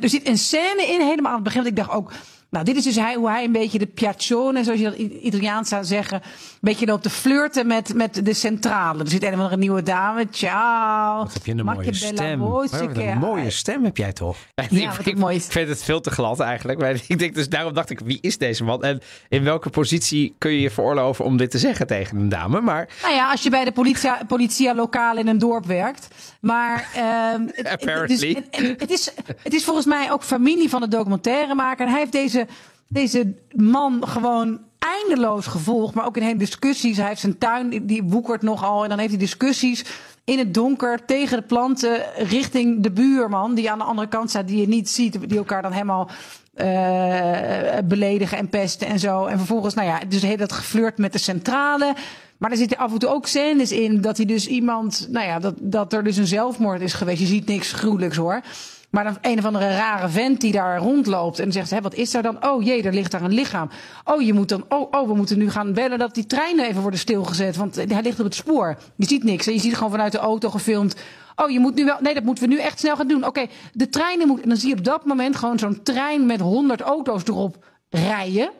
Er 0.01 0.09
zit 0.09 0.27
een 0.27 0.37
scène 0.37 0.85
in, 0.87 1.01
helemaal 1.01 1.27
aan 1.31 1.33
het 1.35 1.43
begin. 1.43 1.59
Dat 1.61 1.69
ik 1.69 1.75
dacht 1.75 1.89
ook, 1.91 2.11
nou, 2.49 2.65
dit 2.65 2.75
is 2.75 2.83
dus 2.83 2.95
hij, 2.95 3.15
hoe 3.15 3.29
hij 3.29 3.43
een 3.43 3.51
beetje 3.51 3.79
de 3.79 3.85
piaccione, 3.85 4.63
zoals 4.63 4.79
je 4.79 4.85
dat 4.85 4.95
in 4.95 5.25
Italiaans 5.25 5.69
zou 5.69 5.83
zeggen, 5.83 6.21
een 6.23 6.57
beetje 6.61 6.85
loopt 6.85 7.03
te 7.03 7.09
flirten 7.09 7.67
met, 7.67 7.93
met 7.93 8.25
de 8.25 8.33
centrale. 8.33 9.03
Er 9.03 9.09
zit 9.09 9.23
een 9.23 9.33
of 9.33 9.39
andere 9.39 9.57
nieuwe 9.57 9.83
dame. 9.83 10.27
Ciao. 10.31 11.17
Wat 11.17 11.33
heb 11.33 11.45
je 11.45 11.51
een 11.51 11.65
mooie 11.65 11.93
stem. 11.93 12.39
Wat 12.39 12.71
een 12.97 13.17
mooie 13.17 13.49
stem 13.49 13.83
heb 13.83 13.97
jij 13.97 14.13
toch? 14.13 14.37
Ja, 14.69 14.99
ik, 14.99 15.05
ik 15.05 15.41
vind 15.41 15.69
het 15.69 15.83
veel 15.83 16.01
te 16.01 16.11
glad 16.11 16.39
eigenlijk. 16.39 16.79
Maar 16.79 17.01
ik 17.07 17.19
denk 17.19 17.35
dus, 17.35 17.49
daarom 17.49 17.73
dacht 17.73 17.89
ik, 17.89 17.99
wie 17.99 18.17
is 18.21 18.37
deze 18.37 18.63
man? 18.63 18.83
En 18.83 19.01
in 19.29 19.43
welke 19.43 19.69
positie 19.69 20.35
kun 20.37 20.51
je 20.51 20.61
je 20.61 20.71
veroorloven 20.71 21.25
om 21.25 21.37
dit 21.37 21.51
te 21.51 21.57
zeggen 21.57 21.87
tegen 21.87 22.17
een 22.17 22.29
dame? 22.29 22.61
Maar 22.61 22.89
Nou 23.01 23.13
ja, 23.13 23.31
als 23.31 23.43
je 23.43 23.49
bij 23.49 23.65
de 23.65 23.71
politia, 23.71 24.21
politia 24.27 24.75
lokaal 24.75 25.17
in 25.17 25.27
een 25.27 25.37
dorp 25.37 25.65
werkt. 25.65 26.07
Maar 26.41 26.89
ehm, 26.95 27.41
het, 27.51 27.67
Apparently. 27.67 28.33
Het, 28.33 28.45
is, 28.51 28.65
het, 28.65 28.79
het 28.79 28.91
is, 28.91 29.11
het 29.43 29.53
is 29.53 29.63
volgens 29.63 29.85
mij 29.85 30.11
ook 30.11 30.23
familie 30.23 30.69
van 30.69 30.81
de 30.81 30.87
documentairemaker. 30.87 31.85
En 31.85 31.91
hij 31.91 31.99
heeft 31.99 32.11
deze, 32.11 32.36
deze 32.87 33.33
man 33.55 34.07
gewoon 34.07 34.59
eindeloos 34.79 35.45
gevolgd. 35.47 35.93
Maar 35.93 36.05
ook 36.05 36.17
in 36.17 36.23
hele 36.23 36.37
discussies. 36.37 36.97
Hij 36.97 37.07
heeft 37.07 37.21
zijn 37.21 37.37
tuin, 37.37 37.85
die- 37.85 38.03
woekert 38.03 38.41
nogal. 38.41 38.83
En 38.83 38.89
dan 38.89 38.97
heeft 38.97 39.11
hij 39.11 39.19
discussies 39.19 39.85
in 40.23 40.37
het 40.37 40.53
donker 40.53 41.05
tegen 41.05 41.37
de 41.37 41.43
planten 41.43 42.01
richting 42.15 42.83
de 42.83 42.91
buurman. 42.91 43.55
Die 43.55 43.71
aan 43.71 43.77
de 43.77 43.83
andere 43.83 44.07
kant 44.07 44.29
staat, 44.29 44.47
die 44.47 44.59
je 44.61 44.67
niet 44.67 44.89
ziet. 44.89 45.29
Die 45.29 45.37
elkaar 45.37 45.61
dan 45.61 45.71
helemaal 45.71 46.09
eh, 46.53 47.77
beledigen 47.85 48.37
en 48.37 48.49
pesten 48.49 48.87
en 48.87 48.99
zo. 48.99 49.25
En 49.25 49.37
vervolgens, 49.37 49.73
nou 49.73 49.87
ja, 49.87 49.99
dus 50.07 50.21
heeft 50.21 50.39
dat 50.39 50.51
geflirt 50.51 50.97
met 50.97 51.11
de 51.13 51.17
centrale. 51.19 51.95
Maar 52.37 52.51
er 52.51 52.57
zitten 52.57 52.77
af 52.77 52.91
en 52.91 52.99
toe 52.99 53.09
ook 53.09 53.27
scènes 53.27 53.71
in 53.71 54.01
dat 54.01 54.17
hij 54.17 54.25
dus 54.25 54.47
iemand, 54.47 55.07
nou 55.11 55.25
ja, 55.25 55.39
dat, 55.39 55.53
dat 55.59 55.93
er 55.93 56.03
dus 56.03 56.17
een 56.17 56.27
zelfmoord 56.27 56.81
is 56.81 56.93
geweest. 56.93 57.19
Je 57.19 57.25
ziet 57.25 57.47
niks 57.47 57.71
gruwelijks 57.71 58.17
hoor. 58.17 58.41
Maar 58.97 59.05
dan 59.05 59.17
een 59.21 59.37
of 59.37 59.45
andere 59.45 59.75
rare 59.75 60.09
vent 60.09 60.41
die 60.41 60.51
daar 60.51 60.77
rondloopt 60.77 61.39
en 61.39 61.51
zegt: 61.51 61.69
Hé, 61.69 61.81
wat 61.81 61.93
is 61.93 62.13
er 62.13 62.21
dan? 62.21 62.45
Oh 62.45 62.63
jee, 62.63 62.83
er 62.83 62.93
ligt 62.93 63.11
daar 63.11 63.21
een 63.21 63.33
lichaam. 63.33 63.69
Oh, 64.03 64.21
je 64.21 64.33
moet 64.33 64.49
dan, 64.49 64.65
oh, 64.69 64.91
oh, 64.91 65.07
we 65.07 65.15
moeten 65.15 65.37
nu 65.37 65.49
gaan 65.49 65.73
bellen 65.73 65.99
dat 65.99 66.15
die 66.15 66.25
treinen 66.25 66.65
even 66.65 66.81
worden 66.81 66.99
stilgezet. 66.99 67.55
Want 67.55 67.75
hij 67.75 68.01
ligt 68.01 68.19
op 68.19 68.25
het 68.25 68.35
spoor. 68.35 68.77
Je 68.95 69.07
ziet 69.07 69.23
niks. 69.23 69.47
En 69.47 69.53
je 69.53 69.59
ziet 69.59 69.75
gewoon 69.75 69.91
vanuit 69.91 70.11
de 70.11 70.17
auto 70.17 70.49
gefilmd. 70.49 70.95
Oh, 71.35 71.49
je 71.49 71.59
moet 71.59 71.75
nu 71.75 71.85
wel. 71.85 71.97
Nee, 71.99 72.13
dat 72.13 72.23
moeten 72.23 72.43
we 72.43 72.53
nu 72.53 72.59
echt 72.59 72.79
snel 72.79 72.95
gaan 72.95 73.07
doen. 73.07 73.25
Oké, 73.25 73.45
de 73.73 73.89
treinen 73.89 74.27
moeten. 74.27 74.43
En 74.43 74.49
dan 74.49 74.59
zie 74.59 74.69
je 74.69 74.77
op 74.77 74.83
dat 74.83 75.05
moment 75.05 75.35
gewoon 75.35 75.59
zo'n 75.59 75.83
trein 75.83 76.25
met 76.25 76.39
honderd 76.39 76.81
auto's 76.81 77.23
erop 77.23 77.65
rijden. 77.89 78.51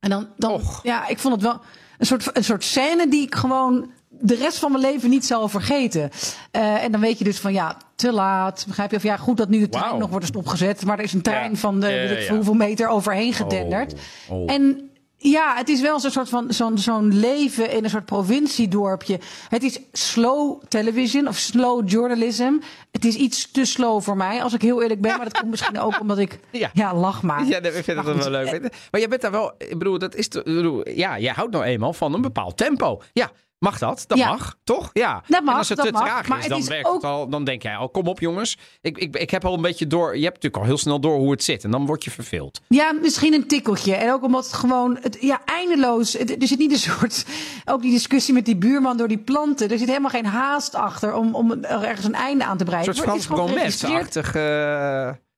En 0.00 0.10
dan, 0.10 0.28
dan 0.36 0.60
ja, 0.82 1.08
ik 1.08 1.18
vond 1.18 1.34
het 1.34 1.42
wel 1.42 1.60
een 1.98 2.06
soort, 2.06 2.36
een 2.36 2.44
soort 2.44 2.64
scène 2.64 3.08
die 3.08 3.22
ik 3.22 3.34
gewoon 3.34 3.90
de 4.20 4.34
rest 4.34 4.58
van 4.58 4.72
mijn 4.72 4.84
leven 4.84 5.10
niet 5.10 5.24
zal 5.26 5.48
vergeten. 5.48 6.10
Eh, 6.50 6.84
en 6.84 6.92
dan 6.92 7.00
weet 7.00 7.18
je 7.18 7.24
dus 7.24 7.38
van 7.38 7.52
ja, 7.52 7.76
te 7.94 8.12
laat. 8.12 8.64
Begrijp 8.68 8.90
je? 8.90 8.96
Of 8.96 9.02
ja, 9.02 9.16
goed 9.16 9.36
dat 9.36 9.48
nu 9.48 9.58
de 9.58 9.68
trein 9.68 9.98
nog 9.98 10.10
wordt 10.10 10.26
stopgezet. 10.26 10.84
Maar 10.84 10.98
er 10.98 11.04
is 11.04 11.12
een 11.12 11.22
trein 11.22 11.50
Ja. 11.50 11.56
van 11.56 11.80
de 11.80 11.86
Ja, 11.88 11.92
weet 11.92 12.10
ik 12.10 12.18
ja. 12.18 12.24
veel 12.24 12.34
hoeveel 12.36 12.54
meter 12.54 12.88
overheen 12.88 13.32
gedenderd. 13.32 13.94
Oh, 14.28 14.40
oh. 14.42 14.52
En 14.52 14.84
ja, 15.16 15.54
het 15.56 15.68
is 15.68 15.80
wel 15.80 16.00
zo'n 16.00 16.10
soort 16.10 16.28
van 16.28 16.52
zo'n 16.52 16.78
zo'n 16.78 17.18
leven 17.18 17.70
in 17.70 17.84
een 17.84 17.90
soort 17.90 18.04
provinciedorpje. 18.04 19.18
Het 19.48 19.62
is 19.62 19.80
slow 19.92 20.62
television 20.68 21.28
of 21.28 21.36
slow 21.36 21.88
journalism. 21.90 22.52
Het 22.90 23.04
is 23.04 23.14
iets 23.14 23.50
te 23.50 23.64
slow 23.64 24.02
voor 24.02 24.16
mij, 24.16 24.42
als 24.42 24.52
ik 24.54 24.62
heel 24.62 24.82
eerlijk 24.82 25.00
ben. 25.00 25.16
Maar 25.16 25.24
dat 25.24 25.38
komt 25.38 25.50
misschien 25.56 25.78
ook 25.80 26.00
omdat 26.00 26.18
ik 26.18 26.38
Ja. 26.50 26.70
ja, 26.72 26.94
lach 26.94 27.22
maar. 27.22 27.44
Ja, 27.46 27.58
ik 27.58 27.72
vind 27.72 27.86
het 28.04 28.16
wel 28.16 28.30
leuk. 28.30 28.60
Maar 28.90 29.00
jij 29.00 29.08
bent 29.08 29.20
daar 29.22 29.30
wel, 29.30 29.52
ik 29.58 29.78
bedoel, 29.78 29.98
dat 29.98 30.14
is, 30.14 30.28
te- 30.28 30.38
ik 30.38 30.44
bedoel, 30.44 30.88
ja, 30.88 31.18
jij 31.18 31.32
houdt 31.36 31.52
nou 31.52 31.64
eenmaal 31.64 31.92
van 31.92 32.14
een 32.14 32.22
bepaald 32.22 32.56
tempo. 32.56 33.02
Ja, 33.12 33.30
mag 33.60 33.78
dat? 33.78 34.04
Dat 34.06 34.18
Ja. 34.18 34.28
mag, 34.28 34.56
toch? 34.64 34.90
Ja. 34.92 35.22
Dat 35.26 35.42
mag, 35.42 35.52
en 35.52 35.58
als 35.58 35.68
het 35.68 35.78
te 35.80 35.92
mag, 35.92 36.02
traag 36.02 36.38
is, 36.42 36.48
dan, 36.48 36.58
is 36.58 36.68
werkt 36.68 36.86
ook- 36.88 37.04
al, 37.04 37.28
dan 37.28 37.44
denk 37.44 37.62
jij 37.62 37.76
al, 37.76 37.88
kom 37.88 38.06
op 38.06 38.20
jongens. 38.20 38.58
Ik, 38.80 38.98
ik, 38.98 39.16
ik 39.16 39.30
heb 39.30 39.44
al 39.44 39.54
een 39.54 39.60
beetje 39.60 39.86
door, 39.86 40.16
je 40.16 40.22
hebt 40.22 40.34
natuurlijk 40.34 40.62
al 40.62 40.68
heel 40.68 40.78
snel 40.78 41.00
door 41.00 41.16
hoe 41.18 41.30
het 41.30 41.44
zit. 41.44 41.64
En 41.64 41.70
dan 41.70 41.86
word 41.86 42.04
je 42.04 42.10
verveeld. 42.10 42.60
Ja, 42.68 42.92
misschien 42.92 43.32
een 43.34 43.46
tikkeltje. 43.46 43.94
En 43.94 44.12
ook 44.12 44.22
omdat 44.22 44.44
het 44.44 44.52
gewoon, 44.52 44.98
het, 45.00 45.16
ja, 45.20 45.40
eindeloos. 45.44 46.12
Het- 46.12 46.42
er 46.42 46.46
zit 46.48 46.58
niet 46.58 46.72
een 46.72 46.78
soort, 46.78 47.24
ook 47.64 47.82
die 47.82 47.90
discussie 47.92 48.34
met 48.34 48.44
die 48.44 48.56
buurman 48.56 48.96
door 48.96 49.08
die 49.08 49.18
planten. 49.18 49.70
Er 49.70 49.78
zit 49.78 49.88
helemaal 49.88 50.10
geen 50.10 50.26
haast 50.26 50.74
achter 50.74 51.14
om, 51.14 51.34
om 51.34 51.50
er 51.52 51.82
ergens 51.84 52.06
een 52.06 52.14
einde 52.14 52.44
aan 52.44 52.56
te 52.56 52.62
Een 52.64 52.68
breiden. 52.70 52.94
soort 52.94 53.06
Het 53.06 53.24
Frans 53.24 53.26
wordt- 53.26 53.54
het 53.54 53.68
is 53.68 53.80
gewoon 53.80 53.92
geregistreerd. 53.94 54.32
Bromet-achtig. 54.32 54.34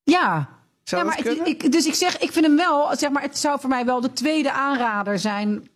eh, 0.04 0.14
Ja. 0.14 0.48
Zou 0.84 1.02
ja, 1.02 1.08
maar 1.08 1.16
het- 1.16 1.40
ik, 1.48 1.72
dus 1.72 1.86
ik 1.86 1.94
zeg, 1.94 2.18
ik 2.18 2.32
vind 2.32 2.46
hem 2.46 2.56
wel, 2.56 2.96
zeg 2.96 3.10
maar, 3.10 3.22
het 3.22 3.38
zou 3.38 3.60
voor 3.60 3.68
mij 3.68 3.84
wel 3.84 4.00
de 4.00 4.12
tweede 4.12 4.52
aanrader 4.52 5.18
zijn. 5.18 5.68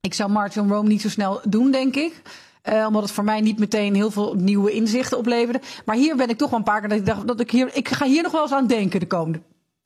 Ik 0.00 0.14
zou 0.14 0.30
Martin 0.30 0.68
Rome 0.68 0.88
niet 0.88 1.00
zo 1.00 1.08
snel 1.08 1.40
doen, 1.44 1.70
denk 1.70 1.96
ik. 1.96 2.22
Eh, 2.62 2.84
omdat 2.86 3.02
het 3.02 3.10
voor 3.12 3.24
mij 3.24 3.40
niet 3.40 3.58
meteen 3.58 3.94
heel 3.94 4.10
veel 4.10 4.34
nieuwe 4.34 4.72
inzichten 4.72 5.18
opleverde. 5.18 5.60
Maar 5.84 5.96
hier 5.96 6.16
ben 6.16 6.28
ik 6.28 6.38
toch 6.38 6.50
wel 6.50 6.58
een 6.58 6.64
paar 6.64 6.80
keer 6.80 6.88
dat 6.88 6.98
ik 6.98 7.06
dacht 7.06 7.26
dat 7.26 7.40
ik 7.40 7.50
hier, 7.50 7.70
ik 7.72 7.88
ga 7.88 8.06
hier 8.06 8.22
nog 8.22 8.32
wel 8.32 8.42
eens 8.42 8.52
aan 8.52 8.66
denken 8.66 9.00
de 9.00 9.06
komende, 9.06 9.40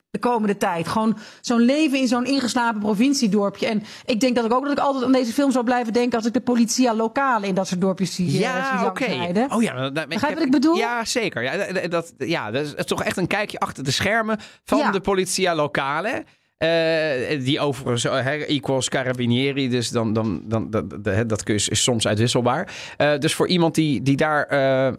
de 0.09 0.19
komende 0.19 0.57
tijd. 0.57 0.87
Gewoon 0.87 1.17
zo'n 1.41 1.59
leven 1.59 1.99
in 1.99 2.07
zo'n 2.07 2.25
ingeslapen 2.25 2.79
provinciedorpje. 2.81 3.67
En 3.67 3.83
ik 4.05 4.19
denk 4.19 4.35
dat 4.35 4.45
ik 4.45 4.53
ook 4.53 4.63
dat 4.63 4.71
ik 4.71 4.79
altijd 4.79 5.03
aan 5.05 5.11
deze 5.11 5.33
film 5.33 5.51
zou 5.51 5.65
blijven 5.65 5.93
denken 5.93 6.17
als 6.17 6.27
ik 6.27 6.33
de 6.33 6.41
politia 6.41 6.93
lokale 6.95 7.47
in 7.47 7.55
dat 7.55 7.67
soort 7.67 7.81
dorpjes 7.81 8.15
zie. 8.15 8.27
eh, 8.27 8.39
Ja, 8.39 8.69
langs 8.83 8.89
oké. 8.89 9.45
Oh 9.55 9.61
ja, 9.63 9.73
dat- 9.73 9.95
dat- 9.95 10.07
Begrijp 10.07 10.21
heb- 10.21 10.33
wat 10.35 10.45
ik 10.45 10.51
bedoel? 10.51 10.75
Ja, 10.75 11.05
zeker. 11.05 11.43
Ja, 11.43 11.71
dat, 11.73 11.91
dat, 11.91 12.13
ja, 12.17 12.51
dat 12.51 12.73
is 12.77 12.85
toch 12.85 13.03
echt 13.03 13.17
een 13.17 13.27
kijkje 13.27 13.59
achter 13.59 13.83
de 13.83 13.91
schermen 13.91 14.39
van 14.63 14.77
Ja. 14.77 14.91
de 14.91 14.99
politia 15.01 15.55
lokale. 15.55 16.23
Eh, 16.57 17.39
die 17.43 17.59
overigens 17.59 18.05
eh, 18.05 18.23
hè, 18.23 18.31
equals 18.35 18.89
carabinieri, 18.89 19.69
dus 19.69 19.89
dan, 19.89 20.13
dan, 20.13 20.41
dan, 20.45 20.69
dat, 20.69 21.03
dat, 21.29 21.41
je- 21.45 21.53
is 21.53 21.83
soms 21.83 22.07
uitwisselbaar. 22.07 22.73
Eh, 22.97 23.17
dus 23.17 23.33
voor 23.33 23.47
iemand 23.47 23.75
die, 23.75 24.01
die 24.01 24.15
daar 24.15 24.43
eh, 24.45 24.93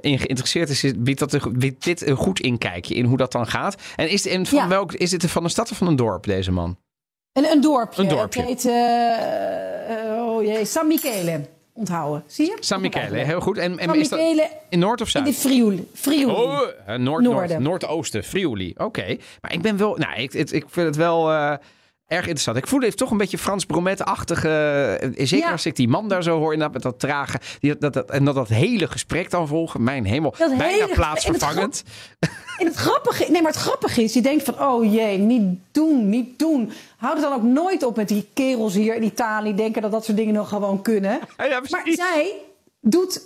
in 0.00 0.18
geïnteresseerd 0.18 0.68
is, 0.68 0.84
is- 0.84 0.92
biedt, 0.98 1.18
dat 1.18 1.32
een, 1.32 1.58
biedt 1.58 1.84
dit 1.84 2.06
een 2.06 2.16
goed 2.16 2.40
inkijkje 2.40 2.94
in 2.94 3.04
hoe 3.04 3.16
dat 3.16 3.32
dan 3.32 3.46
gaat. 3.46 3.82
En 3.96 4.08
is, 4.10 4.26
en 4.26 4.46
van 4.46 4.58
Ja. 4.58 4.68
welk, 4.68 4.92
is 4.92 5.10
dit 5.10 5.30
van 5.30 5.44
een 5.44 5.50
stad 5.50 5.70
of 5.70 5.76
van 5.76 5.86
een 5.86 5.96
dorp, 5.96 6.24
deze 6.24 6.52
man? 6.52 6.76
Een, 7.32 7.44
een 7.44 7.60
dorpje. 7.60 8.02
Een 8.02 8.08
dorpje. 8.08 8.40
Het 8.40 8.48
heet, 8.48 8.64
eh, 8.64 10.14
eh, 10.16 10.26
oh 10.26 10.42
jee, 10.44 10.64
San 10.64 10.86
Michele. 10.86 11.40
Onthouden. 11.72 12.22
Zie 12.26 12.46
je? 12.46 12.56
San 12.60 12.80
Michele, 12.80 13.16
heel 13.18 13.40
goed. 13.40 13.58
En, 13.58 13.78
en 13.78 13.88
San 13.88 13.98
is 13.98 14.08
dat 14.08 14.18
in 14.68 14.78
Noord 14.78 15.00
of 15.00 15.06
in 15.06 15.12
Zuid? 15.12 15.26
de 15.26 15.32
Friuli. 15.32 15.88
Friuli. 15.94 16.32
Oh, 16.32 16.58
noord, 16.86 16.98
noord, 16.98 17.22
Noorden. 17.22 17.62
noordoosten, 17.62 18.24
Friuli. 18.24 18.74
Oké. 18.76 19.16
Maar 19.40 19.52
ik 19.52 19.62
ben 19.62 19.76
wel, 19.76 19.96
nou, 19.96 20.20
ik, 20.20 20.32
ik, 20.34 20.50
ik 20.50 20.64
vind 20.68 20.86
het 20.86 20.96
wel. 20.96 21.30
eh, 21.32 21.54
Erg 22.10 22.20
interessant. 22.22 22.56
Ik 22.56 22.66
voel 22.66 22.82
even 22.82 22.96
toch 22.96 23.10
een 23.10 23.16
beetje 23.16 23.38
Frans 23.38 23.64
Bromet-achtige. 23.64 24.48
eh, 25.00 25.26
Zeker 25.26 25.46
Ja. 25.46 25.52
als 25.52 25.66
ik 25.66 25.76
die 25.76 25.88
man 25.88 26.08
daar 26.08 26.22
zo 26.22 26.38
hoor, 26.38 26.52
inderdaad, 26.52 26.72
met 26.72 26.82
dat 26.82 26.98
trage. 27.00 27.40
Die, 27.60 27.78
dat, 27.78 27.92
dat, 27.92 28.10
en 28.10 28.24
dat 28.24 28.34
dat 28.34 28.48
hele 28.48 28.86
gesprek 28.88 29.30
dan 29.30 29.48
volgen. 29.48 29.82
Mijn 29.82 30.04
hemel. 30.04 30.34
Dat 30.38 30.48
Bijna 30.58 30.64
hele- 30.84 30.94
plaatsvervangend. 30.94 31.82
En 32.58 32.66
het 32.66 32.74
grappige, 32.74 33.26
nee, 33.30 33.42
maar 33.42 33.52
het 33.52 33.60
grappige 33.60 34.02
is, 34.02 34.12
je 34.12 34.20
denkt 34.22 34.44
van, 34.44 34.62
oh 34.62 34.92
jee, 34.92 35.18
niet 35.18 35.58
doen, 35.70 36.08
niet 36.08 36.38
doen. 36.38 36.72
Houd 36.96 37.12
het 37.12 37.22
dan 37.22 37.32
ook 37.32 37.42
nooit 37.42 37.82
op 37.84 37.96
met 37.96 38.08
die 38.08 38.28
kerels 38.34 38.74
hier 38.74 38.94
in 38.94 39.02
Italië, 39.02 39.54
denken 39.54 39.82
dat 39.82 39.90
dat 39.90 40.04
soort 40.04 40.16
dingen 40.16 40.34
nog 40.34 40.48
gewoon 40.48 40.82
kunnen. 40.82 41.20
Ja, 41.50 41.60
maar 41.70 41.82
zij 41.84 42.32
doet 42.80 43.22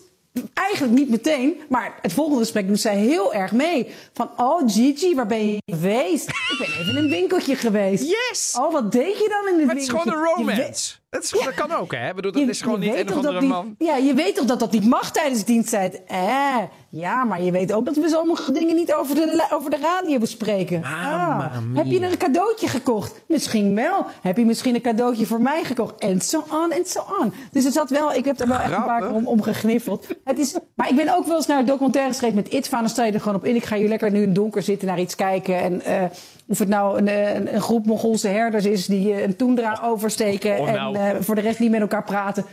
eigenlijk 0.54 0.92
niet 0.98 1.08
meteen, 1.08 1.60
maar 1.68 1.98
het 2.02 2.12
volgende 2.12 2.40
gesprek 2.40 2.66
doet 2.68 2.80
zij 2.80 2.96
heel 2.96 3.34
erg 3.34 3.52
mee. 3.52 3.88
Van, 4.12 4.30
oh 4.36 4.62
Gigi, 4.70 5.14
waar 5.14 5.26
ben 5.26 5.46
je 5.46 5.62
geweest? 5.66 6.28
Ik 6.28 6.56
ben 6.58 6.66
even 6.68 6.96
in 6.96 7.04
een 7.04 7.10
winkeltje 7.10 7.56
geweest. 7.56 8.02
Yes! 8.04 8.54
Oh, 8.58 8.72
wat 8.72 8.92
deed 8.92 9.18
je 9.18 9.28
dan 9.28 9.54
in 9.54 9.60
een 9.60 9.66
Maar 9.66 9.74
het 9.74 9.84
is 9.84 9.90
winkeltje? 9.90 10.18
gewoon 10.20 10.46
een 10.46 10.56
romance. 10.56 10.94
Dat, 11.14 11.22
is, 11.22 11.30
dat 11.30 11.54
kan 11.54 11.72
ook, 11.72 11.94
hè? 11.94 12.14
Bedoel, 12.14 12.32
dat 12.32 12.40
je- 12.42 12.48
is 12.48 12.60
gewoon 12.60 12.80
niet 12.80 12.94
een 12.94 13.08
of 13.10 13.16
andere 13.16 13.40
niet- 13.40 13.48
man. 13.50 13.74
Ja, 13.78 13.96
je 13.96 14.14
weet 14.14 14.34
toch 14.34 14.44
dat 14.46 14.60
dat 14.60 14.72
niet 14.72 14.84
mag 14.86 15.12
tijdens 15.12 15.44
diensttijd? 15.44 16.00
Eh, 16.06 16.56
ja, 16.88 17.24
maar 17.24 17.42
je 17.42 17.50
weet 17.50 17.72
ook 17.72 17.84
dat 17.84 17.96
we 17.96 18.08
sommige 18.08 18.52
dingen 18.52 18.76
niet 18.76 18.94
over 18.94 19.14
de, 19.14 19.46
over 19.52 19.70
de 19.70 19.76
radio 19.76 20.18
bespreken. 20.18 20.82
Ah, 20.84 21.56
mia. 21.66 21.82
heb 21.82 21.86
je 21.92 22.00
een 22.06 22.16
cadeautje 22.16 22.68
gekocht? 22.68 23.22
Misschien 23.28 23.74
wel. 23.74 24.06
Heb 24.22 24.36
je 24.36 24.44
misschien 24.44 24.74
een 24.74 24.80
cadeautje 24.80 25.26
voor 25.26 25.40
mij 25.40 25.64
gekocht? 25.64 25.98
En 26.00 26.20
zo 26.20 26.44
on 26.50 26.70
en 26.72 26.86
zo 26.86 27.00
on. 27.20 27.32
Dus 27.52 27.64
het 27.64 27.72
zat 27.72 27.90
wel, 27.90 28.12
ik 28.14 28.24
heb 28.24 28.40
er 28.40 28.48
wel 28.48 28.58
echt 28.58 28.72
een 28.72 28.84
paar 28.84 29.00
keer 29.00 29.12
om, 29.12 29.26
om 29.26 29.42
gegniffeld. 29.42 30.06
Het 30.24 30.38
is, 30.38 30.56
maar 30.74 30.88
ik 30.90 30.96
ben 30.96 31.16
ook 31.16 31.26
wel 31.26 31.36
eens 31.36 31.46
naar 31.46 31.64
documentaire 31.64 32.10
geschreven 32.12 32.36
met 32.36 32.48
Itva. 32.52 32.78
Dan 32.80 32.88
sta 32.88 33.04
je 33.04 33.12
er 33.12 33.20
gewoon 33.20 33.36
op 33.36 33.44
in. 33.44 33.54
Ik 33.56 33.64
ga 33.64 33.76
hier 33.76 33.88
lekker 33.88 34.10
nu 34.10 34.20
in 34.20 34.26
het 34.26 34.34
donker 34.34 34.62
zitten 34.62 34.88
naar 34.88 35.00
iets 35.00 35.14
kijken. 35.14 35.58
En 35.60 35.80
eh, 35.82 36.02
of 36.48 36.58
het 36.58 36.68
nou 36.68 36.98
een, 36.98 37.08
een, 37.36 37.54
een 37.54 37.60
groep 37.60 37.86
Mongoolse 37.86 38.28
herders 38.28 38.64
is 38.64 38.86
die 38.86 39.12
eh, 39.12 39.22
een 39.22 39.36
toendra 39.36 39.80
oversteken. 39.84 40.58
Oh, 40.58 40.72
nou. 40.72 40.96
En 40.96 41.16
eh, 41.16 41.22
voor 41.22 41.34
de 41.34 41.40
rest 41.40 41.58
niet 41.58 41.70
met 41.70 41.80
elkaar 41.80 42.04
praten. 42.04 42.44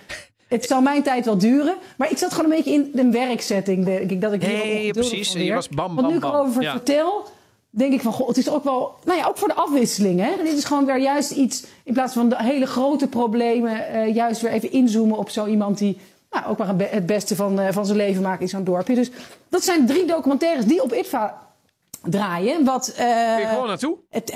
Het 0.48 0.66
zal 0.66 0.82
mijn 0.82 1.04
tijd 1.04 1.26
wel 1.26 1.38
duren. 1.38 1.76
Maar 1.98 2.12
ik 2.12 2.18
zat 2.18 2.34
gewoon 2.34 2.52
een 2.52 2.58
beetje 2.58 2.74
in 2.74 2.92
een 2.96 3.12
werksetting, 3.12 3.86
denk 3.86 4.12
ik. 4.12 4.22
Dat 4.22 4.34
ik 4.34 4.42
hier 4.44 4.52
Nee, 4.52 4.74
ongeduldig 4.74 5.10
precies. 5.10 5.34
Je 5.34 5.54
was 5.54 5.70
bam, 5.70 5.96
Want 5.96 6.08
nu 6.08 6.14
bam, 6.14 6.14
ik 6.14 6.20
bam. 6.22 6.34
erover 6.34 6.62
Ja. 6.62 6.72
vertel, 6.72 7.24
denk 7.70 7.94
ik 7.94 8.02
van... 8.02 8.14
Goh, 8.14 8.28
het 8.28 8.38
is 8.38 8.50
ook 8.50 8.64
wel... 8.64 8.96
Nou 9.06 9.18
ja, 9.20 9.26
ook 9.28 9.38
voor 9.38 9.48
de 9.48 9.54
afwisseling. 9.54 10.20
Hè? 10.20 10.44
Dit 10.44 10.58
is 10.58 10.64
gewoon 10.64 10.86
weer 10.86 11.00
juist 11.00 11.32
iets... 11.32 11.66
In 11.84 11.94
plaats 11.94 12.14
van 12.14 12.30
de 12.30 12.44
hele 12.44 12.66
grote 12.66 13.08
problemen... 13.08 13.88
eh, 13.88 14.16
juist 14.16 14.42
weer 14.42 14.52
even 14.52 14.72
inzoomen 14.72 15.18
op 15.18 15.30
zo 15.30 15.46
iemand 15.46 15.78
die... 15.78 15.98
Nou, 16.32 16.46
ook 16.48 16.58
maar 16.58 16.74
het 16.78 17.06
beste 17.06 17.36
van, 17.36 17.60
van 17.74 17.86
zijn 17.86 17.98
leven 17.98 18.22
maakt 18.22 18.42
in 18.42 18.50
zo'n 18.50 18.64
dorpje. 18.64 18.96
Dus 18.96 19.10
dat 19.50 19.64
zijn 19.64 19.86
drie 19.86 20.06
documentaires 20.06 20.66
die 20.66 20.84
op 20.84 20.94
ITVA 20.94 21.51
draaien. 22.04 22.66
Wat, 22.66 22.88
eh, 22.88 22.95
Kun 23.34 23.41
je 23.41 23.47
gewoon 23.49 23.68
naartoe? 23.68 23.97
het- 24.10 24.32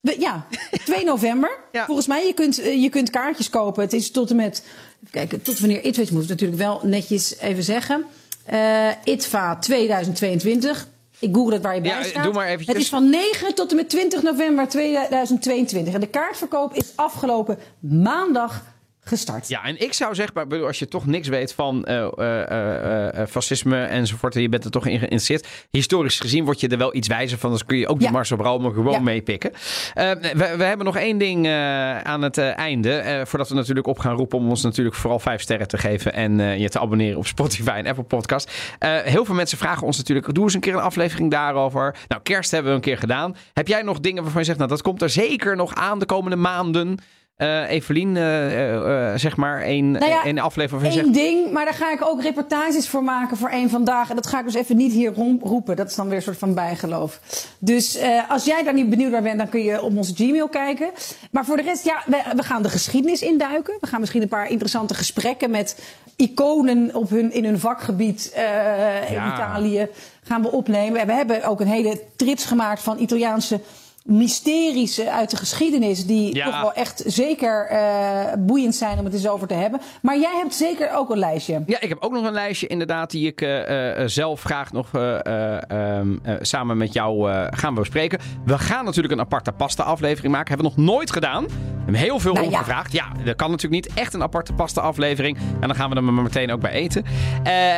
we- 0.00 0.16
Ja, 0.20 0.46
2 0.84 1.04
november. 1.04 1.50
Ja. 1.72 1.84
Volgens 1.86 2.06
mij, 2.06 2.26
je 2.26 2.32
kunt, 2.32 2.58
eh, 2.60 2.82
je 2.82 2.88
kunt 2.88 3.10
kaartjes 3.10 3.50
kopen. 3.50 3.82
Het 3.82 3.92
is 3.92 4.10
tot 4.10 4.30
en 4.30 4.36
met... 4.36 4.64
Even 5.00 5.10
kijken, 5.10 5.42
tot 5.42 5.58
wanneer 5.58 5.84
is, 5.98 6.10
moet 6.10 6.22
ik 6.22 6.28
natuurlijk 6.28 6.60
wel 6.60 6.80
netjes 6.82 7.38
even 7.38 7.62
zeggen. 7.62 8.04
Eh 8.44 8.88
ITVA 9.04 9.56
2022. 9.56 10.88
Ik 11.18 11.34
google 11.34 11.52
het 11.54 11.62
waar 11.62 11.74
je 11.74 11.80
bij 11.80 11.90
Ja, 11.90 12.02
staat. 12.02 12.24
doe 12.24 12.32
maar 12.32 12.46
eventjes. 12.46 12.68
Het 12.74 12.82
is 12.82 12.88
van 12.88 13.10
9 13.10 13.54
tot 13.54 13.70
en 13.70 13.76
met 13.76 13.88
20 13.88 14.22
november 14.22 14.68
2022. 14.68 15.94
En 15.94 16.00
de 16.00 16.06
kaartverkoop 16.06 16.74
is 16.74 16.92
afgelopen 16.94 17.58
maandag 17.80 18.62
gestart. 19.04 19.48
Ja, 19.48 19.64
en 19.64 19.80
ik 19.82 19.92
zou 19.92 20.14
zeggen, 20.14 20.64
als 20.66 20.78
je 20.78 20.88
toch 20.88 21.06
niks 21.06 21.28
weet 21.28 21.52
van 21.54 21.84
eh, 21.84 22.08
eh, 22.18 23.20
eh, 23.20 23.28
fascisme 23.28 23.82
enzovoort, 23.84 24.34
en 24.36 24.42
je 24.42 24.48
bent 24.48 24.64
er 24.64 24.70
toch 24.70 24.86
in 24.86 24.96
geïnteresseerd, 24.98 25.48
historisch 25.70 26.20
gezien 26.20 26.44
word 26.44 26.60
je 26.60 26.68
er 26.68 26.78
wel 26.78 26.94
iets 26.94 27.08
wijzer 27.08 27.38
van. 27.38 27.50
Dus 27.50 27.64
kun 27.64 27.78
je 27.78 27.88
ook 27.88 28.00
Ja. 28.00 28.06
de 28.06 28.12
Mars 28.12 28.32
op 28.32 28.40
Rome 28.40 28.72
gewoon 28.72 28.92
Ja. 28.92 29.00
meepikken. 29.00 29.52
Eh, 29.94 30.10
we, 30.20 30.54
we 30.56 30.64
hebben 30.64 30.86
nog 30.86 30.96
één 30.96 31.18
ding 31.18 31.46
eh, 31.46 31.98
aan 31.98 32.22
het 32.22 32.38
eh, 32.38 32.58
einde, 32.58 33.22
voordat 33.26 33.48
we 33.48 33.54
natuurlijk 33.54 33.86
op 33.86 33.98
gaan 33.98 34.16
roepen 34.16 34.38
om 34.38 34.48
ons 34.48 34.62
natuurlijk 34.62 34.96
vooral 34.96 35.18
vijf 35.18 35.40
sterren 35.40 35.68
te 35.68 35.78
geven 35.78 36.12
en 36.12 36.60
je 36.60 36.68
te 36.68 36.80
abonneren 36.80 37.18
op 37.18 37.26
Spotify 37.26 37.70
en 37.70 37.86
Apple 37.86 38.04
Podcast. 38.04 38.50
Heel 39.04 39.24
veel 39.24 39.34
mensen 39.34 39.58
vragen 39.58 39.86
ons 39.86 39.96
natuurlijk, 39.96 40.34
doe 40.34 40.44
eens 40.44 40.54
een 40.54 40.60
keer 40.60 40.74
een 40.74 40.80
aflevering 40.80 41.30
daarover. 41.30 41.96
Nou, 42.08 42.22
kerst 42.22 42.50
hebben 42.50 42.70
we 42.70 42.76
een 42.76 42.82
keer 42.82 42.98
gedaan. 42.98 43.36
Heb 43.52 43.68
jij 43.68 43.82
nog 43.82 44.00
dingen 44.00 44.22
waarvan 44.22 44.40
je 44.40 44.46
zegt, 44.46 44.58
nou 44.58 44.70
dat 44.70 44.82
komt 44.82 45.02
er 45.02 45.10
zeker 45.10 45.56
nog 45.56 45.74
aan 45.74 45.98
de 45.98 46.06
komende 46.06 46.36
maanden? 46.36 46.98
Eh 47.36 47.70
Evelien, 47.70 48.16
eh, 48.16 49.10
eh, 49.10 49.18
zeg 49.18 49.36
maar, 49.36 49.62
een, 49.66 49.90
Nou 49.90 50.34
ja, 50.34 50.42
aflevering 50.42 50.86
Eén 50.86 50.92
zegt... 50.92 51.14
ding, 51.14 51.52
maar 51.52 51.64
daar 51.64 51.74
ga 51.74 51.92
ik 51.92 52.04
ook 52.04 52.22
reportages 52.22 52.88
voor 52.88 53.04
maken 53.04 53.36
voor 53.36 53.48
één 53.48 53.70
vandaag. 53.70 54.10
En 54.10 54.16
dat 54.16 54.26
ga 54.26 54.38
ik 54.38 54.44
dus 54.44 54.54
even 54.54 54.76
niet 54.76 54.92
hier 54.92 55.12
roepen. 55.42 55.76
Dat 55.76 55.88
is 55.88 55.94
dan 55.94 56.06
weer 56.08 56.16
een 56.16 56.22
soort 56.22 56.38
van 56.38 56.54
bijgeloof. 56.54 57.20
Dus 57.58 57.98
als 58.28 58.44
jij 58.44 58.62
daar 58.62 58.74
niet 58.74 58.90
benieuwd 58.90 59.10
naar 59.10 59.22
bent, 59.22 59.38
dan 59.38 59.48
kun 59.48 59.62
je 59.62 59.82
op 59.82 59.96
onze 59.96 60.14
Gmail 60.14 60.48
kijken. 60.48 60.90
Maar 61.30 61.44
voor 61.44 61.56
de 61.56 61.62
rest, 61.62 61.84
ja, 61.84 62.02
we, 62.06 62.22
we 62.36 62.42
gaan 62.42 62.62
de 62.62 62.68
geschiedenis 62.68 63.22
induiken. 63.22 63.76
We 63.80 63.86
gaan 63.86 64.00
misschien 64.00 64.22
een 64.22 64.28
paar 64.28 64.50
interessante 64.50 64.94
gesprekken 64.94 65.50
met 65.50 65.82
iconen 66.16 66.94
op 66.94 67.10
hun, 67.10 67.32
in 67.32 67.44
hun 67.44 67.58
vakgebied 67.58 68.32
in. 69.08 69.26
Italië 69.26 69.88
gaan 70.22 70.42
we 70.42 70.52
opnemen. 70.52 71.00
En 71.00 71.06
we 71.06 71.12
hebben 71.12 71.44
ook 71.44 71.60
een 71.60 71.66
hele 71.66 72.00
trits 72.16 72.44
gemaakt 72.44 72.82
van 72.82 72.98
Italiaanse 72.98 73.60
mysteries 74.04 75.00
uit 75.00 75.30
de 75.30 75.36
geschiedenis. 75.36 76.06
Die 76.06 76.34
Ja. 76.34 76.44
toch 76.44 76.60
wel 76.60 76.72
echt 76.72 77.02
zeker 77.06 77.66
eh, 77.66 78.32
boeiend 78.38 78.74
zijn 78.74 78.98
om 78.98 79.04
het 79.04 79.14
eens 79.14 79.28
over 79.28 79.46
te 79.48 79.54
hebben. 79.54 79.80
Maar 80.02 80.18
jij 80.18 80.36
hebt 80.36 80.54
zeker 80.54 80.90
ook 80.96 81.10
een 81.10 81.18
lijstje. 81.18 81.62
Ja, 81.66 81.80
ik 81.80 81.88
heb 81.88 81.98
ook 82.00 82.12
nog 82.12 82.24
een 82.24 82.32
lijstje 82.32 82.66
inderdaad 82.66 83.10
die 83.10 83.26
ik 83.26 83.40
eh, 83.40 84.00
eh, 84.02 84.08
zelf 84.08 84.42
graag 84.42 84.72
nog 84.72 84.88
eh, 84.92 85.26
eh, 85.26 85.62
ehm, 85.98 86.16
eh, 86.22 86.34
samen 86.40 86.76
met 86.76 86.92
jou 86.92 87.30
gaan 87.50 87.74
bespreken. 87.74 88.18
We 88.44 88.58
gaan 88.58 88.84
natuurlijk 88.84 89.14
een 89.14 89.20
aparte 89.20 89.52
pasta 89.52 89.82
aflevering 89.82 90.32
maken. 90.32 90.48
Hebben 90.54 90.72
we 90.74 90.80
nog 90.80 90.86
nooit 90.94 91.10
gedaan. 91.12 91.44
We 91.44 91.52
hebben 91.84 91.94
heel 91.94 92.18
veel 92.20 92.32
Nou 92.34 92.46
omgevraagd. 92.46 92.92
Ja, 92.92 93.06
dat 93.24 93.36
kan 93.36 93.50
natuurlijk 93.50 93.84
niet. 93.86 93.94
Echt 93.98 94.14
een 94.14 94.22
aparte 94.22 94.52
pasta 94.52 94.80
aflevering. 94.80 95.36
En 95.36 95.66
dan 95.68 95.74
gaan 95.74 95.90
we 95.90 95.96
er 95.96 96.04
maar 96.04 96.22
meteen 96.22 96.52
ook 96.52 96.60
bij 96.60 96.70
eten. 96.70 97.04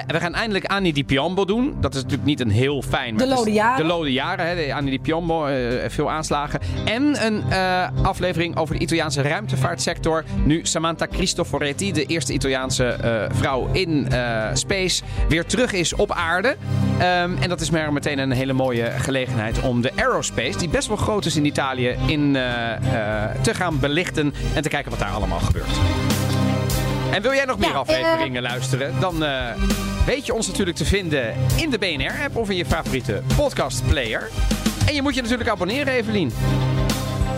We 0.07 0.20
gaan 0.20 0.35
eindelijk 0.35 0.64
Annie 0.64 0.93
di 0.93 1.05
Piombo 1.05 1.45
doen. 1.45 1.75
Dat 1.81 1.95
is 1.95 2.01
natuurlijk 2.03 2.29
niet 2.29 2.41
een 2.41 2.51
heel 2.51 2.83
fijn... 2.83 3.16
De 3.16 3.27
Lode 3.27 3.53
Jaren. 3.53 3.77
De 3.87 3.93
Lode 3.93 4.12
Jaren, 4.12 4.47
hè, 4.47 4.75
Annie 4.75 4.91
di 4.91 5.01
Piombo. 5.01 5.47
veel 5.89 6.11
aanslagen. 6.15 6.61
En 6.85 7.25
een 7.27 7.45
eh, 7.51 7.89
aflevering 8.03 8.57
over 8.57 8.75
de 8.75 8.81
Italiaanse 8.81 9.23
ruimtevaartsector. 9.23 10.25
Nu 10.45 10.61
Samantha 10.62 11.07
Cristoforetti, 11.07 11.93
de 11.93 12.05
eerste 12.05 12.33
Italiaanse 12.33 12.87
eh, 12.87 13.37
vrouw 13.37 13.69
in 13.73 14.09
eh, 14.11 14.49
space, 14.53 15.03
weer 15.29 15.47
terug 15.47 15.73
is 15.73 15.95
op 15.95 16.12
aarde. 16.12 16.57
Ehm, 16.99 17.37
en 17.41 17.49
dat 17.49 17.61
is 17.61 17.71
maar 17.71 17.93
meteen 17.93 18.19
een 18.19 18.31
hele 18.31 18.53
mooie 18.53 18.91
gelegenheid 18.91 19.61
om 19.61 19.81
de 19.81 19.93
aerospace, 19.97 20.59
die 20.59 20.69
best 20.69 20.89
wel 20.89 20.97
groot 20.97 21.25
is 21.25 21.37
in 21.37 21.45
Italië, 21.45 21.97
in, 22.07 22.33
te 23.43 23.55
gaan 23.55 23.79
belichten 23.79 24.35
en 24.55 24.62
te 24.62 24.69
kijken 24.69 24.91
wat 24.91 25.01
daar 25.01 25.11
allemaal 25.11 25.41
gebeurt. 25.41 25.79
En 27.12 27.23
wil 27.23 27.35
jij 27.35 27.45
nog 27.45 27.59
meer 27.59 27.69
Ja, 27.69 27.75
afleveringen 27.75 28.43
luisteren? 28.43 29.01
Dan 29.01 29.25
weet 30.07 30.27
je 30.27 30.35
ons 30.35 30.47
natuurlijk 30.47 30.77
te 30.77 30.85
vinden 30.85 31.35
in 31.57 31.71
de 31.71 31.79
BNR-app 31.79 32.37
of 32.37 32.51
in 32.51 32.57
je 32.57 32.67
favoriete 32.67 33.23
podcastplayer. 33.37 34.31
En 34.87 34.95
je 34.95 35.03
moet 35.03 35.14
je 35.14 35.22
natuurlijk 35.22 35.49
abonneren, 35.49 35.93
Evelien. 35.93 36.32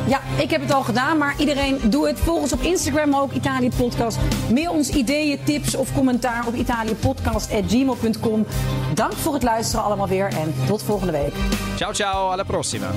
Ja, 0.07 0.21
ik 0.39 0.51
heb 0.51 0.61
het 0.61 0.73
al 0.73 0.83
gedaan, 0.83 1.19
maar 1.19 1.35
iedereen 1.39 1.79
doe 1.85 2.07
het. 2.07 2.19
Volg 2.19 2.41
ons 2.41 2.53
op 2.53 2.61
Instagram 2.61 3.15
ook, 3.15 3.33
Italië 3.33 3.71
Podcast. 3.77 4.19
Mail 4.53 4.73
ons 4.73 4.89
ideeën, 4.89 5.39
tips 5.45 5.75
of 5.75 5.95
commentaar 5.95 6.47
op 6.47 6.55
italiëpodcast.gmail.com. 6.55 8.47
Dank 8.95 9.13
voor 9.13 9.35
het 9.35 9.43
luisteren 9.43 9.85
allemaal 9.85 10.09
weer 10.09 10.29
en 10.29 10.55
tot 10.67 10.83
volgende 10.83 11.13
week. 11.13 11.35
Ciao, 11.77 11.93
ciao, 11.93 12.31
alla 12.31 12.45
prossima. 12.45 12.91